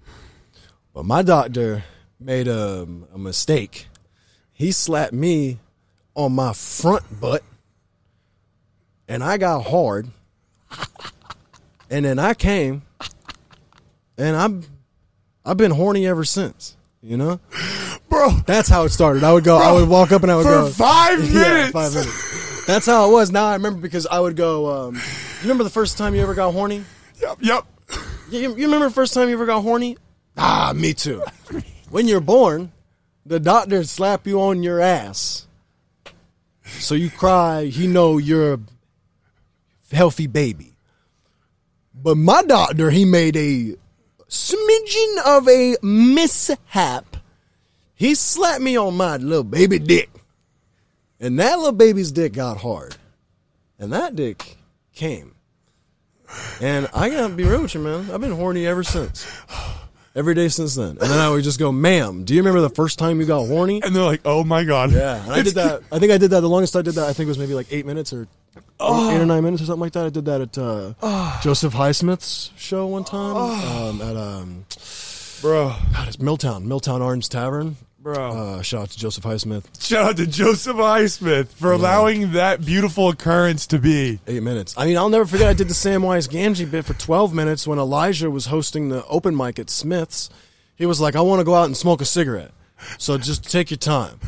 But 0.94 1.04
my 1.04 1.22
doctor 1.22 1.84
made 2.18 2.48
a, 2.48 2.86
a 3.14 3.18
mistake. 3.18 3.86
He 4.52 4.72
slapped 4.72 5.12
me 5.12 5.58
on 6.14 6.32
my 6.32 6.52
front 6.52 7.20
butt, 7.20 7.42
and 9.08 9.24
I 9.24 9.38
got 9.38 9.62
hard. 9.62 10.08
And 11.88 12.04
then 12.04 12.18
I 12.18 12.34
came, 12.34 12.82
and 14.16 14.36
I'm, 14.36 14.62
I've 15.44 15.56
been 15.56 15.72
horny 15.72 16.06
ever 16.06 16.24
since. 16.24 16.76
You 17.02 17.16
know, 17.16 17.40
bro. 18.10 18.28
that's 18.44 18.68
how 18.68 18.84
it 18.84 18.90
started. 18.90 19.24
I 19.24 19.32
would 19.32 19.42
go, 19.42 19.56
I 19.56 19.72
would 19.72 19.88
walk 19.88 20.12
up 20.12 20.22
and 20.22 20.30
I 20.30 20.36
would 20.36 20.44
For 20.44 20.50
go 20.50 20.68
five 20.68 21.18
minutes. 21.18 21.34
Yeah, 21.34 21.70
five 21.70 21.94
minutes. 21.94 22.29
That's 22.70 22.87
how 22.87 23.09
it 23.09 23.12
was. 23.12 23.33
Now 23.33 23.46
I 23.46 23.54
remember 23.54 23.80
because 23.80 24.06
I 24.06 24.20
would 24.20 24.37
go. 24.37 24.87
Um, 24.87 24.94
you 24.94 25.42
remember 25.42 25.64
the 25.64 25.70
first 25.70 25.98
time 25.98 26.14
you 26.14 26.22
ever 26.22 26.35
got 26.35 26.52
horny? 26.52 26.85
Yep, 27.20 27.38
yep. 27.40 27.66
You, 28.30 28.54
you 28.54 28.66
remember 28.66 28.87
the 28.87 28.94
first 28.94 29.12
time 29.12 29.28
you 29.28 29.35
ever 29.35 29.44
got 29.44 29.62
horny? 29.62 29.98
Ah, 30.37 30.72
me 30.72 30.94
too. 30.94 31.24
when 31.90 32.06
you're 32.06 32.20
born, 32.20 32.70
the 33.26 33.40
doctor 33.40 33.83
slap 33.83 34.24
you 34.24 34.40
on 34.40 34.62
your 34.62 34.80
ass, 34.80 35.48
so 36.64 36.94
you 36.94 37.11
cry. 37.11 37.64
He 37.64 37.88
know 37.88 38.18
you're 38.18 38.54
a 38.54 38.61
healthy 39.90 40.28
baby. 40.28 40.76
But 41.92 42.18
my 42.18 42.42
doctor, 42.42 42.90
he 42.90 43.04
made 43.04 43.37
a 43.37 43.74
smidgen 44.28 45.16
of 45.26 45.48
a 45.48 45.74
mishap. 45.83 47.16
He 47.96 48.14
slapped 48.14 48.62
me 48.62 48.76
on 48.76 48.96
my 48.96 49.16
little 49.16 49.42
baby 49.42 49.80
dick, 49.80 50.09
and 51.20 51.38
that 51.38 51.59
little 51.59 51.72
baby's 51.72 52.11
dick 52.11 52.33
got 52.33 52.59
hard, 52.59 52.96
and 53.78 53.92
that 53.92 54.16
dick 54.16 54.56
came. 54.94 55.35
And 56.61 56.88
I 56.94 57.09
gotta 57.09 57.35
be 57.35 57.44
real 57.44 57.62
with 57.62 57.74
you, 57.74 57.80
man. 57.80 58.11
I've 58.11 58.20
been 58.20 58.33
horny 58.33 58.66
ever 58.66 58.83
since. 58.83 59.26
Every 60.14 60.35
day 60.35 60.48
since 60.48 60.74
then. 60.74 60.90
And 60.90 60.98
then 60.98 61.18
I 61.18 61.30
would 61.30 61.44
just 61.44 61.61
go, 61.61 61.70
ma'am, 61.70 62.24
do 62.24 62.35
you 62.35 62.40
remember 62.40 62.61
the 62.61 62.74
first 62.74 62.98
time 62.98 63.20
you 63.20 63.26
got 63.26 63.46
horny? 63.46 63.80
And 63.80 63.94
they're 63.94 64.02
like, 64.02 64.22
"Oh 64.24 64.42
my 64.42 64.64
god." 64.64 64.90
Yeah. 64.90 65.22
And 65.22 65.33
I 65.33 65.42
did 65.42 65.54
that. 65.54 65.83
I 65.92 66.00
think 66.00 66.11
I 66.11 66.18
did 66.18 66.33
that. 66.33 66.40
The 66.40 66.48
longest 66.48 66.74
I 66.74 66.83
did 66.83 66.94
that, 66.94 67.09
I 67.09 67.12
think, 67.12 67.26
it 67.26 67.30
was 67.30 67.38
maybe 67.38 67.54
like 67.54 67.68
eight 67.70 67.87
minutes 67.87 68.12
or 68.12 68.22
eight 68.52 68.61
or 68.80 69.24
nine 69.24 69.44
minutes 69.44 69.62
or 69.62 69.66
something 69.66 69.80
like 69.80 69.92
that. 69.92 70.06
I 70.06 70.09
did 70.09 70.24
that 70.24 70.40
at 70.40 70.59
uh, 70.59 71.40
Joseph 71.42 71.74
Highsmith's 71.74 72.50
show 72.56 72.88
one 72.88 73.04
time 73.04 73.37
um, 73.37 74.02
at 74.02 74.16
um, 74.16 74.64
bro, 75.40 75.76
God, 75.92 76.09
it's 76.09 76.18
Milltown, 76.18 76.66
Milltown 76.66 77.02
Arms 77.02 77.28
Tavern. 77.28 77.76
Bro. 78.00 78.30
Uh, 78.30 78.62
shout 78.62 78.82
out 78.82 78.90
to 78.90 78.98
Joseph 78.98 79.24
Highsmith. 79.24 79.64
Shout 79.82 80.04
out 80.10 80.16
to 80.16 80.26
Joseph 80.26 80.76
Highsmith 80.76 81.48
for 81.48 81.72
allowing 81.72 82.32
that 82.32 82.64
beautiful 82.64 83.08
occurrence 83.08 83.66
to 83.68 83.78
be. 83.78 84.18
Eight 84.26 84.42
minutes. 84.42 84.74
I 84.76 84.86
mean, 84.86 84.96
I'll 84.96 85.08
never 85.08 85.26
forget. 85.26 85.48
I 85.48 85.52
did 85.52 85.68
the 85.68 85.74
Samwise 85.74 86.28
Gamgee 86.28 86.70
bit 86.70 86.84
for 86.84 86.94
twelve 86.94 87.34
minutes 87.34 87.66
when 87.66 87.78
Elijah 87.78 88.30
was 88.30 88.46
hosting 88.46 88.88
the 88.88 89.04
open 89.06 89.36
mic 89.36 89.58
at 89.58 89.70
Smith's. 89.70 90.30
He 90.76 90.86
was 90.86 91.00
like, 91.00 91.14
"I 91.16 91.20
want 91.20 91.40
to 91.40 91.44
go 91.44 91.54
out 91.54 91.66
and 91.66 91.76
smoke 91.76 92.00
a 92.00 92.04
cigarette, 92.06 92.52
so 92.98 93.18
just 93.18 93.50
take 93.50 93.70
your 93.70 93.76
time," 93.78 94.18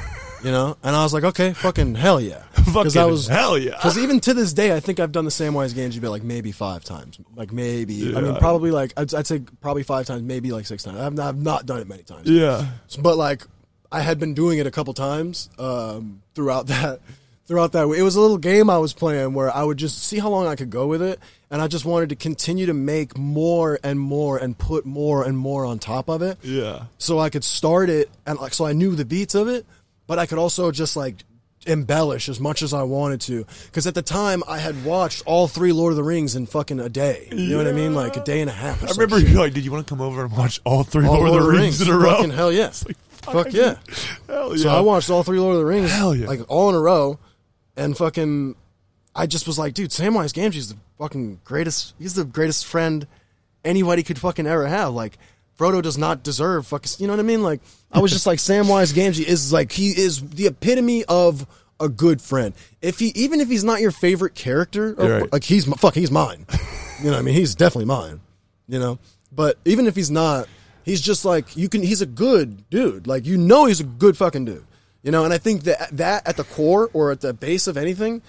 you 0.44 0.50
know. 0.50 0.76
And 0.82 0.94
I 0.94 1.02
was 1.02 1.14
like, 1.14 1.24
"Okay, 1.24 1.54
fucking 1.54 1.94
hell 1.94 2.20
yeah," 2.20 2.42
Fucking 2.72 2.98
I 2.98 3.06
was 3.06 3.26
hell 3.26 3.56
yeah. 3.56 3.70
Because 3.70 3.96
even 3.96 4.20
to 4.20 4.34
this 4.34 4.52
day, 4.52 4.76
I 4.76 4.80
think 4.80 5.00
I've 5.00 5.12
done 5.12 5.24
the 5.24 5.30
Samwise 5.30 5.72
Gamgee 5.72 5.98
bit 6.00 6.10
like 6.10 6.22
maybe 6.22 6.52
five 6.52 6.84
times, 6.84 7.18
like 7.36 7.52
maybe. 7.52 8.14
I 8.14 8.20
mean, 8.20 8.36
probably 8.36 8.70
like 8.70 8.92
I'd, 8.98 9.14
I'd 9.14 9.26
say 9.26 9.40
probably 9.62 9.82
five 9.82 10.04
times, 10.04 10.22
maybe 10.22 10.52
like 10.52 10.66
six 10.66 10.82
times. 10.82 10.98
I've 10.98 11.14
not, 11.14 11.26
I've 11.28 11.40
not 11.42 11.64
done 11.64 11.80
it 11.80 11.88
many 11.88 12.02
times 12.02 12.28
Yeah. 12.28 12.66
but 13.00 13.16
like 13.16 13.46
I 13.92 14.00
had 14.00 14.18
been 14.18 14.34
doing 14.34 14.58
it 14.58 14.66
a 14.66 14.70
couple 14.70 14.94
times 14.94 15.48
um, 15.58 16.22
throughout 16.34 16.66
that 16.68 17.00
throughout 17.46 17.72
that. 17.72 17.86
It 17.88 18.02
was 18.02 18.16
a 18.16 18.20
little 18.20 18.38
game 18.38 18.70
I 18.70 18.78
was 18.78 18.92
playing 18.92 19.34
where 19.34 19.54
I 19.54 19.62
would 19.62 19.76
just 19.76 20.02
see 20.02 20.18
how 20.18 20.30
long 20.30 20.46
I 20.46 20.56
could 20.56 20.70
go 20.70 20.86
with 20.86 21.02
it, 21.02 21.18
and 21.50 21.60
I 21.60 21.68
just 21.68 21.84
wanted 21.84 22.08
to 22.10 22.16
continue 22.16 22.66
to 22.66 22.74
make 22.74 23.18
more 23.18 23.78
and 23.84 24.00
more 24.00 24.38
and 24.38 24.56
put 24.56 24.86
more 24.86 25.24
and 25.24 25.36
more 25.36 25.64
on 25.66 25.78
top 25.78 26.08
of 26.08 26.22
it, 26.22 26.38
Yeah. 26.42 26.84
so 26.98 27.18
I 27.18 27.30
could 27.30 27.44
start 27.44 27.90
it 27.90 28.08
and 28.26 28.38
like 28.38 28.54
so 28.54 28.64
I 28.64 28.72
knew 28.72 28.94
the 28.94 29.04
beats 29.04 29.34
of 29.34 29.48
it, 29.48 29.66
but 30.06 30.18
I 30.18 30.26
could 30.26 30.38
also 30.38 30.70
just 30.70 30.96
like 30.96 31.16
embellish 31.64 32.28
as 32.28 32.40
much 32.40 32.60
as 32.62 32.74
I 32.74 32.82
wanted 32.82 33.20
to 33.22 33.46
because 33.66 33.86
at 33.86 33.94
the 33.94 34.02
time 34.02 34.42
I 34.48 34.58
had 34.58 34.84
watched 34.84 35.22
all 35.26 35.46
three 35.46 35.70
Lord 35.72 35.92
of 35.92 35.96
the 35.96 36.02
Rings 36.02 36.34
in 36.34 36.46
fucking 36.46 36.80
a 36.80 36.88
day. 36.88 37.28
You 37.30 37.50
know 37.50 37.58
what 37.58 37.68
I 37.68 37.72
mean? 37.72 37.94
Like 37.94 38.16
a 38.16 38.24
day 38.24 38.40
and 38.40 38.50
a 38.50 38.52
half. 38.52 38.82
I 38.82 38.88
remember 38.90 39.20
you 39.20 39.38
like, 39.38 39.52
did 39.52 39.64
you 39.64 39.70
want 39.70 39.86
to 39.86 39.88
come 39.88 40.00
over 40.00 40.24
and 40.24 40.32
watch 40.36 40.60
all 40.64 40.82
three 40.82 41.06
All 41.06 41.20
Lord 41.20 41.40
of 41.40 41.46
the 41.46 41.52
Rings, 41.52 41.80
in 41.80 41.88
a 41.88 41.96
row? 41.96 42.16
Fucking 42.16 42.30
hell 42.30 42.50
yeah. 42.52 42.72
Fuck 43.22 43.52
yeah. 43.52 43.76
Hell 44.28 44.56
yeah. 44.56 44.62
So 44.62 44.68
I 44.70 44.80
watched 44.80 45.10
all 45.10 45.22
three 45.22 45.38
Lord 45.38 45.54
of 45.54 45.60
the 45.60 45.66
Rings, 45.66 45.90
Hell 45.92 46.14
yeah. 46.14 46.26
like 46.26 46.40
all 46.48 46.68
in 46.68 46.74
a 46.74 46.80
row, 46.80 47.18
and 47.76 47.96
fucking, 47.96 48.56
I 49.14 49.26
just 49.26 49.46
was 49.46 49.58
like, 49.58 49.74
dude, 49.74 49.90
Samwise 49.90 50.32
Gamgee's 50.32 50.70
the 50.70 50.76
fucking 50.98 51.40
greatest. 51.44 51.94
He's 51.98 52.14
the 52.14 52.24
greatest 52.24 52.66
friend 52.66 53.06
anybody 53.64 54.02
could 54.02 54.18
fucking 54.18 54.46
ever 54.46 54.66
have. 54.66 54.92
Like, 54.92 55.18
Frodo 55.58 55.80
does 55.82 55.98
not 55.98 56.22
deserve 56.24 56.66
fucking. 56.66 56.92
You 56.98 57.06
know 57.06 57.12
what 57.12 57.20
I 57.20 57.24
mean? 57.24 57.42
Like, 57.42 57.60
I 57.92 58.00
was 58.00 58.10
just 58.10 58.26
like, 58.26 58.38
Samwise 58.40 58.92
Gamgee 58.92 59.24
is 59.24 59.52
like 59.52 59.70
he 59.72 59.90
is 59.90 60.26
the 60.30 60.46
epitome 60.46 61.04
of 61.04 61.46
a 61.78 61.88
good 61.88 62.20
friend. 62.20 62.54
If 62.80 62.98
he, 62.98 63.08
even 63.14 63.40
if 63.40 63.48
he's 63.48 63.64
not 63.64 63.80
your 63.80 63.90
favorite 63.90 64.34
character, 64.34 64.94
or, 64.98 65.08
Right. 65.20 65.32
like 65.32 65.44
he's 65.44 65.64
fuck, 65.74 65.94
he's 65.94 66.10
mine. 66.10 66.46
You 67.00 67.06
know, 67.06 67.12
what 67.12 67.18
I 67.18 67.22
mean, 67.22 67.34
he's 67.34 67.54
definitely 67.54 67.86
mine. 67.86 68.20
You 68.68 68.78
know, 68.78 68.98
but 69.30 69.58
even 69.64 69.86
if 69.86 69.94
he's 69.96 70.10
not, 70.10 70.48
he's 70.84 71.00
just 71.00 71.24
like 71.24 71.56
you 71.56 71.68
can. 71.68 71.82
He's 71.82 72.02
a 72.02 72.06
good 72.06 72.68
dude. 72.70 73.06
Like 73.06 73.26
you 73.26 73.36
know, 73.36 73.66
he's 73.66 73.80
a 73.80 73.84
good 73.84 74.16
fucking 74.16 74.44
dude. 74.44 74.64
You 75.02 75.10
know, 75.10 75.24
and 75.24 75.34
I 75.34 75.38
think 75.38 75.64
that 75.64 75.96
that 75.96 76.26
at 76.28 76.36
the 76.36 76.44
core 76.44 76.88
or 76.92 77.10
at 77.10 77.20
the 77.20 77.32
base 77.34 77.66
of 77.66 77.76
anything 77.76 78.22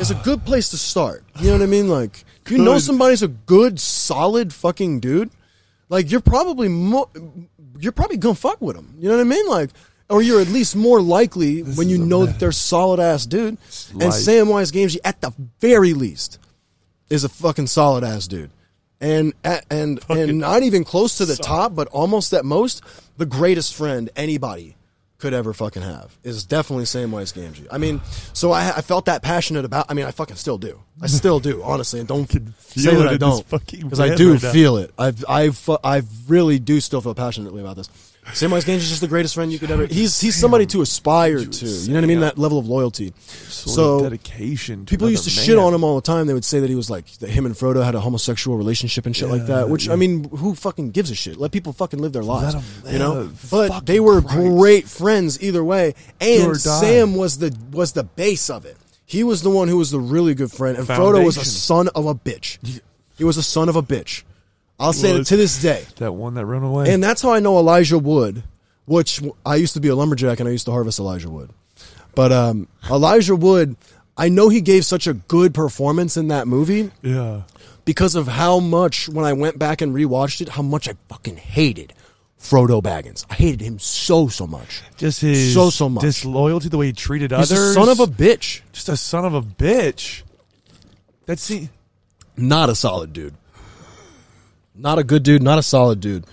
is 0.00 0.10
a 0.10 0.14
good 0.16 0.44
place 0.44 0.68
to 0.70 0.78
start. 0.78 1.24
You 1.40 1.46
know 1.46 1.52
what 1.54 1.62
I 1.62 1.66
mean? 1.66 1.88
Like 1.88 2.24
if 2.44 2.52
you 2.52 2.58
know 2.58 2.78
somebody's 2.78 3.22
a 3.22 3.28
good, 3.28 3.80
solid 3.80 4.52
fucking 4.52 5.00
dude, 5.00 5.30
like 5.88 6.10
you're 6.10 6.20
probably 6.20 6.68
mo- 6.68 7.10
you're 7.78 7.92
probably 7.92 8.18
gonna 8.18 8.34
fuck 8.34 8.60
with 8.60 8.76
him. 8.76 8.94
You 8.98 9.08
know 9.08 9.16
what 9.16 9.22
I 9.22 9.24
mean? 9.24 9.46
Like. 9.48 9.70
Or 10.10 10.22
you're 10.22 10.40
at 10.40 10.48
least 10.48 10.74
more 10.74 11.02
likely 11.02 11.60
when 11.60 11.90
you 11.90 11.96
is 11.96 12.00
a 12.00 12.06
know 12.06 12.20
mess. 12.24 12.32
that 12.32 12.40
they're 12.40 12.50
solid 12.50 12.98
ass 12.98 13.26
dude. 13.26 13.58
And. 13.92 14.00
Samwise 14.00 14.72
Gamgee, 14.72 14.96
at 15.04 15.20
the 15.20 15.34
very 15.60 15.92
least, 15.92 16.38
is 17.10 17.24
a 17.24 17.28
fucking 17.28 17.66
solid 17.66 18.04
ass 18.04 18.26
dude, 18.26 18.48
and 19.00 19.32
and 19.70 20.00
and 20.08 20.38
not 20.38 20.62
even 20.62 20.84
close 20.84 21.18
to 21.18 21.24
the 21.26 21.36
top, 21.36 21.74
but 21.74 21.88
almost 21.88 22.32
at 22.32 22.44
most 22.44 22.82
the 23.16 23.26
greatest 23.26 23.74
friend 23.74 24.10
anybody 24.16 24.76
could 25.18 25.34
ever 25.34 25.52
fucking 25.52 25.82
have 25.82 26.16
is 26.22 26.44
definitely 26.44 26.84
Samwise 26.84 27.34
Gamgee. 27.34 27.66
I 27.72 27.78
mean, 27.78 28.00
so 28.32 28.52
I, 28.52 28.68
I 28.76 28.80
felt 28.82 29.06
that 29.06 29.20
passionate 29.20 29.64
about. 29.64 29.86
I 29.88 29.94
mean, 29.94 30.06
I 30.06 30.12
fucking 30.12 30.36
still 30.36 30.58
do. 30.58 30.80
I 31.02 31.06
still 31.08 31.40
do, 31.40 31.62
honestly, 31.62 31.98
and 31.98 32.08
don't 32.08 32.30
say 32.30 32.92
it 32.92 32.94
that 32.94 33.08
I 33.08 33.16
don't 33.16 33.48
because 33.48 34.00
I 34.00 34.14
do 34.14 34.34
right 34.34 34.42
now. 34.42 34.52
feel 34.52 34.76
it. 34.76 34.92
I've 34.98 35.24
I've 35.28 35.68
I 35.82 36.02
really 36.28 36.58
do 36.58 36.80
still 36.80 37.00
feel 37.00 37.14
passionately 37.14 37.60
about 37.60 37.76
this. 37.76 37.88
Samwise 38.32 38.64
Gamgee 38.64 38.76
is 38.76 38.88
just 38.88 39.00
the 39.00 39.08
greatest 39.08 39.34
friend 39.34 39.52
you 39.52 39.58
could 39.58 39.70
ever. 39.70 39.86
He's 39.86 40.20
he's 40.20 40.36
somebody 40.36 40.66
to 40.66 40.82
aspire 40.82 41.44
to. 41.44 41.66
You 41.66 41.88
know 41.88 41.94
what 41.94 42.04
I 42.04 42.06
mean? 42.06 42.20
That 42.20 42.38
level 42.38 42.58
of 42.58 42.68
loyalty. 42.68 43.12
So 43.18 44.02
dedication. 44.02 44.86
People 44.86 45.10
used 45.10 45.24
to 45.24 45.30
shit 45.30 45.58
on 45.58 45.74
him 45.74 45.84
all 45.84 45.96
the 45.96 46.02
time. 46.02 46.26
They 46.26 46.34
would 46.34 46.44
say 46.44 46.60
that 46.60 46.70
he 46.70 46.76
was 46.76 46.90
like 46.90 47.06
that 47.18 47.30
him 47.30 47.46
and 47.46 47.54
Frodo 47.54 47.84
had 47.84 47.94
a 47.94 48.00
homosexual 48.00 48.56
relationship 48.56 49.06
and 49.06 49.16
shit 49.16 49.28
like 49.28 49.46
that. 49.46 49.68
Which 49.68 49.88
I 49.88 49.96
mean, 49.96 50.28
who 50.30 50.54
fucking 50.54 50.90
gives 50.90 51.10
a 51.10 51.14
shit? 51.14 51.36
Let 51.38 51.52
people 51.52 51.72
fucking 51.72 51.98
live 51.98 52.12
their 52.12 52.22
lives. 52.22 52.56
you 52.90 52.98
know. 52.98 53.30
But 53.50 53.86
they 53.86 54.00
were 54.00 54.20
great 54.20 54.88
friends 54.88 55.42
either 55.42 55.64
way. 55.64 55.94
And. 56.20 56.56
Sam 56.58 57.14
was 57.14 57.38
the 57.38 57.56
was 57.72 57.92
the 57.92 58.04
base 58.04 58.50
of 58.50 58.64
it. 58.64 58.76
He 59.06 59.24
was 59.24 59.42
the 59.42 59.50
one 59.50 59.68
who 59.68 59.78
was 59.78 59.90
the 59.90 59.98
really 60.00 60.34
good 60.34 60.52
friend, 60.52 60.76
and 60.76 60.86
Frodo 60.86 61.24
was 61.24 61.36
a 61.36 61.44
son 61.44 61.88
of 61.94 62.06
a 62.06 62.14
bitch. 62.14 62.80
He 63.16 63.24
was 63.24 63.36
a 63.36 63.42
son 63.42 63.68
of 63.68 63.76
a 63.76 63.82
bitch. 63.82 64.22
I'll 64.78 64.92
say 64.92 65.16
it 65.16 65.24
to 65.26 65.36
this 65.36 65.60
day. 65.60 65.84
That 65.96 66.12
one 66.12 66.34
that 66.34 66.46
ran 66.46 66.62
away. 66.62 66.92
And 66.92 67.02
that's 67.02 67.22
how 67.22 67.32
I 67.32 67.40
know 67.40 67.58
Elijah 67.58 67.98
Wood, 67.98 68.44
which 68.86 69.20
I 69.44 69.56
used 69.56 69.74
to 69.74 69.80
be 69.80 69.88
a 69.88 69.96
lumberjack 69.96 70.40
and 70.40 70.48
I 70.48 70.52
used 70.52 70.66
to 70.66 70.72
harvest 70.72 70.98
Elijah 70.98 71.30
Wood. 71.30 71.50
But 72.14 72.32
um, 72.32 72.68
Elijah 72.90 73.36
Wood, 73.36 73.76
I 74.16 74.28
know 74.28 74.48
he 74.48 74.60
gave 74.60 74.84
such 74.84 75.06
a 75.06 75.14
good 75.14 75.54
performance 75.54 76.16
in 76.16 76.28
that 76.28 76.46
movie 76.48 76.90
yeah. 77.02 77.42
because 77.84 78.14
of 78.14 78.26
how 78.28 78.60
much, 78.60 79.08
when 79.08 79.24
I 79.24 79.32
went 79.32 79.58
back 79.58 79.80
and 79.80 79.94
rewatched 79.94 80.40
it, 80.40 80.48
how 80.50 80.62
much 80.62 80.88
I 80.88 80.94
fucking 81.08 81.36
hated 81.36 81.92
Frodo 82.40 82.80
Baggins. 82.80 83.24
I 83.28 83.34
hated 83.34 83.60
him 83.60 83.78
so, 83.80 84.28
so 84.28 84.46
much. 84.46 84.82
Just 84.96 85.20
his 85.20 85.54
So, 85.54 85.70
so 85.70 85.88
much. 85.88 86.02
disloyalty, 86.02 86.68
the 86.68 86.78
way 86.78 86.86
he 86.86 86.92
treated 86.92 87.32
He's 87.32 87.50
others. 87.50 87.70
a 87.70 87.74
son 87.74 87.88
of 87.88 87.98
a 88.00 88.06
bitch. 88.06 88.60
just 88.72 88.88
a 88.88 88.96
son 88.96 89.24
of 89.24 89.34
a 89.34 89.42
bitch. 89.42 90.22
That's 91.26 91.42
see. 91.42 91.68
Not 92.36 92.70
a 92.70 92.74
solid 92.76 93.12
dude. 93.12 93.34
Not 94.78 94.98
a 94.98 95.04
good 95.04 95.22
dude, 95.24 95.42
not 95.42 95.58
a 95.58 95.62
solid 95.62 96.00
dude. 96.00 96.24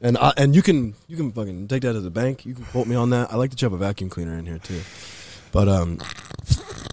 And 0.00 0.18
I, 0.18 0.32
and 0.36 0.54
you 0.54 0.60
can 0.62 0.94
you 1.08 1.16
can 1.16 1.32
fucking 1.32 1.68
take 1.68 1.82
that 1.82 1.94
to 1.94 2.00
the 2.00 2.10
bank. 2.10 2.44
You 2.44 2.54
can 2.54 2.64
quote 2.66 2.86
me 2.86 2.94
on 2.94 3.10
that. 3.10 3.32
I 3.32 3.36
like 3.36 3.50
that 3.50 3.62
you 3.62 3.66
have 3.66 3.72
a 3.72 3.78
vacuum 3.78 4.10
cleaner 4.10 4.34
in 4.38 4.44
here 4.44 4.58
too. 4.58 4.80
But 5.50 5.68
um, 5.68 5.98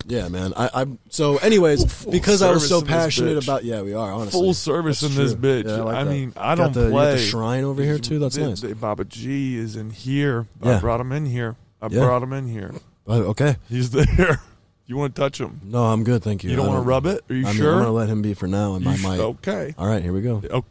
yeah, 0.07 0.29
man. 0.29 0.53
I, 0.55 0.69
I 0.81 0.85
so 1.09 1.37
anyways 1.37 1.91
Full 2.03 2.11
because 2.11 2.41
I 2.41 2.51
was 2.51 2.61
service 2.61 2.69
so 2.69 2.77
in 2.79 2.83
this 2.85 2.91
passionate 2.93 3.37
bitch. 3.39 3.43
about 3.43 3.63
yeah 3.65 3.81
we 3.81 3.93
are 3.93 4.11
honestly 4.13 4.39
Full 4.39 4.53
service 4.53 5.01
That's 5.01 5.15
in 5.17 5.21
this 5.21 5.33
true. 5.33 5.41
bitch. 5.41 5.65
Yeah, 5.65 5.75
I, 5.75 5.81
like 5.81 6.05
that. 6.05 6.11
mean, 6.11 6.33
I 6.37 6.55
don't 6.55 6.73
the, 6.73 6.83
you 6.85 6.89
got 6.91 6.93
play. 6.95 7.11
the 7.13 7.17
shrine 7.17 7.63
over 7.65 7.83
here 7.83 7.99
too. 7.99 8.19
That's 8.19 8.37
nice. 8.37 8.61
the 8.61 8.73
Baba 8.75 9.03
G 9.03 9.57
is 9.57 9.75
in 9.75 9.89
here. 9.89 10.47
I 10.63 10.69
Yeah. 10.73 10.79
brought 10.79 11.01
him 11.01 11.11
in 11.11 11.25
here. 11.25 11.55
I 11.81 11.87
Yeah. 11.89 11.99
brought 12.05 12.23
him 12.23 12.31
in 12.33 12.47
here. 12.47 12.71
Oh, 13.07 13.23
okay. 13.31 13.57
He's 13.67 13.89
there. 13.89 14.39
You 14.87 14.97
want 14.97 15.15
to 15.15 15.21
touch 15.21 15.39
him? 15.39 15.61
No, 15.63 15.85
I'm 15.85 16.03
good. 16.03 16.21
Thank 16.23 16.43
you. 16.43 16.49
You 16.49 16.57
don't 16.57 16.67
want 16.67 16.79
to 16.79 16.87
rub 16.87 17.05
it? 17.05 17.23
Are 17.29 17.33
you 17.33 17.45
I 17.45 17.49
mean, 17.49 17.55
sure? 17.55 17.73
I'm 17.73 17.79
gonna 17.79 17.91
let 17.91 18.09
him 18.09 18.21
be 18.21 18.33
for 18.33 18.47
now, 18.47 18.75
and 18.75 18.83
You 18.83 18.91
I 18.91 18.97
might. 18.97 19.19
Okay. 19.19 19.73
All 19.77 19.87
right, 19.87 20.03
here 20.03 20.11
we 20.11 20.21
go. 20.21 20.41
Oh, 20.51 20.63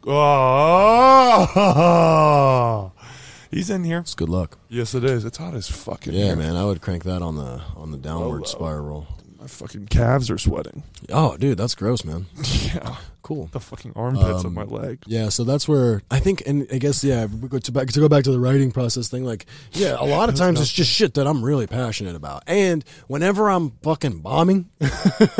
ah! 1.43 2.91
he's 3.51 3.69
in 3.69 3.83
here. 3.83 3.99
It's 3.99 4.13
good 4.13 4.29
luck. 4.29 4.57
Yes, 4.69 4.93
it 4.93 5.03
is. 5.03 5.25
It's 5.25 5.37
hot 5.37 5.55
as 5.55 5.69
fucking. 5.69 6.13
Yeah, 6.13 6.25
here. 6.25 6.35
man. 6.35 6.55
I 6.55 6.65
would 6.65 6.81
crank 6.81 7.03
that 7.05 7.21
on 7.21 7.35
the 7.37 7.61
on 7.75 7.91
the 7.91 7.97
downward 7.97 8.47
spiral. 8.47 9.07
My 9.41 9.47
fucking 9.47 9.87
calves 9.87 10.29
are 10.29 10.37
sweating. 10.37 10.83
Oh, 11.09 11.35
dude, 11.35 11.57
that's 11.57 11.73
gross, 11.73 12.05
man. 12.05 12.27
Yeah, 12.73 12.95
Cool. 13.23 13.49
the 13.51 13.59
fucking 13.59 13.93
armpits 13.95 14.23
of 14.41 14.45
Um, 14.45 14.53
my 14.53 14.63
leg. 14.63 14.99
Yeah, 15.07 15.29
so 15.29 15.43
that's 15.43 15.67
where 15.67 16.03
I 16.11 16.19
think, 16.19 16.43
and 16.45 16.67
I 16.71 16.77
guess, 16.77 17.03
yeah, 17.03 17.25
we 17.25 17.47
go 17.49 17.57
to 17.59 17.71
back 17.71 17.87
to 17.87 17.99
go 17.99 18.07
back 18.07 18.23
to 18.25 18.31
the 18.31 18.39
writing 18.39 18.71
process 18.71 19.09
thing. 19.09 19.25
Like, 19.25 19.47
yeah, 19.73 19.95
a 19.99 20.05
lot 20.05 20.29
of 20.29 20.35
times 20.43 20.61
it's 20.61 20.71
just 20.71 20.91
shit 20.91 21.15
that 21.15 21.25
I'm 21.27 21.43
really 21.43 21.65
passionate 21.67 22.15
about, 22.15 22.43
and 22.47 22.85
whenever 23.07 23.49
I'm 23.49 23.71
fucking 23.81 24.19
bombing, 24.19 24.69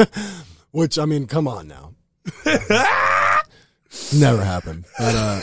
which 0.71 0.97
I 0.97 1.05
mean, 1.05 1.27
come 1.27 1.47
on 1.47 1.67
now, 1.67 1.93
never 4.13 4.43
happened. 4.43 4.85
But 4.97 5.15
uh, 5.15 5.41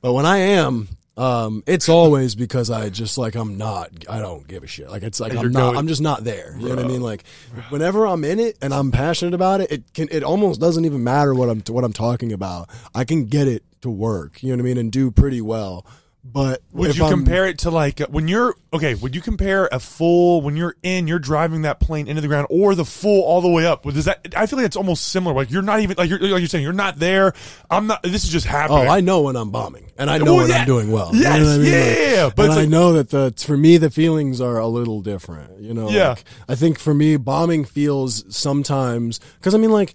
but 0.00 0.12
when 0.14 0.24
I 0.26 0.38
am, 0.38 0.88
um, 1.16 1.62
it's 1.66 1.88
always 1.88 2.34
because 2.34 2.70
I 2.70 2.88
just 2.88 3.18
like 3.18 3.34
I'm 3.34 3.58
not. 3.58 3.90
I 4.08 4.18
don't 4.20 4.46
give 4.48 4.62
a 4.62 4.66
shit. 4.66 4.90
Like 4.90 5.02
it's 5.02 5.20
like 5.20 5.34
I'm 5.34 5.52
not. 5.52 5.60
going- 5.60 5.76
I'm 5.76 5.88
just 5.88 6.00
not 6.00 6.24
there. 6.24 6.56
You 6.58 6.68
know 6.70 6.76
what 6.76 6.84
I 6.84 6.88
mean? 6.88 7.02
Like 7.02 7.24
whenever 7.68 8.06
I'm 8.06 8.24
in 8.24 8.40
it 8.40 8.56
and 8.62 8.72
I'm 8.72 8.90
passionate 8.90 9.34
about 9.34 9.60
it, 9.60 9.70
it 9.70 9.92
can. 9.94 10.08
It 10.10 10.22
almost 10.22 10.60
doesn't 10.60 10.84
even 10.84 11.04
matter 11.04 11.34
what 11.34 11.48
I'm 11.50 11.60
what 11.68 11.84
I'm 11.84 11.92
talking 11.92 12.32
about. 12.32 12.70
I 12.94 13.04
can 13.04 13.26
get 13.26 13.46
it 13.48 13.62
to 13.82 13.90
work. 13.90 14.42
You 14.42 14.50
know 14.50 14.56
what 14.56 14.62
I 14.62 14.64
mean? 14.64 14.78
And 14.78 14.90
do 14.92 15.10
pretty 15.10 15.40
well. 15.42 15.84
But 16.24 16.62
Would 16.72 16.96
you 16.96 17.02
I'm- 17.04 17.12
compare 17.12 17.46
it 17.48 17.58
to 17.60 17.70
like 17.72 18.00
uh, 18.00 18.06
when 18.08 18.28
you're 18.28 18.54
okay? 18.72 18.94
Would 18.94 19.16
you 19.16 19.20
compare 19.20 19.68
a 19.72 19.80
full 19.80 20.40
when 20.40 20.56
you're 20.56 20.76
in, 20.84 21.08
you're 21.08 21.18
driving 21.18 21.62
that 21.62 21.80
plane 21.80 22.06
into 22.06 22.20
the 22.22 22.28
ground, 22.28 22.46
or 22.48 22.76
the 22.76 22.84
full 22.84 23.24
all 23.24 23.40
the 23.40 23.48
way 23.48 23.66
up? 23.66 23.82
Does 23.82 24.04
that? 24.04 24.32
I 24.36 24.46
feel 24.46 24.56
like 24.58 24.66
it's 24.66 24.76
almost 24.76 25.08
similar. 25.08 25.34
Like 25.34 25.50
you're 25.50 25.62
not 25.62 25.80
even 25.80 25.96
like 25.98 26.08
you're 26.08 26.20
like 26.20 26.38
you're 26.38 26.46
saying 26.46 26.62
you're 26.62 26.72
not 26.72 26.96
there. 27.00 27.32
I'm 27.68 27.88
not. 27.88 28.04
This 28.04 28.22
is 28.22 28.30
just 28.30 28.46
happening. 28.46 28.86
Oh. 28.86 28.90
I 28.90 29.00
know 29.00 29.22
when 29.22 29.34
I'm 29.34 29.50
bombing, 29.50 29.90
and 29.98 30.08
I 30.08 30.18
know 30.18 30.26
Well, 30.26 30.36
when 30.36 30.48
yeah. 30.50 30.58
I'm 30.58 30.66
doing 30.66 30.92
well. 30.92 31.10
Yes, 31.12 31.38
you 31.38 31.44
know 31.44 31.50
what 31.50 31.54
I 31.54 31.58
mean? 31.58 31.72
yeah, 31.72 31.78
Like, 31.80 31.98
yeah. 31.98 32.30
But 32.36 32.46
it's 32.46 32.56
I 32.56 32.64
know 32.66 32.92
that 32.92 33.10
the 33.10 33.34
for 33.44 33.56
me 33.56 33.76
the 33.78 33.90
feelings 33.90 34.40
are 34.40 34.58
a 34.58 34.68
little 34.68 35.00
different. 35.02 35.58
You 35.58 35.74
know, 35.74 35.90
Yeah. 35.90 36.10
Like, 36.10 36.24
I 36.48 36.54
think 36.54 36.78
for 36.78 36.94
me 36.94 37.16
bombing 37.16 37.64
feels 37.64 38.24
sometimes 38.34 39.18
because 39.40 39.56
I 39.56 39.58
mean 39.58 39.72
like. 39.72 39.94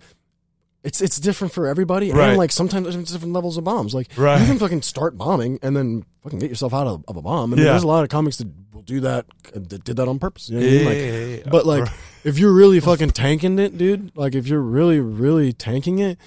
It's 0.88 1.02
it's 1.02 1.20
different 1.20 1.54
for 1.54 1.68
everybody, 1.68 2.12
Right. 2.12 2.30
and 2.30 2.38
like 2.38 2.52
sometimes 2.52 2.86
there's 2.96 3.12
different 3.12 3.34
levels 3.34 3.58
of 3.58 3.64
bombs. 3.66 3.94
Like 3.94 4.08
Right. 4.16 4.40
you 4.40 4.48
can 4.48 4.58
fucking 4.58 4.84
start 4.84 5.18
bombing 5.18 5.60
and 5.62 5.76
then 5.76 6.06
fucking 6.24 6.40
get 6.40 6.50
yourself 6.50 6.74
out 6.74 6.88
of, 6.88 7.04
of 7.10 7.18
a 7.18 7.22
bomb. 7.22 7.52
I 7.52 7.56
mean, 7.56 7.66
Yeah. 7.66 7.72
there's 7.72 7.84
a 7.84 7.88
lot 7.88 8.04
of 8.04 8.10
comics 8.10 8.38
that 8.38 8.48
will 8.74 8.84
do 8.84 9.02
that 9.02 9.26
uh, 9.56 9.60
that 9.70 9.84
did 9.84 9.98
that 9.98 10.08
on 10.08 10.18
purpose. 10.18 10.50
You 10.50 10.60
know 10.60 10.66
what 10.66 10.72
I 10.74 10.76
mean? 10.78 10.86
Like, 10.86 10.98
Yeah, 10.98 11.04
yeah, 11.12 11.36
yeah. 11.44 11.50
but 11.52 11.66
like, 11.66 11.90
if 12.24 12.40
you're 12.40 12.54
really 12.54 12.80
fucking 12.80 13.12
tanking 13.12 13.60
it, 13.60 13.78
dude, 13.78 14.12
like 14.16 14.34
if 14.34 14.48
you're 14.48 14.62
really, 14.62 15.00
really 15.02 15.52
tanking 15.52 16.00
it, 16.00 16.18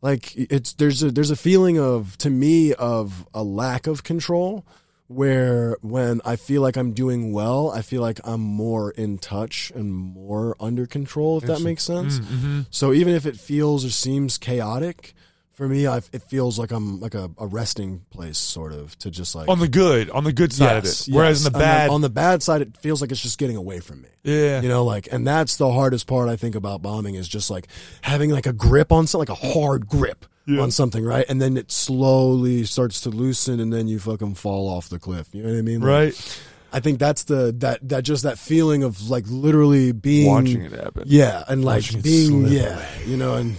like 0.00 0.32
it's 0.36 0.72
there's 0.74 1.02
a 1.02 1.10
there's 1.10 1.30
a 1.30 1.36
feeling 1.36 1.78
of 1.78 2.16
to 2.18 2.30
me 2.30 2.72
of 2.74 3.26
a 3.34 3.42
lack 3.42 3.86
of 3.86 4.04
control 4.04 4.64
where 5.08 5.76
when 5.80 6.20
I 6.24 6.36
feel 6.36 6.62
like 6.62 6.76
I'm 6.76 6.92
doing 6.92 7.32
well, 7.32 7.70
I 7.70 7.82
feel 7.82 8.02
like 8.02 8.20
I'm 8.24 8.42
more 8.42 8.90
in 8.92 9.18
touch 9.18 9.72
and 9.74 9.92
more 9.92 10.54
under 10.60 10.86
control, 10.86 11.38
if 11.38 11.44
that 11.44 11.62
makes 11.62 11.82
sense. 11.82 12.18
Mm-hmm. 12.20 12.60
So 12.70 12.92
even 12.92 13.14
if 13.14 13.24
it 13.26 13.36
feels 13.38 13.84
or 13.84 13.90
seems 13.90 14.36
chaotic, 14.38 15.14
for 15.58 15.68
me, 15.68 15.88
I, 15.88 15.96
it 16.12 16.22
feels 16.22 16.56
like 16.56 16.70
I'm 16.70 17.00
like 17.00 17.14
a, 17.14 17.28
a 17.36 17.44
resting 17.48 18.02
place, 18.10 18.38
sort 18.38 18.72
of, 18.72 18.96
to 19.00 19.10
just 19.10 19.34
like 19.34 19.48
on 19.48 19.58
the 19.58 19.66
good, 19.66 20.08
on 20.10 20.22
the 20.22 20.32
good 20.32 20.52
side 20.52 20.84
Yes, 20.84 21.08
of 21.08 21.12
it. 21.12 21.16
Whereas 21.16 21.40
yes. 21.40 21.46
in 21.48 21.52
the 21.52 21.58
bad, 21.58 21.90
on 21.90 22.00
the 22.00 22.08
bad 22.08 22.44
side, 22.44 22.62
it 22.62 22.76
feels 22.76 23.00
like 23.00 23.10
it's 23.10 23.20
just 23.20 23.38
getting 23.38 23.56
away 23.56 23.80
from 23.80 24.02
me. 24.02 24.08
yeah, 24.22 24.62
You 24.62 24.68
know, 24.68 24.84
like, 24.84 25.08
and 25.10 25.26
that's 25.26 25.56
the 25.56 25.68
hardest 25.72 26.06
part 26.06 26.28
I 26.28 26.36
think 26.36 26.54
about 26.54 26.80
bombing 26.80 27.16
is 27.16 27.26
just 27.26 27.50
like 27.50 27.66
having 28.02 28.30
like 28.30 28.46
a 28.46 28.52
grip 28.52 28.92
on 28.92 29.08
something, 29.08 29.28
like 29.34 29.36
a 29.42 29.46
hard 29.52 29.88
grip 29.88 30.26
Yeah. 30.46 30.60
on 30.62 30.70
something, 30.70 31.04
right? 31.04 31.26
And 31.28 31.42
then 31.42 31.56
it 31.56 31.72
slowly 31.72 32.62
starts 32.62 33.00
to 33.00 33.10
loosen, 33.10 33.58
and 33.58 33.72
then 33.72 33.88
you 33.88 33.98
fucking 33.98 34.36
fall 34.36 34.68
off 34.68 34.88
the 34.88 35.00
cliff. 35.00 35.28
You 35.32 35.42
know 35.42 35.50
what 35.50 35.58
I 35.58 35.62
mean? 35.62 35.80
Like, 35.80 35.88
right. 35.88 36.40
I 36.72 36.78
think 36.80 37.00
that's 37.00 37.24
the 37.24 37.52
that 37.58 37.88
that 37.88 38.04
just 38.04 38.22
that 38.22 38.38
feeling 38.38 38.84
of 38.84 39.10
like 39.10 39.24
literally 39.26 39.90
being 39.90 40.28
Watching 40.28 40.62
it 40.62 40.72
happen. 40.72 41.02
yeah, 41.06 41.42
and 41.48 41.64
like 41.64 41.82
being 42.02 42.46
yeah, 42.46 42.78
you 43.06 43.16
know, 43.16 43.34
and 43.34 43.56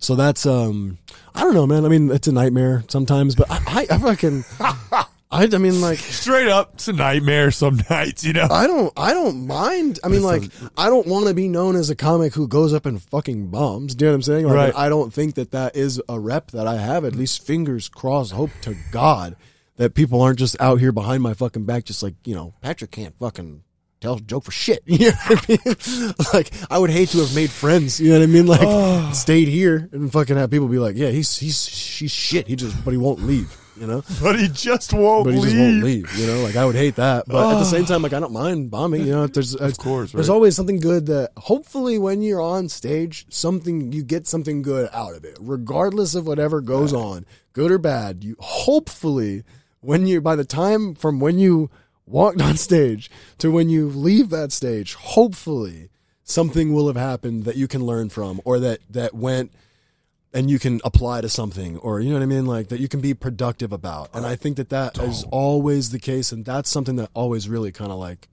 so 0.00 0.16
that's 0.16 0.44
um, 0.46 0.98
I 1.34 1.42
don't 1.42 1.54
know, 1.54 1.66
man. 1.66 1.84
I 1.84 1.88
mean, 1.88 2.10
it's 2.10 2.26
a 2.26 2.32
nightmare 2.32 2.82
sometimes, 2.88 3.36
but 3.36 3.50
I 3.50 3.86
I, 3.88 3.94
I 3.94 3.98
fucking 3.98 4.44
I 5.32 5.44
I 5.44 5.58
mean 5.58 5.80
like. 5.80 5.98
Straight 5.98 6.48
up, 6.48 6.74
it's 6.74 6.88
a 6.88 6.92
nightmare 6.92 7.52
some 7.52 7.80
nights. 7.90 8.24
You 8.24 8.32
know. 8.32 8.48
I 8.50 8.66
don't. 8.66 8.92
I 8.96 9.12
don't 9.12 9.46
mind. 9.46 10.00
I 10.02 10.08
mean, 10.08 10.22
like, 10.24 10.42
I 10.76 10.88
don't 10.88 11.06
want 11.06 11.28
to 11.28 11.34
be 11.34 11.46
known 11.46 11.76
as 11.76 11.88
a 11.88 11.94
comic 11.94 12.34
who 12.34 12.48
goes 12.48 12.74
up 12.74 12.84
and 12.84 13.00
fucking 13.00 13.48
bombs. 13.48 13.94
Do 13.94 14.04
you 14.04 14.08
know 14.08 14.12
what 14.12 14.16
I'm 14.16 14.22
saying? 14.22 14.46
Like, 14.46 14.54
Right. 14.54 14.74
I 14.74 14.88
don't 14.88 15.12
think 15.14 15.36
that 15.36 15.52
that 15.52 15.76
is 15.76 16.02
a 16.08 16.18
rep 16.18 16.50
that 16.50 16.66
I 16.66 16.76
have. 16.78 17.04
At 17.04 17.14
least 17.14 17.46
fingers 17.46 17.88
crossed. 17.88 18.32
Hope 18.32 18.50
to 18.62 18.74
God 18.90 19.36
that 19.76 19.94
people 19.94 20.20
aren't 20.20 20.38
just 20.38 20.60
out 20.60 20.80
here 20.80 20.92
behind 20.92 21.22
my 21.22 21.32
fucking 21.34 21.64
back, 21.64 21.84
just 21.84 22.02
like 22.02 22.14
you 22.24 22.34
know, 22.34 22.54
Patrick 22.60 22.90
can't 22.90 23.16
fucking 23.18 23.62
tell 24.00 24.14
a 24.14 24.20
joke 24.20 24.44
for 24.44 24.50
shit. 24.52 24.82
You 24.86 25.10
know 25.10 25.16
what 25.28 25.50
I 25.50 25.58
mean? 26.06 26.14
like, 26.34 26.50
I 26.70 26.78
would 26.78 26.90
hate 26.90 27.10
to 27.10 27.18
have 27.18 27.34
made 27.34 27.50
friends. 27.50 28.00
You 28.00 28.10
know 28.12 28.18
what 28.18 28.24
I 28.24 28.26
mean? 28.26 28.46
Like, 28.46 29.14
stayed 29.14 29.48
here 29.48 29.88
and 29.92 30.10
fucking 30.12 30.36
have 30.36 30.50
people 30.50 30.68
be 30.68 30.78
like, 30.78 30.96
yeah, 30.96 31.08
he's 31.10 31.36
he's 31.38 31.68
she's 31.68 32.10
shit. 32.10 32.46
He 32.48 32.56
just, 32.56 32.82
but 32.84 32.90
he 32.92 32.96
won't 32.96 33.22
leave. 33.22 33.56
You 33.80 33.86
know. 33.86 34.02
but 34.22 34.38
he 34.38 34.48
just 34.48 34.92
won't 34.92 35.24
But 35.24 35.32
he 35.32 35.40
leave. 35.40 35.50
just 35.52 35.56
won't 35.62 35.82
leave, 35.82 36.18
you 36.18 36.26
know. 36.26 36.42
Like 36.42 36.54
I 36.56 36.66
would 36.66 36.74
hate 36.74 36.96
that, 36.96 37.24
but 37.26 37.54
at 37.54 37.58
the 37.60 37.64
same 37.64 37.86
time, 37.86 38.02
like 38.02 38.12
I 38.12 38.20
don't 38.20 38.32
mind 38.32 38.70
bombing. 38.70 39.06
You 39.06 39.12
know, 39.12 39.26
there's 39.26 39.54
of 39.54 39.78
course, 39.78 40.12
there's 40.12 40.28
always 40.28 40.54
something 40.54 40.80
good 40.80 41.06
that 41.06 41.30
hopefully 41.38 41.98
when 41.98 42.20
you're 42.20 42.42
on 42.42 42.68
stage, 42.68 43.24
something 43.30 43.90
you 43.92 44.02
get 44.02 44.26
something 44.26 44.60
good 44.60 44.90
out 44.92 45.14
of 45.14 45.24
it, 45.24 45.38
regardless 45.40 46.14
of 46.14 46.26
whatever 46.26 46.60
goes 46.60 46.92
on, 46.92 47.24
good 47.54 47.70
or 47.70 47.78
bad. 47.78 48.22
You 48.22 48.36
hopefully 48.38 49.44
when 49.80 50.06
you 50.06 50.20
by 50.20 50.36
the 50.36 50.44
time 50.44 50.94
from 50.94 51.18
when 51.20 51.38
you 51.38 51.70
walked 52.10 52.40
on 52.40 52.56
stage 52.56 53.10
to 53.38 53.50
when 53.50 53.68
you 53.68 53.88
leave 53.88 54.30
that 54.30 54.52
stage, 54.52 54.94
hopefully 54.94 55.88
something 56.24 56.72
will 56.72 56.86
have 56.86 56.96
happened 56.96 57.44
that 57.44 57.56
you 57.56 57.66
can 57.68 57.84
learn 57.84 58.08
from, 58.08 58.40
or 58.44 58.58
that 58.60 58.80
that 58.90 59.14
went 59.14 59.52
and 60.32 60.48
you 60.50 60.58
can 60.58 60.80
apply 60.84 61.20
to 61.20 61.28
something 61.28 61.76
or 61.78 62.00
you 62.00 62.08
know 62.08 62.14
what 62.16 62.22
i 62.22 62.26
mean? 62.26 62.46
Like 62.46 62.68
that 62.68 62.80
you 62.80 62.88
can 62.88 63.00
be 63.00 63.14
productive 63.14 63.72
about. 63.72 64.10
And 64.14 64.24
i 64.24 64.36
think 64.36 64.56
that 64.56 64.68
that 64.70 64.98
is 64.98 65.24
always 65.30 65.90
the 65.90 65.98
case. 65.98 66.32
And 66.32 66.44
that's 66.44 66.70
something 66.70 66.96
that 66.96 67.10
always 67.14 67.48
really 67.48 67.72
kind 67.72 67.90
of 67.90 67.98
like 67.98 68.28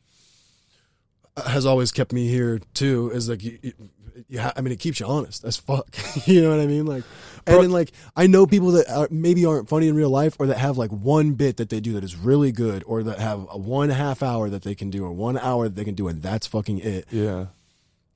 uh, 1.35 1.49
has 1.49 1.65
always 1.65 1.91
kept 1.91 2.13
me 2.13 2.27
here 2.27 2.59
too 2.73 3.11
is 3.13 3.29
like 3.29 3.43
you, 3.43 3.57
you, 3.61 3.73
you 4.27 4.39
ha- 4.39 4.53
i 4.55 4.61
mean 4.61 4.73
it 4.73 4.79
keeps 4.79 4.99
you 4.99 5.05
honest 5.05 5.43
as 5.43 5.57
fuck. 5.57 5.87
You 6.25 6.41
know 6.41 6.49
what 6.51 6.59
i 6.59 6.67
mean? 6.67 6.85
Like 6.85 7.03
and 7.47 7.63
then 7.63 7.71
like 7.71 7.91
i 8.15 8.27
know 8.27 8.45
people 8.45 8.71
that 8.71 8.89
are, 8.89 9.07
maybe 9.12 9.45
aren't 9.45 9.67
funny 9.69 9.88
in 9.88 9.95
real 9.95 10.10
life 10.10 10.36
or 10.39 10.47
that 10.47 10.57
have 10.57 10.77
like 10.77 10.91
one 10.91 11.33
bit 11.33 11.57
that 11.57 11.69
they 11.69 11.79
do 11.79 11.93
that 11.93 12.03
is 12.03 12.15
really 12.15 12.51
good 12.51 12.83
or 12.86 13.03
that 13.03 13.19
have 13.19 13.47
a 13.51 13.57
one 13.57 13.89
half 13.89 14.21
hour 14.21 14.49
that 14.49 14.62
they 14.63 14.75
can 14.75 14.89
do 14.89 15.03
or 15.05 15.12
one 15.12 15.38
hour 15.38 15.63
that 15.67 15.75
they 15.75 15.83
can 15.86 15.95
do 15.95 16.07
and 16.07 16.21
that's 16.21 16.45
fucking 16.47 16.79
it 16.79 17.05
Yeah. 17.12 17.47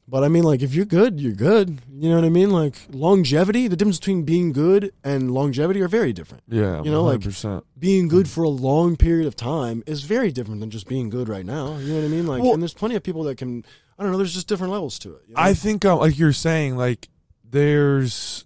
but 0.08 0.24
I 0.24 0.28
mean, 0.28 0.44
like, 0.44 0.62
if 0.62 0.74
you're 0.76 0.84
good, 0.84 1.22
you're 1.22 1.32
good. 1.32 1.80
You 1.94 2.10
know 2.10 2.16
what 2.16 2.26
I 2.26 2.30
mean? 2.30 2.50
Like, 2.50 2.76
longevity, 2.92 3.70
the 3.70 3.78
difference 3.78 3.98
between 3.98 4.24
being 4.24 4.52
good 4.52 4.92
and 5.06 5.32
longevity 5.32 5.80
are 5.82 5.88
very 5.88 6.12
different. 6.12 6.44
Yeah. 6.50 6.84
You 6.84 6.92
know, 6.92 7.04
like- 7.04 7.22
100%. 7.22 7.64
Being 7.80 8.10
good 8.10 8.28
for 8.28 8.44
a 8.44 8.50
long 8.50 8.98
period 8.98 9.26
of 9.26 9.38
time 9.38 9.84
is 9.88 10.02
very 10.04 10.30
different 10.32 10.60
than 10.60 10.70
just 10.70 10.86
being 10.88 11.10
good 11.10 11.30
right 11.30 11.46
now. 11.46 11.78
You 11.78 11.94
know 11.94 11.96
what 12.02 12.06
I 12.06 12.08
mean? 12.10 12.28
Like, 12.28 12.44
Well- 12.44 12.54
and 12.54 12.62
there's 12.62 12.74
plenty 12.74 12.96
of 12.96 13.04
people 13.04 13.24
that 13.24 13.38
can, 13.38 13.64
I 13.98 14.04
don't 14.04 14.12
know, 14.12 14.18
there's 14.18 14.34
just 14.34 14.48
different 14.50 14.74
levels 14.74 15.00
to 15.00 15.14
it. 15.16 15.22
you 15.30 15.36
know? 15.36 15.42
I 15.42 15.54
think, 15.54 15.86
um, 15.86 16.00
like 16.00 16.20
you're 16.20 16.34
saying, 16.34 16.76
like 16.76 17.08
there's 17.50 18.44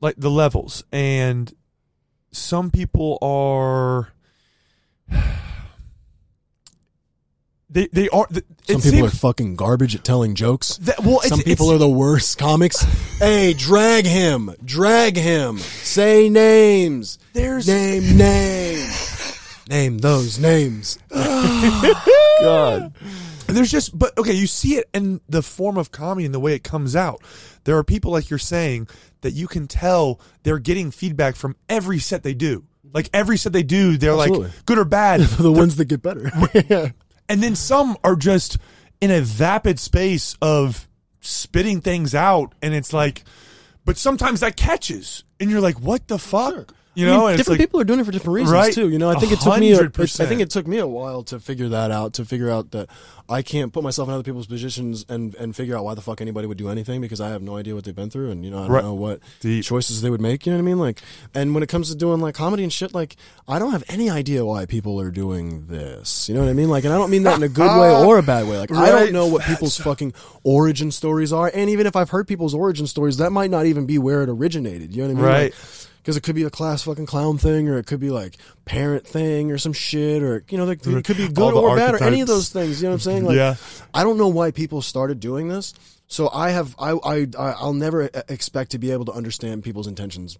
like 0.00 0.16
the 0.16 0.30
levels, 0.30 0.84
and 0.92 1.52
some 2.30 2.70
people 2.70 3.18
are. 3.22 4.12
They 7.70 7.86
they 7.92 8.08
are. 8.08 8.26
Some 8.30 8.42
people 8.66 8.80
seems, 8.80 9.12
are 9.12 9.14
fucking 9.14 9.56
garbage 9.56 9.94
at 9.94 10.02
telling 10.02 10.34
jokes. 10.34 10.78
that, 10.78 11.00
well. 11.00 11.20
Some 11.20 11.42
people 11.42 11.70
are 11.70 11.76
the 11.76 11.86
worst 11.86 12.38
comics. 12.38 12.80
hey, 13.18 13.52
drag 13.52 14.06
him, 14.06 14.54
drag 14.64 15.18
him. 15.18 15.58
Say 15.58 16.30
names. 16.30 17.18
There's 17.34 17.68
Name 17.68 18.16
name. 18.16 18.90
Name 19.68 19.98
those 19.98 20.38
names. 20.38 20.98
God. 21.10 22.94
There's 23.48 23.70
just, 23.70 23.98
but 23.98 24.16
okay, 24.18 24.34
you 24.34 24.46
see 24.46 24.76
it 24.76 24.88
in 24.92 25.20
the 25.28 25.42
form 25.42 25.78
of 25.78 25.90
comedy 25.90 26.26
and 26.26 26.34
the 26.34 26.40
way 26.40 26.54
it 26.54 26.62
comes 26.62 26.94
out. 26.94 27.22
There 27.64 27.76
are 27.78 27.84
people 27.84 28.12
like 28.12 28.30
you're 28.30 28.38
saying 28.38 28.88
that 29.22 29.32
you 29.32 29.48
can 29.48 29.66
tell 29.66 30.20
they're 30.42 30.58
getting 30.58 30.90
feedback 30.90 31.34
from 31.34 31.56
every 31.68 31.98
set 31.98 32.22
they 32.22 32.34
do. 32.34 32.64
Like 32.92 33.08
every 33.12 33.38
set 33.38 33.52
they 33.52 33.62
do, 33.62 33.96
they're 33.96 34.12
Absolutely. 34.12 34.48
like 34.48 34.66
good 34.66 34.78
or 34.78 34.84
bad. 34.84 35.20
the 35.38 35.52
ones 35.52 35.76
that 35.76 35.86
get 35.86 36.02
better. 36.02 36.30
yeah. 36.68 36.90
and 37.28 37.42
then 37.42 37.54
some 37.54 37.96
are 38.04 38.16
just 38.16 38.58
in 39.00 39.10
a 39.10 39.20
vapid 39.20 39.78
space 39.78 40.36
of 40.42 40.88
spitting 41.20 41.80
things 41.80 42.14
out, 42.14 42.54
and 42.62 42.74
it's 42.74 42.92
like, 42.92 43.24
but 43.84 43.96
sometimes 43.96 44.40
that 44.40 44.56
catches, 44.56 45.24
and 45.40 45.50
you're 45.50 45.60
like, 45.60 45.80
what 45.80 46.08
the 46.08 46.18
fuck? 46.18 46.54
Sure. 46.54 46.66
You 46.98 47.06
I 47.06 47.10
know, 47.10 47.20
mean, 47.20 47.28
and 47.30 47.36
different 47.38 47.60
like, 47.60 47.68
people 47.68 47.80
are 47.80 47.84
doing 47.84 48.00
it 48.00 48.04
for 48.06 48.10
different 48.10 48.34
reasons 48.34 48.52
Right. 48.52 48.74
too. 48.74 48.88
You 48.88 48.98
know, 48.98 49.08
I 49.08 49.14
think 49.20 49.30
A 49.30 49.34
it 49.34 49.40
took 49.40 49.58
me. 49.60 49.72
A, 49.72 49.82
it, 49.82 50.20
I 50.20 50.26
think 50.26 50.40
it 50.40 50.50
took 50.50 50.66
me 50.66 50.78
a 50.78 50.86
while 50.86 51.22
to 51.24 51.38
figure 51.38 51.68
that 51.68 51.92
out. 51.92 52.14
To 52.14 52.24
figure 52.24 52.50
out 52.50 52.72
that 52.72 52.88
I 53.28 53.42
can't 53.42 53.72
put 53.72 53.84
myself 53.84 54.08
in 54.08 54.14
other 54.14 54.24
people's 54.24 54.46
positions 54.48 55.04
and 55.08 55.34
and 55.36 55.54
figure 55.54 55.76
out 55.76 55.84
why 55.84 55.94
the 55.94 56.00
fuck 56.00 56.20
anybody 56.20 56.48
would 56.48 56.58
do 56.58 56.68
anything 56.68 57.00
because 57.00 57.20
I 57.20 57.28
have 57.28 57.40
no 57.40 57.56
idea 57.56 57.74
what 57.76 57.84
they've 57.84 57.94
been 57.94 58.10
through 58.10 58.32
and 58.32 58.44
you 58.44 58.50
know 58.50 58.58
I 58.58 58.62
don't 58.62 58.70
Right. 58.72 58.82
know 58.84 58.94
what 58.94 59.20
Deep. 59.40 59.62
choices 59.64 60.02
they 60.02 60.10
would 60.10 60.20
make. 60.20 60.44
You 60.44 60.50
know 60.52 60.58
what 60.58 60.62
I 60.62 60.66
mean? 60.66 60.78
Like, 60.80 61.00
and 61.34 61.54
when 61.54 61.62
it 61.62 61.68
comes 61.68 61.88
to 61.90 61.94
doing 61.94 62.20
like 62.20 62.34
comedy 62.34 62.64
and 62.64 62.72
shit, 62.72 62.92
like 62.94 63.14
I 63.46 63.60
don't 63.60 63.70
have 63.70 63.84
any 63.88 64.10
idea 64.10 64.44
why 64.44 64.66
people 64.66 65.00
are 65.00 65.12
doing 65.12 65.66
this. 65.68 66.28
You 66.28 66.34
know 66.34 66.40
what 66.40 66.50
I 66.50 66.54
mean? 66.54 66.68
Like, 66.68 66.82
and 66.84 66.92
I 66.92 66.98
don't 66.98 67.10
mean 67.10 67.22
that 67.22 67.36
in 67.36 67.44
a 67.44 67.48
good 67.48 67.78
way 67.80 67.94
or 68.06 68.18
a 68.18 68.24
bad 68.24 68.48
way. 68.48 68.58
Like, 68.58 68.72
I 68.72 68.90
don't 68.90 69.12
know 69.12 69.26
what 69.28 69.42
people's 69.42 69.76
fucking 69.76 70.14
origin 70.42 70.90
stories 70.90 71.32
are, 71.32 71.48
and 71.54 71.70
even 71.70 71.86
if 71.86 71.94
I've 71.94 72.10
heard 72.10 72.26
people's 72.26 72.54
origin 72.54 72.88
stories, 72.88 73.18
that 73.18 73.30
might 73.30 73.50
not 73.52 73.66
even 73.66 73.86
be 73.86 73.98
where 73.98 74.22
it 74.24 74.28
originated. 74.28 74.96
You 74.96 75.02
know 75.06 75.08
what 75.08 75.12
I 75.12 75.14
mean? 75.14 75.24
Right. 75.24 75.42
Like, 75.52 75.54
because 76.08 76.16
it 76.16 76.22
could 76.22 76.34
be 76.34 76.44
a 76.44 76.48
class 76.50 76.84
fucking 76.84 77.04
clown 77.04 77.36
thing, 77.36 77.68
or 77.68 77.76
it 77.76 77.84
could 77.84 78.00
be 78.00 78.08
like 78.08 78.38
parent 78.64 79.06
thing, 79.06 79.52
or 79.52 79.58
some 79.58 79.74
shit, 79.74 80.22
or 80.22 80.42
you 80.48 80.56
know, 80.56 80.64
like, 80.64 80.78
it 80.86 81.04
could 81.04 81.18
be 81.18 81.28
good 81.28 81.52
or 81.52 81.76
bad, 81.76 81.96
or 81.96 82.02
any 82.02 82.22
of 82.22 82.26
those 82.26 82.48
things. 82.48 82.80
You 82.80 82.86
know 82.86 82.92
what 82.92 82.94
I'm 82.94 83.00
saying? 83.00 83.24
Like, 83.26 83.36
Yeah. 83.36 83.56
I 83.92 84.04
don't 84.04 84.16
know 84.16 84.28
why 84.28 84.50
people 84.50 84.80
started 84.80 85.20
doing 85.20 85.48
this. 85.48 85.74
So 86.06 86.30
I 86.32 86.48
have, 86.48 86.74
I, 86.78 86.92
I, 86.92 87.26
I'll 87.38 87.74
never 87.74 88.04
expect 88.30 88.70
to 88.70 88.78
be 88.78 88.90
able 88.90 89.04
to 89.04 89.12
understand 89.12 89.64
people's 89.64 89.86
intentions 89.86 90.38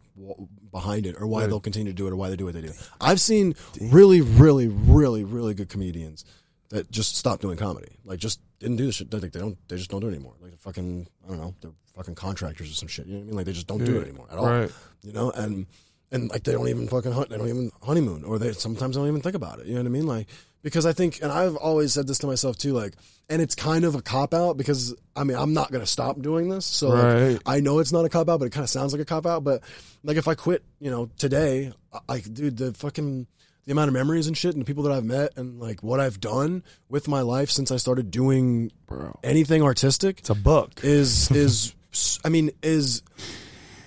behind 0.73 1.05
it, 1.05 1.17
or 1.21 1.27
why 1.27 1.47
they'll 1.47 1.61
continue 1.61 1.93
to 1.93 1.95
do 1.95 2.07
it, 2.07 2.15
or 2.15 2.17
why 2.17 2.31
they 2.31 2.37
do 2.37 2.47
what 2.47 2.55
they 2.55 2.63
do. 2.63 2.73
I've 2.99 3.21
seen 3.21 3.55
really, 3.79 4.23
really, 4.23 4.69
really, 4.69 5.23
really 5.23 5.53
good 5.53 5.69
comedians 5.69 6.25
that 6.71 6.91
just 6.91 7.17
stopped 7.17 7.43
doing 7.43 7.57
comedy, 7.57 7.97
like 8.05 8.19
just 8.19 8.41
didn't 8.59 8.77
do 8.77 8.87
the 8.87 8.93
shit. 8.93 9.11
They, 9.11 9.19
they 9.19 9.29
don't, 9.41 9.57
they 9.69 9.77
just 9.77 9.91
don't 9.91 10.01
do 10.01 10.09
it 10.09 10.15
anymore. 10.15 10.35
Like 10.41 10.59
fucking, 10.59 11.07
I 11.25 11.29
don't 11.29 11.39
know, 11.39 11.55
they're 11.61 11.71
fucking 11.97 12.15
contractors 12.15 12.71
or 12.71 12.75
some 12.75 12.89
shit. 12.89 13.07
You 13.07 13.15
know 13.15 13.19
what 13.21 13.23
I 13.25 13.27
mean? 13.29 13.37
Like 13.37 13.47
they 13.47 13.53
just 13.53 13.67
don't 13.67 13.85
do 13.85 13.99
it 13.99 14.03
anymore 14.09 14.27
at 14.31 14.39
all. 14.39 14.47
Right. 14.47 14.71
You 15.03 15.13
know, 15.13 15.31
and 15.31 15.67
and 16.11 16.31
like 16.31 16.43
they 16.45 16.53
don't 16.53 16.69
even 16.69 16.89
fucking 16.89 17.13
hunt. 17.13 17.29
They 17.31 17.39
don't 17.39 17.49
even 17.49 17.71
honeymoon, 17.83 18.25
or 18.25 18.39
they 18.39 18.53
sometimes 18.53 18.97
don't 18.97 19.09
even 19.09 19.21
think 19.21 19.35
about 19.37 19.61
it. 19.61 19.67
You 19.67 19.75
know 19.75 19.81
what 19.81 19.87
I 19.87 19.91
mean? 19.91 20.07
Like 20.07 20.27
because 20.63 20.85
I 20.87 20.93
think, 20.93 21.21
and 21.23 21.31
I've 21.31 21.55
always 21.57 21.93
said 21.93 22.07
this 22.09 22.19
to 22.19 22.27
myself 22.27 22.57
too. 22.59 22.73
Like, 22.73 22.95
and 23.31 23.41
it's 23.41 23.55
kind 23.55 23.85
of 23.85 23.95
a 23.95 24.03
cop 24.03 24.35
out 24.35 24.57
because 24.57 24.95
I 25.15 25.25
mean 25.25 25.37
I'm 25.37 25.53
not 25.55 25.71
gonna 25.71 25.87
stop 25.87 26.21
doing 26.21 26.49
this. 26.49 26.67
So 26.67 26.89
like, 27.35 27.43
I 27.47 27.61
know 27.61 27.79
it's 27.79 27.93
not 27.93 28.05
a 28.05 28.09
cop 28.09 28.29
out, 28.29 28.41
but 28.41 28.47
it 28.47 28.53
kind 28.53 28.65
of 28.65 28.71
sounds 28.71 28.93
like 28.93 29.01
a 29.03 29.05
cop 29.07 29.25
out. 29.27 29.45
But 29.45 29.63
like 30.03 30.17
if 30.17 30.29
I 30.29 30.35
quit, 30.35 30.65
you 30.81 30.91
know, 30.91 31.11
today, 31.19 31.73
I- 31.93 32.01
like 32.09 32.33
dude, 32.35 32.57
the 32.57 32.73
fucking 32.75 33.27
the 33.69 33.73
amount 33.73 33.89
of 33.89 33.93
memories 33.93 34.27
and 34.27 34.35
shit 34.37 34.55
and 34.55 34.63
the 34.63 34.65
people 34.65 34.83
that 34.85 34.93
I've 34.93 35.05
met 35.05 35.37
and 35.37 35.61
like 35.61 35.83
what 35.83 36.01
I've 36.01 36.19
done 36.21 36.63
with 36.89 37.07
my 37.07 37.21
life 37.21 37.51
since 37.51 37.71
I 37.71 37.77
started 37.77 38.11
doing 38.11 38.73
Bro. 38.87 39.21
anything 39.23 39.63
artistic 39.63 40.21
It's 40.21 40.31
a 40.31 40.35
book. 40.35 40.81
is 40.83 41.31
is 41.31 41.75
I 42.25 42.31
mean 42.31 42.51
is 42.63 43.03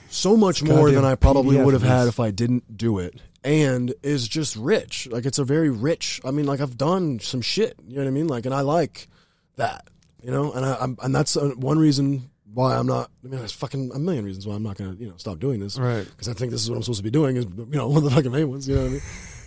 so 0.09 0.38
much 0.38 0.61
more 0.61 0.91
than 0.91 1.03
I 1.03 1.15
probably 1.15 1.57
PDF 1.57 1.65
would 1.65 1.73
have 1.73 1.82
had 1.82 2.07
if 2.07 2.19
I 2.19 2.29
didn't 2.29 2.77
do 2.77 2.99
it, 2.99 3.19
and 3.43 3.91
is 4.03 4.27
just 4.27 4.55
rich. 4.55 5.07
Like 5.09 5.25
it's 5.25 5.39
a 5.39 5.43
very 5.45 5.69
rich. 5.69 6.21
I 6.23 6.29
mean, 6.32 6.45
like 6.45 6.59
I've 6.59 6.77
done 6.77 7.19
some 7.19 7.41
shit. 7.41 7.75
You 7.88 7.95
know 7.95 8.01
what 8.03 8.07
I 8.07 8.11
mean? 8.11 8.27
Like, 8.27 8.45
and 8.45 8.53
I 8.53 8.61
like 8.61 9.07
that. 9.55 9.88
You 10.21 10.29
know, 10.29 10.51
and 10.51 10.65
I, 10.65 10.75
I'm 10.82 10.97
and 11.01 11.15
that's 11.15 11.38
uh, 11.38 11.51
one 11.55 11.79
reason 11.79 12.29
why 12.53 12.75
I'm 12.75 12.88
not. 12.88 13.09
I 13.23 13.29
mean, 13.29 13.39
there's 13.39 13.53
fucking 13.53 13.91
a 13.95 13.99
million 13.99 14.25
reasons 14.25 14.45
why 14.45 14.53
I'm 14.53 14.63
not 14.63 14.75
gonna 14.77 14.95
you 14.99 15.07
know 15.07 15.15
stop 15.17 15.39
doing 15.39 15.59
this. 15.61 15.79
Right. 15.79 16.05
Because 16.05 16.27
I 16.27 16.34
think 16.34 16.51
this 16.51 16.61
is 16.61 16.69
what 16.69 16.75
I'm 16.75 16.84
supposed 16.84 16.99
to 16.99 17.03
be 17.03 17.09
doing. 17.09 17.38
Is 17.38 17.45
you 17.45 17.65
know 17.71 17.88
one 17.95 17.97
of 17.97 18.03
the 18.03 18.11
fucking 18.11 18.32
main 18.32 18.49
ones. 18.49 18.67
You 18.67 18.75
know 18.75 18.82
what 18.82 18.88
I 18.89 18.91
mean? 18.91 19.01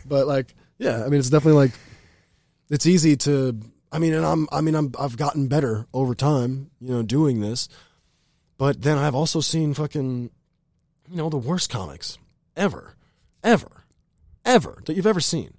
But 0.07 0.26
like, 0.26 0.55
yeah, 0.78 1.05
I 1.05 1.09
mean, 1.09 1.20
it's 1.20 1.30
definitely 1.30 1.59
like 1.66 1.72
it's 2.70 2.86
easy 2.86 3.16
to 3.18 3.59
I 3.92 3.98
mean 3.98 4.12
and 4.14 4.24
I'm 4.26 4.48
I 4.52 4.61
mean 4.61 4.74
I'm 4.74 4.92
I've 4.98 5.16
gotten 5.16 5.46
better 5.48 5.86
over 5.94 6.14
time, 6.14 6.70
you 6.80 6.90
know, 6.94 7.02
doing 7.02 7.40
this. 7.40 7.68
But 8.59 8.82
then 8.82 8.98
I've 8.98 9.14
also 9.14 9.40
seen 9.40 9.74
fucking 9.74 10.30
you 11.11 11.16
know, 11.16 11.28
the 11.28 11.36
worst 11.36 11.68
comics 11.70 12.18
ever, 12.57 12.94
ever, 13.42 13.84
ever 14.44 14.82
that 14.86 14.94
you've 14.94 15.07
ever 15.07 15.20
seen 15.20 15.55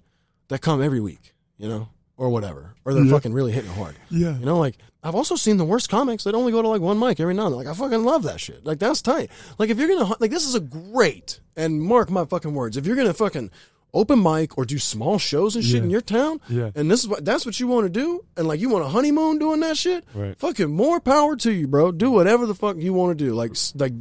that 0.48 0.60
come 0.60 0.82
every 0.82 1.00
week, 1.00 1.34
you 1.56 1.68
know, 1.68 1.88
or 2.16 2.30
whatever. 2.30 2.74
Or 2.84 2.94
they're 2.94 3.04
Yeah. 3.04 3.12
fucking 3.12 3.32
really 3.32 3.52
hitting 3.52 3.70
it 3.70 3.76
hard. 3.76 3.96
Yeah. 4.10 4.36
You 4.38 4.44
know, 4.46 4.58
like 4.58 4.76
I've 5.02 5.14
also 5.14 5.36
seen 5.36 5.56
the 5.56 5.64
worst 5.64 5.88
comics 5.88 6.24
that 6.24 6.34
only 6.34 6.50
go 6.52 6.62
to 6.62 6.68
like 6.68 6.80
one 6.80 6.98
mic 6.98 7.20
every 7.20 7.34
now 7.34 7.46
and 7.46 7.52
then. 7.52 7.58
Like 7.64 7.68
I 7.68 7.74
fucking 7.74 8.02
love 8.04 8.24
that 8.24 8.40
shit. 8.40 8.64
Like 8.64 8.78
that's 8.80 9.02
tight. 9.02 9.30
Like 9.58 9.70
if 9.70 9.78
you're 9.78 9.88
gonna 9.88 10.14
like 10.18 10.30
this 10.32 10.46
is 10.46 10.54
a 10.56 10.60
great 10.60 11.38
and 11.56 11.80
mark 11.80 12.10
my 12.10 12.24
fucking 12.24 12.54
words. 12.54 12.76
If 12.76 12.86
you're 12.86 12.96
gonna 12.96 13.14
fucking 13.14 13.50
open 13.96 14.22
mic 14.22 14.56
or 14.58 14.64
do 14.64 14.78
small 14.78 15.18
shows 15.18 15.56
and 15.56 15.64
shit 15.64 15.76
Yeah. 15.76 15.82
in 15.82 15.90
your 15.90 16.00
town, 16.00 16.40
Yeah. 16.48 16.70
and 16.74 16.90
this 16.90 17.00
is 17.00 17.08
what 17.08 17.24
that's 17.24 17.44
what 17.46 17.58
you 17.58 17.66
want 17.66 17.84
to 17.86 17.90
do, 17.90 18.24
and 18.36 18.46
like 18.46 18.60
you 18.60 18.68
want 18.68 18.84
a 18.84 18.88
honeymoon 18.88 19.38
doing 19.38 19.60
that 19.60 19.76
shit, 19.76 20.04
Right. 20.14 20.38
fucking 20.38 20.70
more 20.70 21.00
power 21.00 21.36
to 21.36 21.52
you, 21.52 21.66
bro. 21.66 21.92
Do 21.92 22.10
whatever 22.10 22.46
the 22.46 22.54
fuck 22.54 22.76
you 22.78 22.92
want 22.92 23.18
to 23.18 23.24
do. 23.24 23.34
Like 23.34 23.52
like 23.74 23.92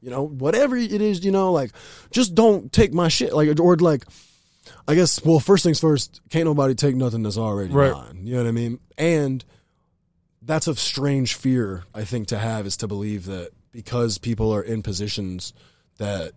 you 0.00 0.10
know 0.10 0.22
whatever 0.26 0.76
it 0.76 1.00
is, 1.00 1.24
you 1.24 1.32
know, 1.32 1.50
like 1.52 1.72
just 2.10 2.34
don't 2.34 2.70
take 2.72 2.92
my 2.92 3.08
shit. 3.08 3.32
Like 3.34 3.58
or 3.60 3.76
like. 3.76 4.04
I 4.88 4.94
guess. 4.94 5.22
Well, 5.22 5.40
first 5.40 5.62
things 5.64 5.78
first. 5.80 6.20
Can't 6.30 6.46
nobody 6.46 6.74
take 6.74 6.96
nothing 6.96 7.22
that's 7.22 7.36
already 7.36 7.72
Right. 7.72 7.92
mine. 7.92 8.26
You 8.26 8.34
know 8.36 8.42
what 8.44 8.48
I 8.48 8.52
mean? 8.52 8.78
And 8.96 9.44
that's 10.40 10.66
a 10.68 10.74
strange 10.74 11.34
fear 11.34 11.84
I 11.94 12.04
think 12.04 12.28
to 12.28 12.38
have 12.38 12.66
is 12.66 12.76
to 12.78 12.86
believe 12.86 13.26
that 13.26 13.50
because 13.72 14.16
people 14.18 14.54
are 14.54 14.62
in 14.62 14.82
positions 14.82 15.52
that 15.98 16.32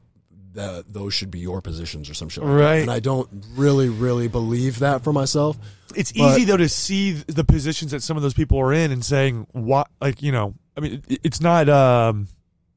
that 0.58 0.92
those 0.94 1.14
should 1.14 1.32
be 1.32 1.40
your 1.40 1.62
positions 1.62 2.10
or 2.10 2.14
some 2.14 2.30
shit. 2.30 2.44
Like 2.44 2.52
that. 2.58 2.64
Right. 2.64 2.82
And 2.82 2.92
I 2.92 3.00
don't 3.00 3.28
really, 3.56 3.90
really 3.90 4.28
believe 4.28 4.80
that 4.80 5.04
for 5.04 5.14
myself. 5.14 5.58
It's 5.96 6.12
But- 6.12 6.32
easy 6.38 6.44
though 6.44 6.58
to 6.58 6.70
see 6.70 7.14
the 7.14 7.44
positions 7.44 7.92
that 7.92 8.04
some 8.04 8.18
of 8.18 8.24
those 8.24 8.34
people 8.34 8.60
are 8.60 8.74
in 8.74 8.92
and 8.92 9.04
saying 9.04 9.48
what, 9.54 9.88
like 10.02 10.22
you 10.22 10.32
know, 10.32 10.54
I 10.76 10.82
mean, 10.82 11.02
it's 11.08 11.40
not. 11.42 11.68
um 11.70 12.28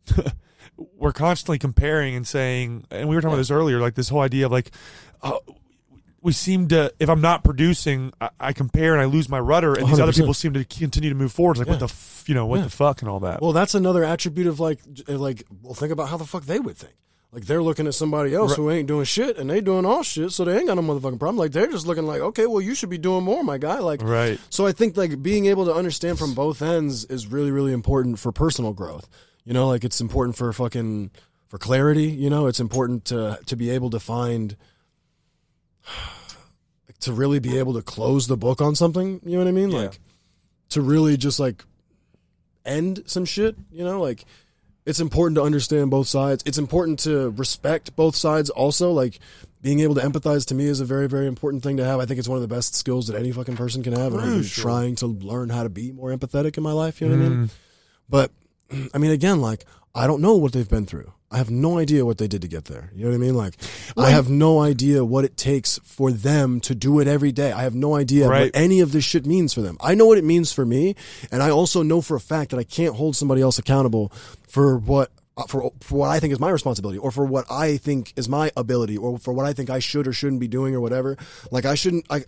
We're 0.96 1.12
constantly 1.12 1.58
comparing 1.58 2.14
and 2.14 2.26
saying, 2.26 2.86
and 2.90 3.06
we 3.08 3.14
were 3.14 3.20
talking 3.20 3.34
about 3.34 3.38
this 3.38 3.50
earlier, 3.50 3.80
like 3.80 3.94
this 3.94 4.08
whole 4.08 4.20
idea 4.22 4.46
of 4.46 4.52
like, 4.52 4.70
uh, 5.22 5.38
we 6.22 6.32
seem 6.32 6.68
to, 6.68 6.90
if 6.98 7.10
I'm 7.10 7.20
not 7.20 7.44
producing, 7.44 8.12
I, 8.18 8.30
I 8.40 8.52
compare 8.54 8.94
and 8.94 9.02
I 9.02 9.04
lose 9.04 9.28
my 9.28 9.38
rudder, 9.38 9.74
and 9.74 9.86
these 9.88 10.00
other 10.00 10.12
100%. 10.12 10.16
people 10.16 10.32
seem 10.34 10.54
to 10.54 10.64
continue 10.64 11.10
to 11.10 11.14
move 11.16 11.32
forward. 11.32 11.52
It's 11.52 11.60
like, 11.60 11.68
what 11.68 11.80
the, 11.80 11.84
f- 11.86 12.24
you 12.26 12.34
know, 12.34 12.46
what 12.46 12.58
Yeah. 12.58 12.64
the 12.64 12.70
fuck 12.70 13.02
and 13.02 13.10
all 13.10 13.20
that. 13.20 13.42
Well, 13.42 13.52
that's 13.52 13.74
another 13.74 14.04
attribute 14.04 14.46
of 14.46 14.58
like, 14.58 14.80
like, 15.06 15.44
well, 15.62 15.74
think 15.74 15.92
about 15.92 16.08
how 16.08 16.16
the 16.16 16.24
fuck 16.24 16.44
they 16.44 16.58
would 16.58 16.76
think. 16.78 16.94
Like 17.32 17.44
they're 17.44 17.62
looking 17.62 17.86
at 17.86 17.94
somebody 17.94 18.34
else 18.34 18.56
who 18.56 18.70
ain't 18.70 18.88
doing 18.88 19.04
shit, 19.04 19.38
and 19.38 19.48
they 19.48 19.60
doing 19.60 19.84
all 19.84 20.02
shit, 20.02 20.32
so 20.32 20.44
they 20.44 20.56
ain't 20.56 20.66
got 20.66 20.74
no 20.74 20.82
motherfucking 20.82 21.20
problem. 21.20 21.36
Like 21.36 21.52
they're 21.52 21.68
just 21.68 21.86
looking 21.86 22.04
like, 22.04 22.20
okay, 22.20 22.46
well, 22.46 22.60
you 22.60 22.74
should 22.74 22.90
be 22.90 22.98
doing 22.98 23.22
more, 23.22 23.44
my 23.44 23.56
guy. 23.56 23.78
Like, 23.78 24.02
Right. 24.02 24.40
So 24.50 24.66
I 24.66 24.72
think 24.72 24.96
like 24.96 25.22
being 25.22 25.46
able 25.46 25.64
to 25.66 25.72
understand 25.72 26.18
from 26.18 26.34
both 26.34 26.60
ends 26.60 27.04
is 27.04 27.28
really, 27.28 27.52
really 27.52 27.72
important 27.72 28.18
for 28.18 28.32
personal 28.32 28.72
growth. 28.72 29.08
You 29.44 29.54
know, 29.54 29.68
like 29.68 29.84
it's 29.84 30.00
important 30.00 30.36
for 30.36 30.52
fucking 30.52 31.12
for 31.46 31.58
clarity. 31.58 32.08
You 32.08 32.30
know, 32.30 32.48
it's 32.48 32.60
important 32.60 33.04
to 33.06 33.38
to 33.46 33.56
be 33.56 33.70
able 33.70 33.90
to 33.90 34.00
find 34.00 34.56
to 37.00 37.12
really 37.12 37.38
be 37.38 37.58
able 37.58 37.74
to 37.74 37.82
close 37.82 38.26
the 38.26 38.36
book 38.36 38.60
on 38.60 38.74
something. 38.74 39.20
You 39.24 39.32
know 39.32 39.44
what 39.44 39.48
I 39.48 39.52
mean? 39.52 39.70
Yeah. 39.70 39.78
Like 39.78 40.00
to 40.70 40.82
really 40.82 41.16
just 41.16 41.38
like 41.38 41.64
end 42.64 43.04
some 43.06 43.24
shit. 43.24 43.56
You 43.70 43.84
know, 43.84 44.00
like 44.00 44.24
it's 44.90 45.00
important 45.00 45.36
to 45.36 45.42
understand 45.42 45.90
both 45.90 46.08
sides. 46.08 46.42
It's 46.44 46.58
important 46.58 46.98
to 47.00 47.30
respect 47.30 47.94
both 47.96 48.16
sides 48.16 48.50
also. 48.50 48.90
Like 48.90 49.18
being 49.62 49.80
able 49.80 49.94
to 49.94 50.00
empathize 50.00 50.44
to 50.46 50.54
me 50.54 50.66
is 50.66 50.80
a 50.80 50.84
very, 50.84 51.08
very 51.08 51.26
important 51.26 51.62
thing 51.62 51.76
to 51.76 51.84
have. 51.84 52.00
I 52.00 52.06
think 52.06 52.18
it's 52.18 52.28
one 52.28 52.36
of 52.36 52.42
the 52.42 52.54
best 52.54 52.74
skills 52.74 53.06
that 53.06 53.16
any 53.16 53.30
fucking 53.30 53.56
person 53.56 53.82
can 53.82 53.92
have. 53.92 54.12
And 54.12 54.20
I'm 54.20 54.40
been 54.40 54.48
trying 54.48 54.96
to 54.96 55.06
learn 55.06 55.48
how 55.48 55.62
to 55.62 55.68
be 55.68 55.92
more 55.92 56.10
empathetic 56.10 56.56
in 56.56 56.62
my 56.62 56.72
life. 56.72 57.00
You 57.00 57.08
know 57.08 57.16
what 57.16 57.24
I 57.24 57.28
mean? 57.28 57.46
Mm. 57.46 57.50
But 58.08 58.30
I 58.94 58.98
mean, 58.98 59.12
again, 59.12 59.40
like 59.40 59.64
I 59.94 60.06
don't 60.06 60.20
know 60.20 60.34
what 60.34 60.52
they've 60.52 60.68
been 60.68 60.86
through. 60.86 61.12
I 61.32 61.38
have 61.38 61.50
no 61.50 61.78
idea 61.78 62.04
what 62.04 62.18
they 62.18 62.26
did 62.26 62.42
to 62.42 62.48
get 62.48 62.64
there. 62.64 62.90
You 62.92 63.04
know 63.04 63.10
what 63.10 63.14
I 63.14 63.18
mean? 63.18 63.34
Like 63.36 63.54
I 63.96 64.10
have 64.10 64.28
no 64.28 64.60
idea 64.60 65.04
what 65.04 65.24
it 65.24 65.36
takes 65.36 65.78
for 65.84 66.10
them 66.10 66.58
to 66.62 66.74
do 66.74 66.98
it 66.98 67.06
every 67.06 67.30
day. 67.30 67.52
I 67.52 67.62
have 67.62 67.74
no 67.74 67.94
idea 67.94 68.28
Right. 68.28 68.52
what 68.52 68.60
any 68.60 68.80
of 68.80 68.90
this 68.90 69.04
shit 69.04 69.26
means 69.26 69.54
for 69.54 69.60
them. 69.60 69.76
I 69.80 69.94
know 69.94 70.06
what 70.06 70.18
it 70.18 70.24
means 70.24 70.52
for 70.52 70.66
me, 70.66 70.96
and 71.30 71.40
I 71.40 71.50
also 71.50 71.82
know 71.84 72.00
for 72.00 72.16
a 72.16 72.20
fact 72.20 72.50
that 72.50 72.58
I 72.58 72.64
can't 72.64 72.96
hold 72.96 73.14
somebody 73.14 73.42
else 73.42 73.58
accountable 73.60 74.10
for 74.48 74.76
what 74.76 75.12
uh, 75.36 75.44
for 75.44 75.70
for 75.80 75.98
what 75.98 76.08
I 76.10 76.18
think 76.18 76.32
is 76.32 76.40
my 76.40 76.50
responsibility 76.50 76.98
or 76.98 77.12
for 77.12 77.24
what 77.24 77.44
I 77.48 77.76
think 77.76 78.12
is 78.16 78.28
my 78.28 78.50
ability 78.56 78.96
or 78.96 79.16
for 79.16 79.32
what 79.32 79.46
I 79.46 79.52
think 79.52 79.70
I 79.70 79.78
should 79.78 80.08
or 80.08 80.12
shouldn't 80.12 80.40
be 80.40 80.48
doing 80.48 80.74
or 80.74 80.80
whatever. 80.80 81.16
Like 81.52 81.64
I 81.64 81.76
shouldn't 81.76 82.06
I 82.10 82.24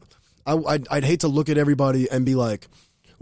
I 0.47 0.55
I'd, 0.55 0.87
I'd 0.89 1.05
hate 1.05 1.21
to 1.21 1.29
look 1.29 1.49
at 1.49 1.59
everybody 1.59 2.09
and 2.09 2.25
be 2.25 2.37
like 2.37 2.69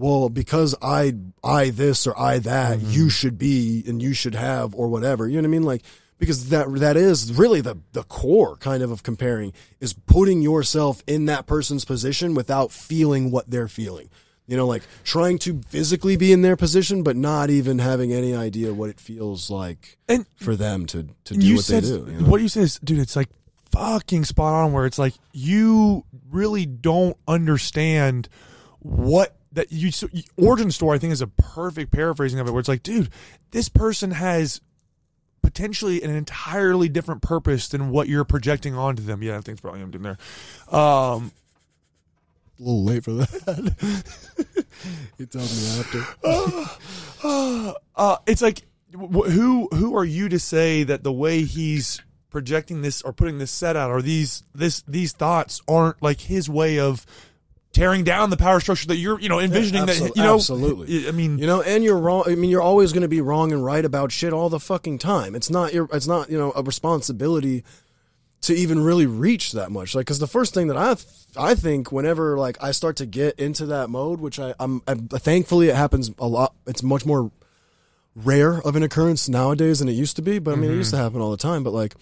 well, 0.01 0.31
because 0.31 0.75
I 0.81 1.15
I 1.45 1.71
this 1.71 2.07
or 2.07 2.19
I 2.19 2.39
that, 2.39 2.81
you 2.81 3.03
mm-hmm. 3.03 3.09
should 3.09 3.39
be 3.39 3.85
and 3.87 4.03
you 4.03 4.15
should 4.15 4.35
have 4.35 4.75
or 4.75 4.89
whatever. 4.89 5.29
You 5.29 5.35
know 5.35 5.43
what 5.43 5.55
I 5.55 5.59
mean? 5.59 5.63
Like 5.63 5.83
because 6.19 6.49
that 6.49 6.73
that 6.77 6.97
is 6.97 7.35
really 7.35 7.61
the 7.61 7.77
the 7.93 8.03
core 8.05 8.57
kind 8.57 8.83
of 8.83 8.91
of 8.91 9.03
comparing 9.03 9.53
is 9.79 9.93
putting 9.93 10.41
yourself 10.41 11.03
in 11.07 11.27
that 11.27 11.47
person's 11.47 11.85
position 11.85 12.35
without 12.35 12.73
feeling 12.73 13.31
what 13.31 13.51
they're 13.51 13.69
feeling. 13.69 14.09
You 14.47 14.57
know, 14.57 14.67
like 14.67 14.83
trying 15.05 15.39
to 15.41 15.61
physically 15.69 16.17
be 16.17 16.33
in 16.33 16.43
their 16.43 16.57
position, 16.57 17.03
but 17.03 17.15
not 17.15 17.51
even 17.51 17.79
having 17.79 18.13
any 18.13 18.35
idea 18.35 18.75
what 18.75 18.91
it 18.91 18.99
feels 18.99 19.49
like 19.49 19.99
And 20.09 20.27
for 20.37 20.57
them 20.57 20.87
to 20.87 21.09
to 21.25 21.35
do 21.35 21.57
what 21.57 21.65
said 21.65 21.85
they 21.85 21.89
do. 21.89 22.07
You 22.11 22.21
know? 22.21 22.29
what 22.29 22.41
you 22.41 22.49
said 22.49 22.65
is, 22.65 22.79
dude, 22.83 23.01
it's 23.01 23.17
like 23.17 23.29
fucking 23.71 24.25
spot 24.25 24.55
on. 24.55 24.73
Where 24.73 24.87
it's 24.87 24.99
like 24.99 25.15
you 25.33 26.05
really 26.31 26.67
don't 26.67 27.17
understand 27.29 28.29
what 28.81 29.37
that 29.53 29.73
you 29.73 29.91
so, 29.91 30.09
origin 30.37 30.71
story. 30.71 30.97
I 30.97 30.99
think 30.99 31.13
is 31.13 31.21
a 31.21 31.27
perfect 31.27 31.93
paraphrasing 31.93 32.39
of 32.41 32.47
it. 32.47 32.53
Where 32.53 32.61
it's 32.61 32.69
like, 32.69 32.83
dude, 32.83 33.11
this 33.51 33.69
person 33.69 34.13
has 34.13 34.61
potentially 35.43 36.03
an 36.03 36.11
entirely 36.11 36.89
different 36.89 37.23
purpose 37.23 37.69
than 37.69 37.91
what 37.91 38.09
you're 38.09 38.25
projecting 38.25 38.75
onto 38.75 39.03
them. 39.03 39.23
Yeah, 39.23 39.33
I 39.33 39.41
think 39.41 39.55
it's 39.55 39.61
probably 39.61 39.83
I'm 39.83 39.91
doing 39.91 40.03
there. 40.05 40.19
Um, 40.79 41.33
a 42.59 42.63
little 42.63 42.85
late 42.85 43.05
for 43.05 43.13
that. 43.13 44.05
he 45.19 45.27
tells 45.27 45.51
me 45.57 45.81
after. 45.81 47.75
uh, 47.97 48.17
it's 48.27 48.43
like 48.43 48.63
wh- 48.93 49.31
who 49.31 49.69
who 49.73 49.97
are 49.97 50.05
you 50.05 50.29
to 50.29 50.39
say 50.39 50.83
that 50.83 51.03
the 51.03 51.13
way 51.13 51.43
he's 51.43 52.03
projecting 52.31 52.83
this 52.83 53.03
or 53.03 53.13
putting 53.13 53.39
this 53.39 53.51
set 53.51 53.77
out 53.77 53.91
or 53.91 54.03
these 54.03 54.45
this 54.55 54.83
these 54.87 55.13
thoughts 55.13 55.61
aren't 55.67 56.01
like 56.03 56.21
his 56.21 56.49
way 56.49 56.79
of 56.79 57.05
tearing 57.73 58.05
down 58.05 58.31
the 58.31 58.37
power 58.37 58.61
structure 58.61 58.89
that 58.89 58.97
you're 58.97 59.21
you 59.21 59.29
know 59.29 59.39
envisioning 59.39 59.83
absol- 59.83 60.09
that 60.09 60.17
you 60.17 60.23
know 60.23 60.35
absolutely. 60.35 61.09
I 61.09 61.13
mean 61.13 61.39
You 61.39 61.47
know, 61.47 61.63
and 61.63 61.85
you're 61.85 61.99
wrong. 61.99 62.25
I 62.27 62.35
mean, 62.35 62.51
you're 62.51 62.63
always 62.63 62.93
going 62.93 63.03
to 63.03 63.09
be 63.09 63.21
wrong 63.21 63.53
and 63.53 63.65
right 63.65 63.85
about 63.85 64.13
shit 64.13 64.33
all 64.33 64.49
the 64.49 64.61
fucking 64.61 64.99
time. 64.99 65.35
It's 65.35 65.51
not 65.51 65.73
your. 65.73 65.89
It's 65.93 66.07
not 66.07 66.31
you 66.31 66.39
know 66.39 66.53
a 66.55 66.63
responsibility 66.63 67.65
to 68.43 68.55
even 68.55 68.83
really 68.83 69.07
reach 69.07 69.53
that 69.53 69.71
much. 69.71 69.95
Like, 69.95 70.07
because 70.07 70.19
the 70.19 70.27
first 70.27 70.55
thing 70.55 70.69
that 70.69 70.77
I 70.77 70.95
th- 70.95 71.07
I 71.37 71.55
think 71.55 71.93
whenever 71.93 72.39
like 72.39 72.63
I 72.63 72.73
start 72.73 72.97
to 72.97 73.07
get 73.07 73.39
into 73.39 73.67
that 73.67 73.91
mode, 73.91 74.21
which 74.21 74.39
I 74.39 74.55
I'm, 74.59 74.83
I'm 74.89 75.09
thankfully 75.09 75.69
it 75.69 75.77
happens 75.77 76.11
a 76.19 76.27
lot. 76.27 76.55
It's 76.67 76.83
much 76.83 77.05
more 77.07 77.31
rare 78.17 78.61
of 78.63 78.77
an 78.77 78.83
occurrence 78.83 79.29
nowadays 79.29 79.79
than 79.79 79.89
it 79.89 79.93
used 79.93 80.17
to 80.17 80.23
be. 80.23 80.39
But 80.39 80.53
I 80.53 80.57
mean, 80.57 80.71
it 80.71 80.75
used 80.75 80.93
mm-hmm. 80.93 80.99
to 80.99 81.03
happen 81.03 81.21
all 81.21 81.31
the 81.31 81.37
time. 81.37 81.63
But 81.63 81.73
like, 81.73 81.95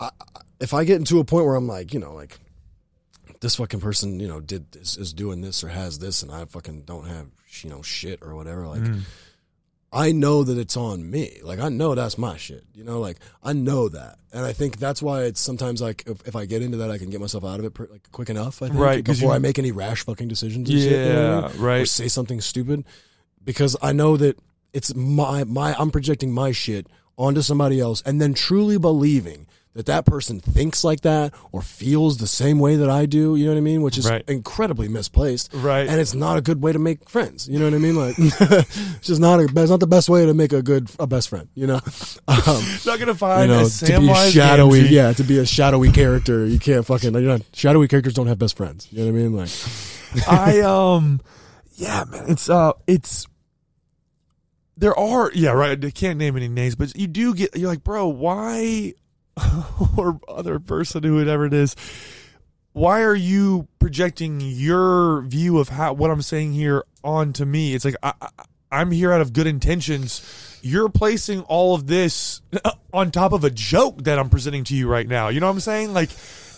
I, 0.00 0.06
I- 0.06 0.40
if 0.60 0.72
I 0.72 0.84
get 0.84 0.98
into 0.98 1.18
a 1.18 1.24
point 1.24 1.44
where 1.44 1.56
I'm 1.56 1.66
like, 1.66 1.92
you 1.92 1.98
know, 1.98 2.14
like 2.14 2.38
this 3.42 3.56
fucking 3.56 3.80
person, 3.80 4.20
you 4.20 4.28
know, 4.28 4.40
did 4.40 4.70
this, 4.72 4.96
is 4.96 5.12
doing 5.12 5.40
this 5.40 5.62
or 5.64 5.68
has 5.68 5.98
this, 5.98 6.22
and 6.22 6.30
I 6.30 6.44
fucking 6.46 6.82
don't 6.82 7.06
have, 7.06 7.26
you 7.62 7.70
know, 7.70 7.82
shit 7.82 8.20
or 8.22 8.34
whatever. 8.36 8.66
Like, 8.68 8.80
mm. 8.82 9.00
I 9.92 10.12
know 10.12 10.44
that 10.44 10.56
it's 10.56 10.76
on 10.76 11.10
me. 11.10 11.40
Like, 11.42 11.58
I 11.58 11.68
know 11.68 11.94
that's 11.94 12.16
my 12.16 12.36
shit. 12.38 12.64
You 12.72 12.84
know, 12.84 13.00
like 13.00 13.18
I 13.42 13.52
know 13.52 13.88
that, 13.90 14.18
and 14.32 14.46
I 14.46 14.52
think 14.54 14.78
that's 14.78 15.02
why 15.02 15.24
it's 15.24 15.40
sometimes 15.40 15.82
like 15.82 16.04
if, 16.06 16.26
if 16.26 16.36
I 16.36 16.46
get 16.46 16.62
into 16.62 16.78
that, 16.78 16.90
I 16.90 16.96
can 16.98 17.10
get 17.10 17.20
myself 17.20 17.44
out 17.44 17.58
of 17.58 17.66
it 17.66 17.90
like 17.90 18.10
quick 18.12 18.30
enough. 18.30 18.62
I 18.62 18.68
think, 18.68 18.78
Right, 18.80 19.04
before 19.04 19.30
you- 19.30 19.34
I 19.34 19.38
make 19.38 19.58
any 19.58 19.72
rash 19.72 20.04
fucking 20.04 20.28
decisions. 20.28 20.70
And 20.70 20.78
shit, 20.78 20.90
you 20.90 21.12
know 21.12 21.38
I 21.38 21.40
yeah 21.42 21.48
mean? 21.48 21.60
or 21.60 21.64
right 21.64 21.88
say 21.88 22.08
something 22.08 22.40
stupid 22.40 22.84
because 23.44 23.76
I 23.82 23.92
know 23.92 24.16
that 24.16 24.38
it's 24.72 24.94
my 24.94 25.44
my 25.44 25.74
I'm 25.78 25.90
projecting 25.90 26.32
my 26.32 26.52
shit 26.52 26.86
onto 27.18 27.42
somebody 27.42 27.78
else 27.80 28.02
and 28.06 28.20
then 28.20 28.32
truly 28.32 28.78
believing 28.78 29.46
that 29.74 29.86
that 29.86 30.04
person 30.04 30.38
thinks 30.38 30.84
like 30.84 31.00
that 31.00 31.32
or 31.50 31.62
feels 31.62 32.18
the 32.18 32.26
same 32.26 32.58
way 32.58 32.76
that 32.76 32.90
I 32.90 33.06
do, 33.06 33.36
you 33.36 33.46
know 33.46 33.52
what 33.52 33.56
I 33.58 33.62
mean, 33.62 33.80
which 33.80 33.96
is 33.96 34.06
Right. 34.08 34.22
incredibly 34.28 34.86
misplaced. 34.86 35.50
Right. 35.54 35.88
And 35.88 35.98
it's 35.98 36.12
not 36.14 36.36
a 36.36 36.42
good 36.42 36.62
way 36.62 36.72
to 36.72 36.78
make 36.78 37.08
friends, 37.08 37.48
you 37.48 37.58
know 37.58 37.64
what 37.64 37.72
I 37.74 37.78
mean? 37.78 37.96
Like 37.96 38.14
it's 38.18 39.06
just 39.06 39.20
not 39.20 39.40
a, 39.40 39.44
it's 39.44 39.70
not 39.70 39.80
the 39.80 39.86
best 39.86 40.10
way 40.10 40.26
to 40.26 40.34
make 40.34 40.52
a 40.52 40.60
good 40.60 40.90
a 40.98 41.06
best 41.06 41.30
friend, 41.30 41.48
you 41.54 41.66
know. 41.66 41.80
Um, 42.28 42.64
not 42.86 42.98
gonna 42.98 43.12
you 43.12 43.14
find 43.14 43.50
know, 43.50 43.66
a 43.66 43.68
to 43.68 44.00
be 44.00 44.14
shadowy, 44.30 44.82
Gamgee. 44.82 44.90
yeah, 44.90 45.12
to 45.12 45.22
be 45.24 45.38
a 45.38 45.46
shadowy 45.46 45.90
character, 45.90 46.46
you 46.46 46.58
can't 46.58 46.84
fucking, 46.86 47.14
you 47.14 47.20
know, 47.22 47.38
shadowy 47.52 47.88
characters 47.88 48.14
don't 48.14 48.26
have 48.26 48.38
best 48.38 48.56
friends. 48.56 48.88
You 48.90 49.04
know 49.04 49.12
what 49.12 49.18
I 49.18 49.22
mean? 49.22 49.36
Like, 49.36 49.50
I 50.28 50.60
um 50.60 51.20
yeah 51.76 52.04
man 52.10 52.24
it's 52.28 52.50
uh 52.50 52.72
it's 52.86 53.26
there 54.76 54.96
are 54.98 55.30
yeah 55.34 55.50
right 55.50 55.82
I 55.82 55.90
can't 55.90 56.18
name 56.18 56.36
any 56.36 56.48
names 56.48 56.74
but 56.74 56.96
you 56.96 57.06
do 57.06 57.34
get 57.34 57.56
you're 57.56 57.68
like 57.70 57.82
bro 57.84 58.08
why 58.08 58.94
or 59.96 60.20
other 60.28 60.58
person 60.58 61.02
whoever 61.02 61.46
it 61.46 61.54
is. 61.54 61.76
Why 62.72 63.02
are 63.02 63.14
you 63.14 63.68
projecting 63.78 64.40
your 64.40 65.22
view 65.22 65.58
of 65.58 65.68
how 65.68 65.92
what 65.92 66.10
I'm 66.10 66.22
saying 66.22 66.52
here 66.52 66.84
onto 67.04 67.44
me? 67.44 67.74
It's 67.74 67.84
like 67.84 67.96
I, 68.02 68.14
I 68.20 68.28
I'm 68.70 68.90
here 68.90 69.12
out 69.12 69.20
of 69.20 69.34
good 69.34 69.46
intentions. 69.46 70.58
You're 70.62 70.88
placing 70.88 71.42
all 71.42 71.74
of 71.74 71.86
this 71.86 72.40
on 72.92 73.10
top 73.10 73.32
of 73.32 73.44
a 73.44 73.50
joke 73.50 74.04
that 74.04 74.18
I'm 74.18 74.30
presenting 74.30 74.64
to 74.64 74.74
you 74.74 74.88
right 74.88 75.06
now. 75.06 75.28
You 75.28 75.40
know 75.40 75.46
what 75.46 75.52
I'm 75.52 75.60
saying? 75.60 75.92
Like 75.92 76.08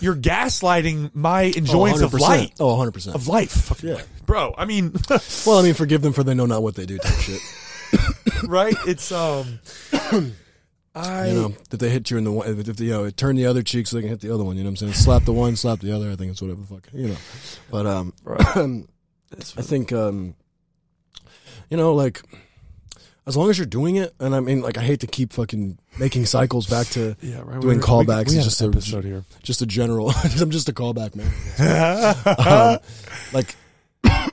you're 0.01 0.15
gaslighting 0.15 1.15
my 1.15 1.43
enjoyance 1.43 2.01
of 2.01 2.15
life. 2.15 2.53
Oh, 2.61 2.77
100%. 2.77 3.15
of 3.15 3.27
life. 3.27 3.83
Yeah. 3.83 4.01
bro 4.27 4.55
i 4.57 4.65
mean 4.65 4.93
Well, 5.47 5.59
I 5.59 5.63
mean, 5.63 5.75
forgive 5.75 6.03
them 6.03 6.13
for 6.13 6.23
they 6.23 6.35
know 6.35 6.47
not 6.47 6.63
what 6.63 6.75
they 6.75 6.87
do 6.87 6.99
type 6.99 7.19
shit. 7.19 7.41
right? 8.45 8.75
It's 8.87 9.11
um 9.11 9.59
i 10.95 11.29
You 11.29 11.35
know, 11.35 11.49
that 11.71 11.79
they 11.81 11.91
hit 11.91 12.11
you 12.11 12.19
in 12.19 12.25
the 12.25 12.33
one, 12.33 12.47
if, 12.61 12.81
you 12.81 12.91
know, 12.91 13.11
turn 13.11 13.37
the 13.37 13.47
other 13.47 13.63
cheek 13.63 13.87
so 13.87 13.97
they 13.97 14.03
can 14.03 14.11
hit 14.11 14.21
the 14.21 14.33
other 14.33 14.45
one. 14.45 14.57
You 14.57 14.63
know 14.63 14.69
what 14.69 14.83
I'm 14.83 14.89
saying? 14.89 14.93
Slap 14.95 15.25
the 15.25 15.33
one, 15.33 15.57
slap 15.57 15.81
the 15.81 15.93
other. 15.93 16.11
I 16.11 16.17
think 16.17 16.33
it's 16.33 16.43
whatever 16.43 16.61
the 16.61 16.67
fuck, 16.67 16.89
you 16.93 17.09
know. 17.09 17.17
But 17.71 17.87
um, 17.87 18.13
I 19.57 19.63
think 19.63 19.93
um, 19.93 20.35
you 21.69 21.77
know, 21.77 21.95
like 21.95 22.23
as 23.27 23.37
long 23.37 23.51
as 23.51 23.59
you're 23.59 23.67
doing 23.67 23.97
it, 23.97 24.15
and 24.21 24.35
I 24.35 24.41
mean, 24.41 24.61
like 24.63 24.79
I 24.79 24.83
hate 24.83 25.01
to 25.01 25.07
keep 25.09 25.33
fucking 25.33 25.79
making 25.99 26.27
cycles 26.27 26.69
back 26.69 26.87
to 26.89 27.17
yeah 27.23 27.41
right 27.45 27.61
doing 27.61 27.79
we- 27.79 27.83
callbacks 27.85 28.31
we, 28.31 28.37
we 28.37 28.43
just 28.45 28.61
an 28.61 28.69
a- 28.69 28.77
episode 28.77 29.05
here 29.05 29.25
just 29.43 29.63
a 29.63 29.67
general. 29.67 30.13
I'm 30.41 30.51
just 30.51 30.69
a 30.69 30.73
callback 30.73 31.17
man. 31.17 31.27
um, 32.39 32.79
like. 33.33 33.57
I 34.05 34.31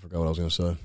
forgot 0.00 0.18
what 0.18 0.26
I 0.26 0.30
was 0.30 0.38
gonna 0.38 0.50
say. 0.50 0.76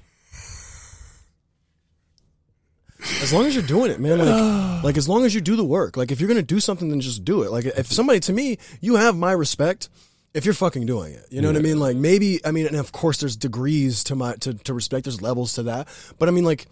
As 3.27 3.33
long 3.33 3.45
as 3.45 3.55
you're 3.55 3.63
doing 3.63 3.91
it, 3.91 3.99
man. 3.99 4.19
Like, 4.19 4.83
like 4.83 4.97
as 4.97 5.09
long 5.09 5.25
as 5.25 5.35
you 5.35 5.41
do 5.41 5.57
the 5.57 5.65
work. 5.65 5.97
Like, 5.97 6.11
if 6.11 6.21
you're 6.21 6.29
gonna 6.29 6.41
do 6.41 6.61
something, 6.61 6.89
then 6.89 7.01
just 7.01 7.25
do 7.25 7.43
it. 7.43 7.51
Like, 7.51 7.65
if 7.65 7.87
somebody 7.87 8.21
to 8.21 8.33
me, 8.33 8.57
you 8.79 8.95
have 8.95 9.17
my 9.17 9.33
respect. 9.33 9.89
If 10.33 10.45
you're 10.45 10.53
fucking 10.53 10.85
doing 10.85 11.13
it, 11.13 11.25
you 11.29 11.41
know 11.41 11.47
what 11.47 11.57
I 11.57 11.61
mean. 11.61 11.79
Like, 11.79 11.97
maybe 11.97 12.39
I 12.45 12.51
mean, 12.51 12.67
and 12.67 12.75
of 12.75 12.91
course, 12.91 13.17
there's 13.17 13.35
degrees 13.35 14.03
to 14.05 14.15
my 14.15 14.35
to, 14.35 14.53
to 14.53 14.73
respect. 14.73 15.05
There's 15.05 15.21
levels 15.21 15.53
to 15.53 15.63
that. 15.63 15.87
But 16.19 16.29
I 16.29 16.31
mean, 16.31 16.45
like, 16.45 16.67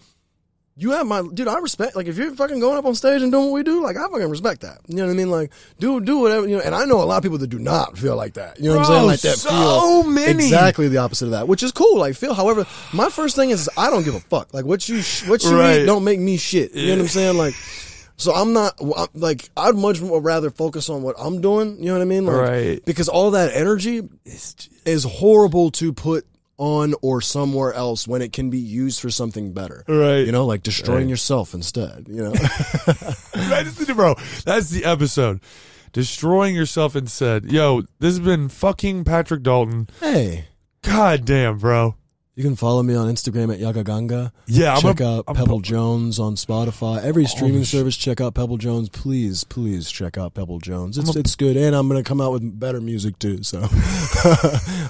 you 0.77 0.91
have 0.91 1.07
my 1.07 1.23
dude. 1.33 1.47
I 1.47 1.57
respect. 1.59 1.95
Like, 1.95 2.07
if 2.07 2.17
you're 2.17 2.31
fucking 2.35 2.59
going 2.59 2.77
up 2.77 2.85
on 2.85 2.95
stage 2.95 3.21
and 3.21 3.31
doing 3.31 3.45
what 3.45 3.53
we 3.53 3.63
do, 3.63 3.81
like, 3.81 3.95
I 3.95 4.01
fucking 4.09 4.29
respect 4.29 4.61
that. 4.61 4.79
You 4.87 4.97
know 4.97 5.05
what 5.05 5.11
I 5.11 5.15
mean? 5.15 5.31
Like, 5.31 5.51
do 5.79 6.01
do 6.01 6.19
whatever. 6.19 6.47
You 6.47 6.57
know. 6.57 6.63
And 6.63 6.75
I 6.75 6.83
know 6.85 7.01
a 7.01 7.05
lot 7.05 7.17
of 7.17 7.23
people 7.23 7.37
that 7.37 7.47
do 7.47 7.59
not 7.59 7.97
feel 7.97 8.15
like 8.17 8.33
that. 8.33 8.59
You 8.59 8.65
know 8.69 8.77
what 8.77 8.79
I'm 8.79 8.85
saying? 8.93 9.05
Like 9.07 9.19
that 9.21 9.37
so 9.37 9.49
feel 9.49 10.03
many. 10.03 10.43
exactly 10.45 10.87
the 10.89 10.97
opposite 10.97 11.25
of 11.25 11.31
that, 11.31 11.47
which 11.47 11.63
is 11.63 11.71
cool. 11.71 11.97
Like, 11.97 12.15
feel. 12.15 12.33
However, 12.33 12.65
my 12.93 13.09
first 13.09 13.35
thing 13.37 13.51
is 13.51 13.69
I 13.77 13.89
don't 13.89 14.03
give 14.03 14.15
a 14.15 14.19
fuck. 14.19 14.53
Like, 14.53 14.65
what 14.65 14.87
you 14.89 15.01
sh- 15.01 15.27
what 15.27 15.43
you 15.43 15.57
Right. 15.57 15.81
eat 15.81 15.85
don't 15.85 16.03
make 16.03 16.19
me 16.19 16.35
shit. 16.37 16.73
You 16.73 16.87
know 16.87 16.93
what 16.95 17.01
I'm 17.03 17.07
saying? 17.07 17.37
Like. 17.37 17.53
So 18.17 18.33
I'm 18.33 18.53
not 18.53 18.79
like 19.13 19.49
I'd 19.57 19.75
much 19.75 19.99
more 19.99 20.21
rather 20.21 20.49
focus 20.49 20.87
on 20.89 21.03
what 21.03 21.17
I'm 21.19 21.41
doing. 21.41 21.77
You 21.79 21.87
know 21.87 21.93
what 21.95 22.01
I 22.01 22.05
mean? 22.05 22.25
Like, 22.25 22.35
Right. 22.37 22.85
Because 22.85 23.09
all 23.09 23.31
that 23.31 23.53
energy 23.53 24.07
is 24.85 25.03
horrible 25.03 25.71
to 25.71 25.91
put 25.91 26.25
on 26.57 26.93
or 27.01 27.21
somewhere 27.21 27.73
else 27.73 28.07
when 28.07 28.21
it 28.21 28.31
can 28.33 28.49
be 28.49 28.57
used 28.59 28.99
for 29.01 29.09
something 29.09 29.53
better. 29.53 29.83
Right. 29.87 30.19
You 30.25 30.31
know, 30.31 30.45
like 30.45 30.63
destroying 30.63 31.01
Right. 31.03 31.09
yourself 31.09 31.53
instead. 31.53 32.07
You 32.09 32.23
know. 32.23 32.31
That's 33.33 33.75
the- 33.75 33.93
bro 33.95 34.15
that's 34.43 34.69
the 34.71 34.83
episode 34.83 35.39
destroying 35.93 36.53
yourself 36.55 36.95
instead. 36.97 37.49
yo 37.51 37.81
this 37.99 38.17
has 38.17 38.19
been 38.19 38.49
fucking 38.49 39.03
patrick 39.05 39.41
dalton 39.43 39.87
hey. 40.01 40.45
god 40.81 41.23
damn 41.23 41.57
bro 41.57 41.95
You 42.37 42.43
can 42.43 42.57
follow 42.57 42.83
me 42.83 42.95
on 42.95 43.07
Instagram 43.07 43.53
at 43.53 43.61
Yagaganga. 43.61 44.29
yeah 44.45 44.75
i'm 44.75 44.81
check 44.81 44.99
out 44.99 45.23
I'm 45.25 45.35
Pebble 45.35 45.61
Jones 45.61 46.19
on 46.19 46.35
Spotify. 46.35 47.01
Every 47.01 47.25
streaming 47.27 47.63
service, 47.63 47.95
check 47.95 48.19
out 48.19 48.33
Pebble 48.33 48.57
Jones. 48.57 48.89
Please, 48.89 49.45
please 49.45 49.89
check 49.89 50.17
out 50.17 50.33
Pebble 50.33 50.59
Jones. 50.59 50.97
It's 50.97 51.15
a- 51.15 51.19
it's 51.19 51.35
good, 51.37 51.55
and 51.55 51.73
I'm 51.73 51.87
gonna 51.87 52.03
come 52.03 52.19
out 52.19 52.33
with 52.33 52.59
better 52.59 52.81
music 52.81 53.19
too. 53.19 53.41
So, 53.43 53.59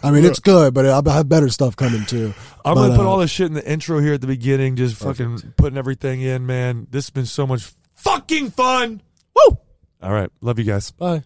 I 0.01 0.09
mean, 0.11 0.25
it's 0.25 0.39
good, 0.39 0.73
but 0.73 0.87
I 0.87 1.13
have 1.13 1.29
better 1.29 1.49
stuff 1.49 1.75
coming 1.75 2.03
too. 2.05 2.33
I'm 2.65 2.73
But, 2.73 2.87
gonna 2.87 2.95
put 2.97 3.05
uh, 3.05 3.09
all 3.09 3.19
this 3.19 3.29
shit 3.29 3.45
in 3.45 3.53
the 3.53 3.69
intro 3.71 3.99
here 3.99 4.13
at 4.15 4.21
the 4.21 4.27
beginning, 4.27 4.75
just 4.75 4.95
fucking 4.95 5.53
putting 5.55 5.77
everything 5.77 6.21
in, 6.21 6.47
man. 6.47 6.87
This 6.89 7.05
has 7.05 7.09
been 7.11 7.27
so 7.27 7.45
much 7.45 7.71
fucking 7.93 8.51
fun. 8.51 9.03
Woo! 9.35 9.59
All 10.01 10.11
right, 10.13 10.31
love 10.41 10.57
you 10.57 10.65
guys. 10.65 10.89
Bye. 10.89 11.21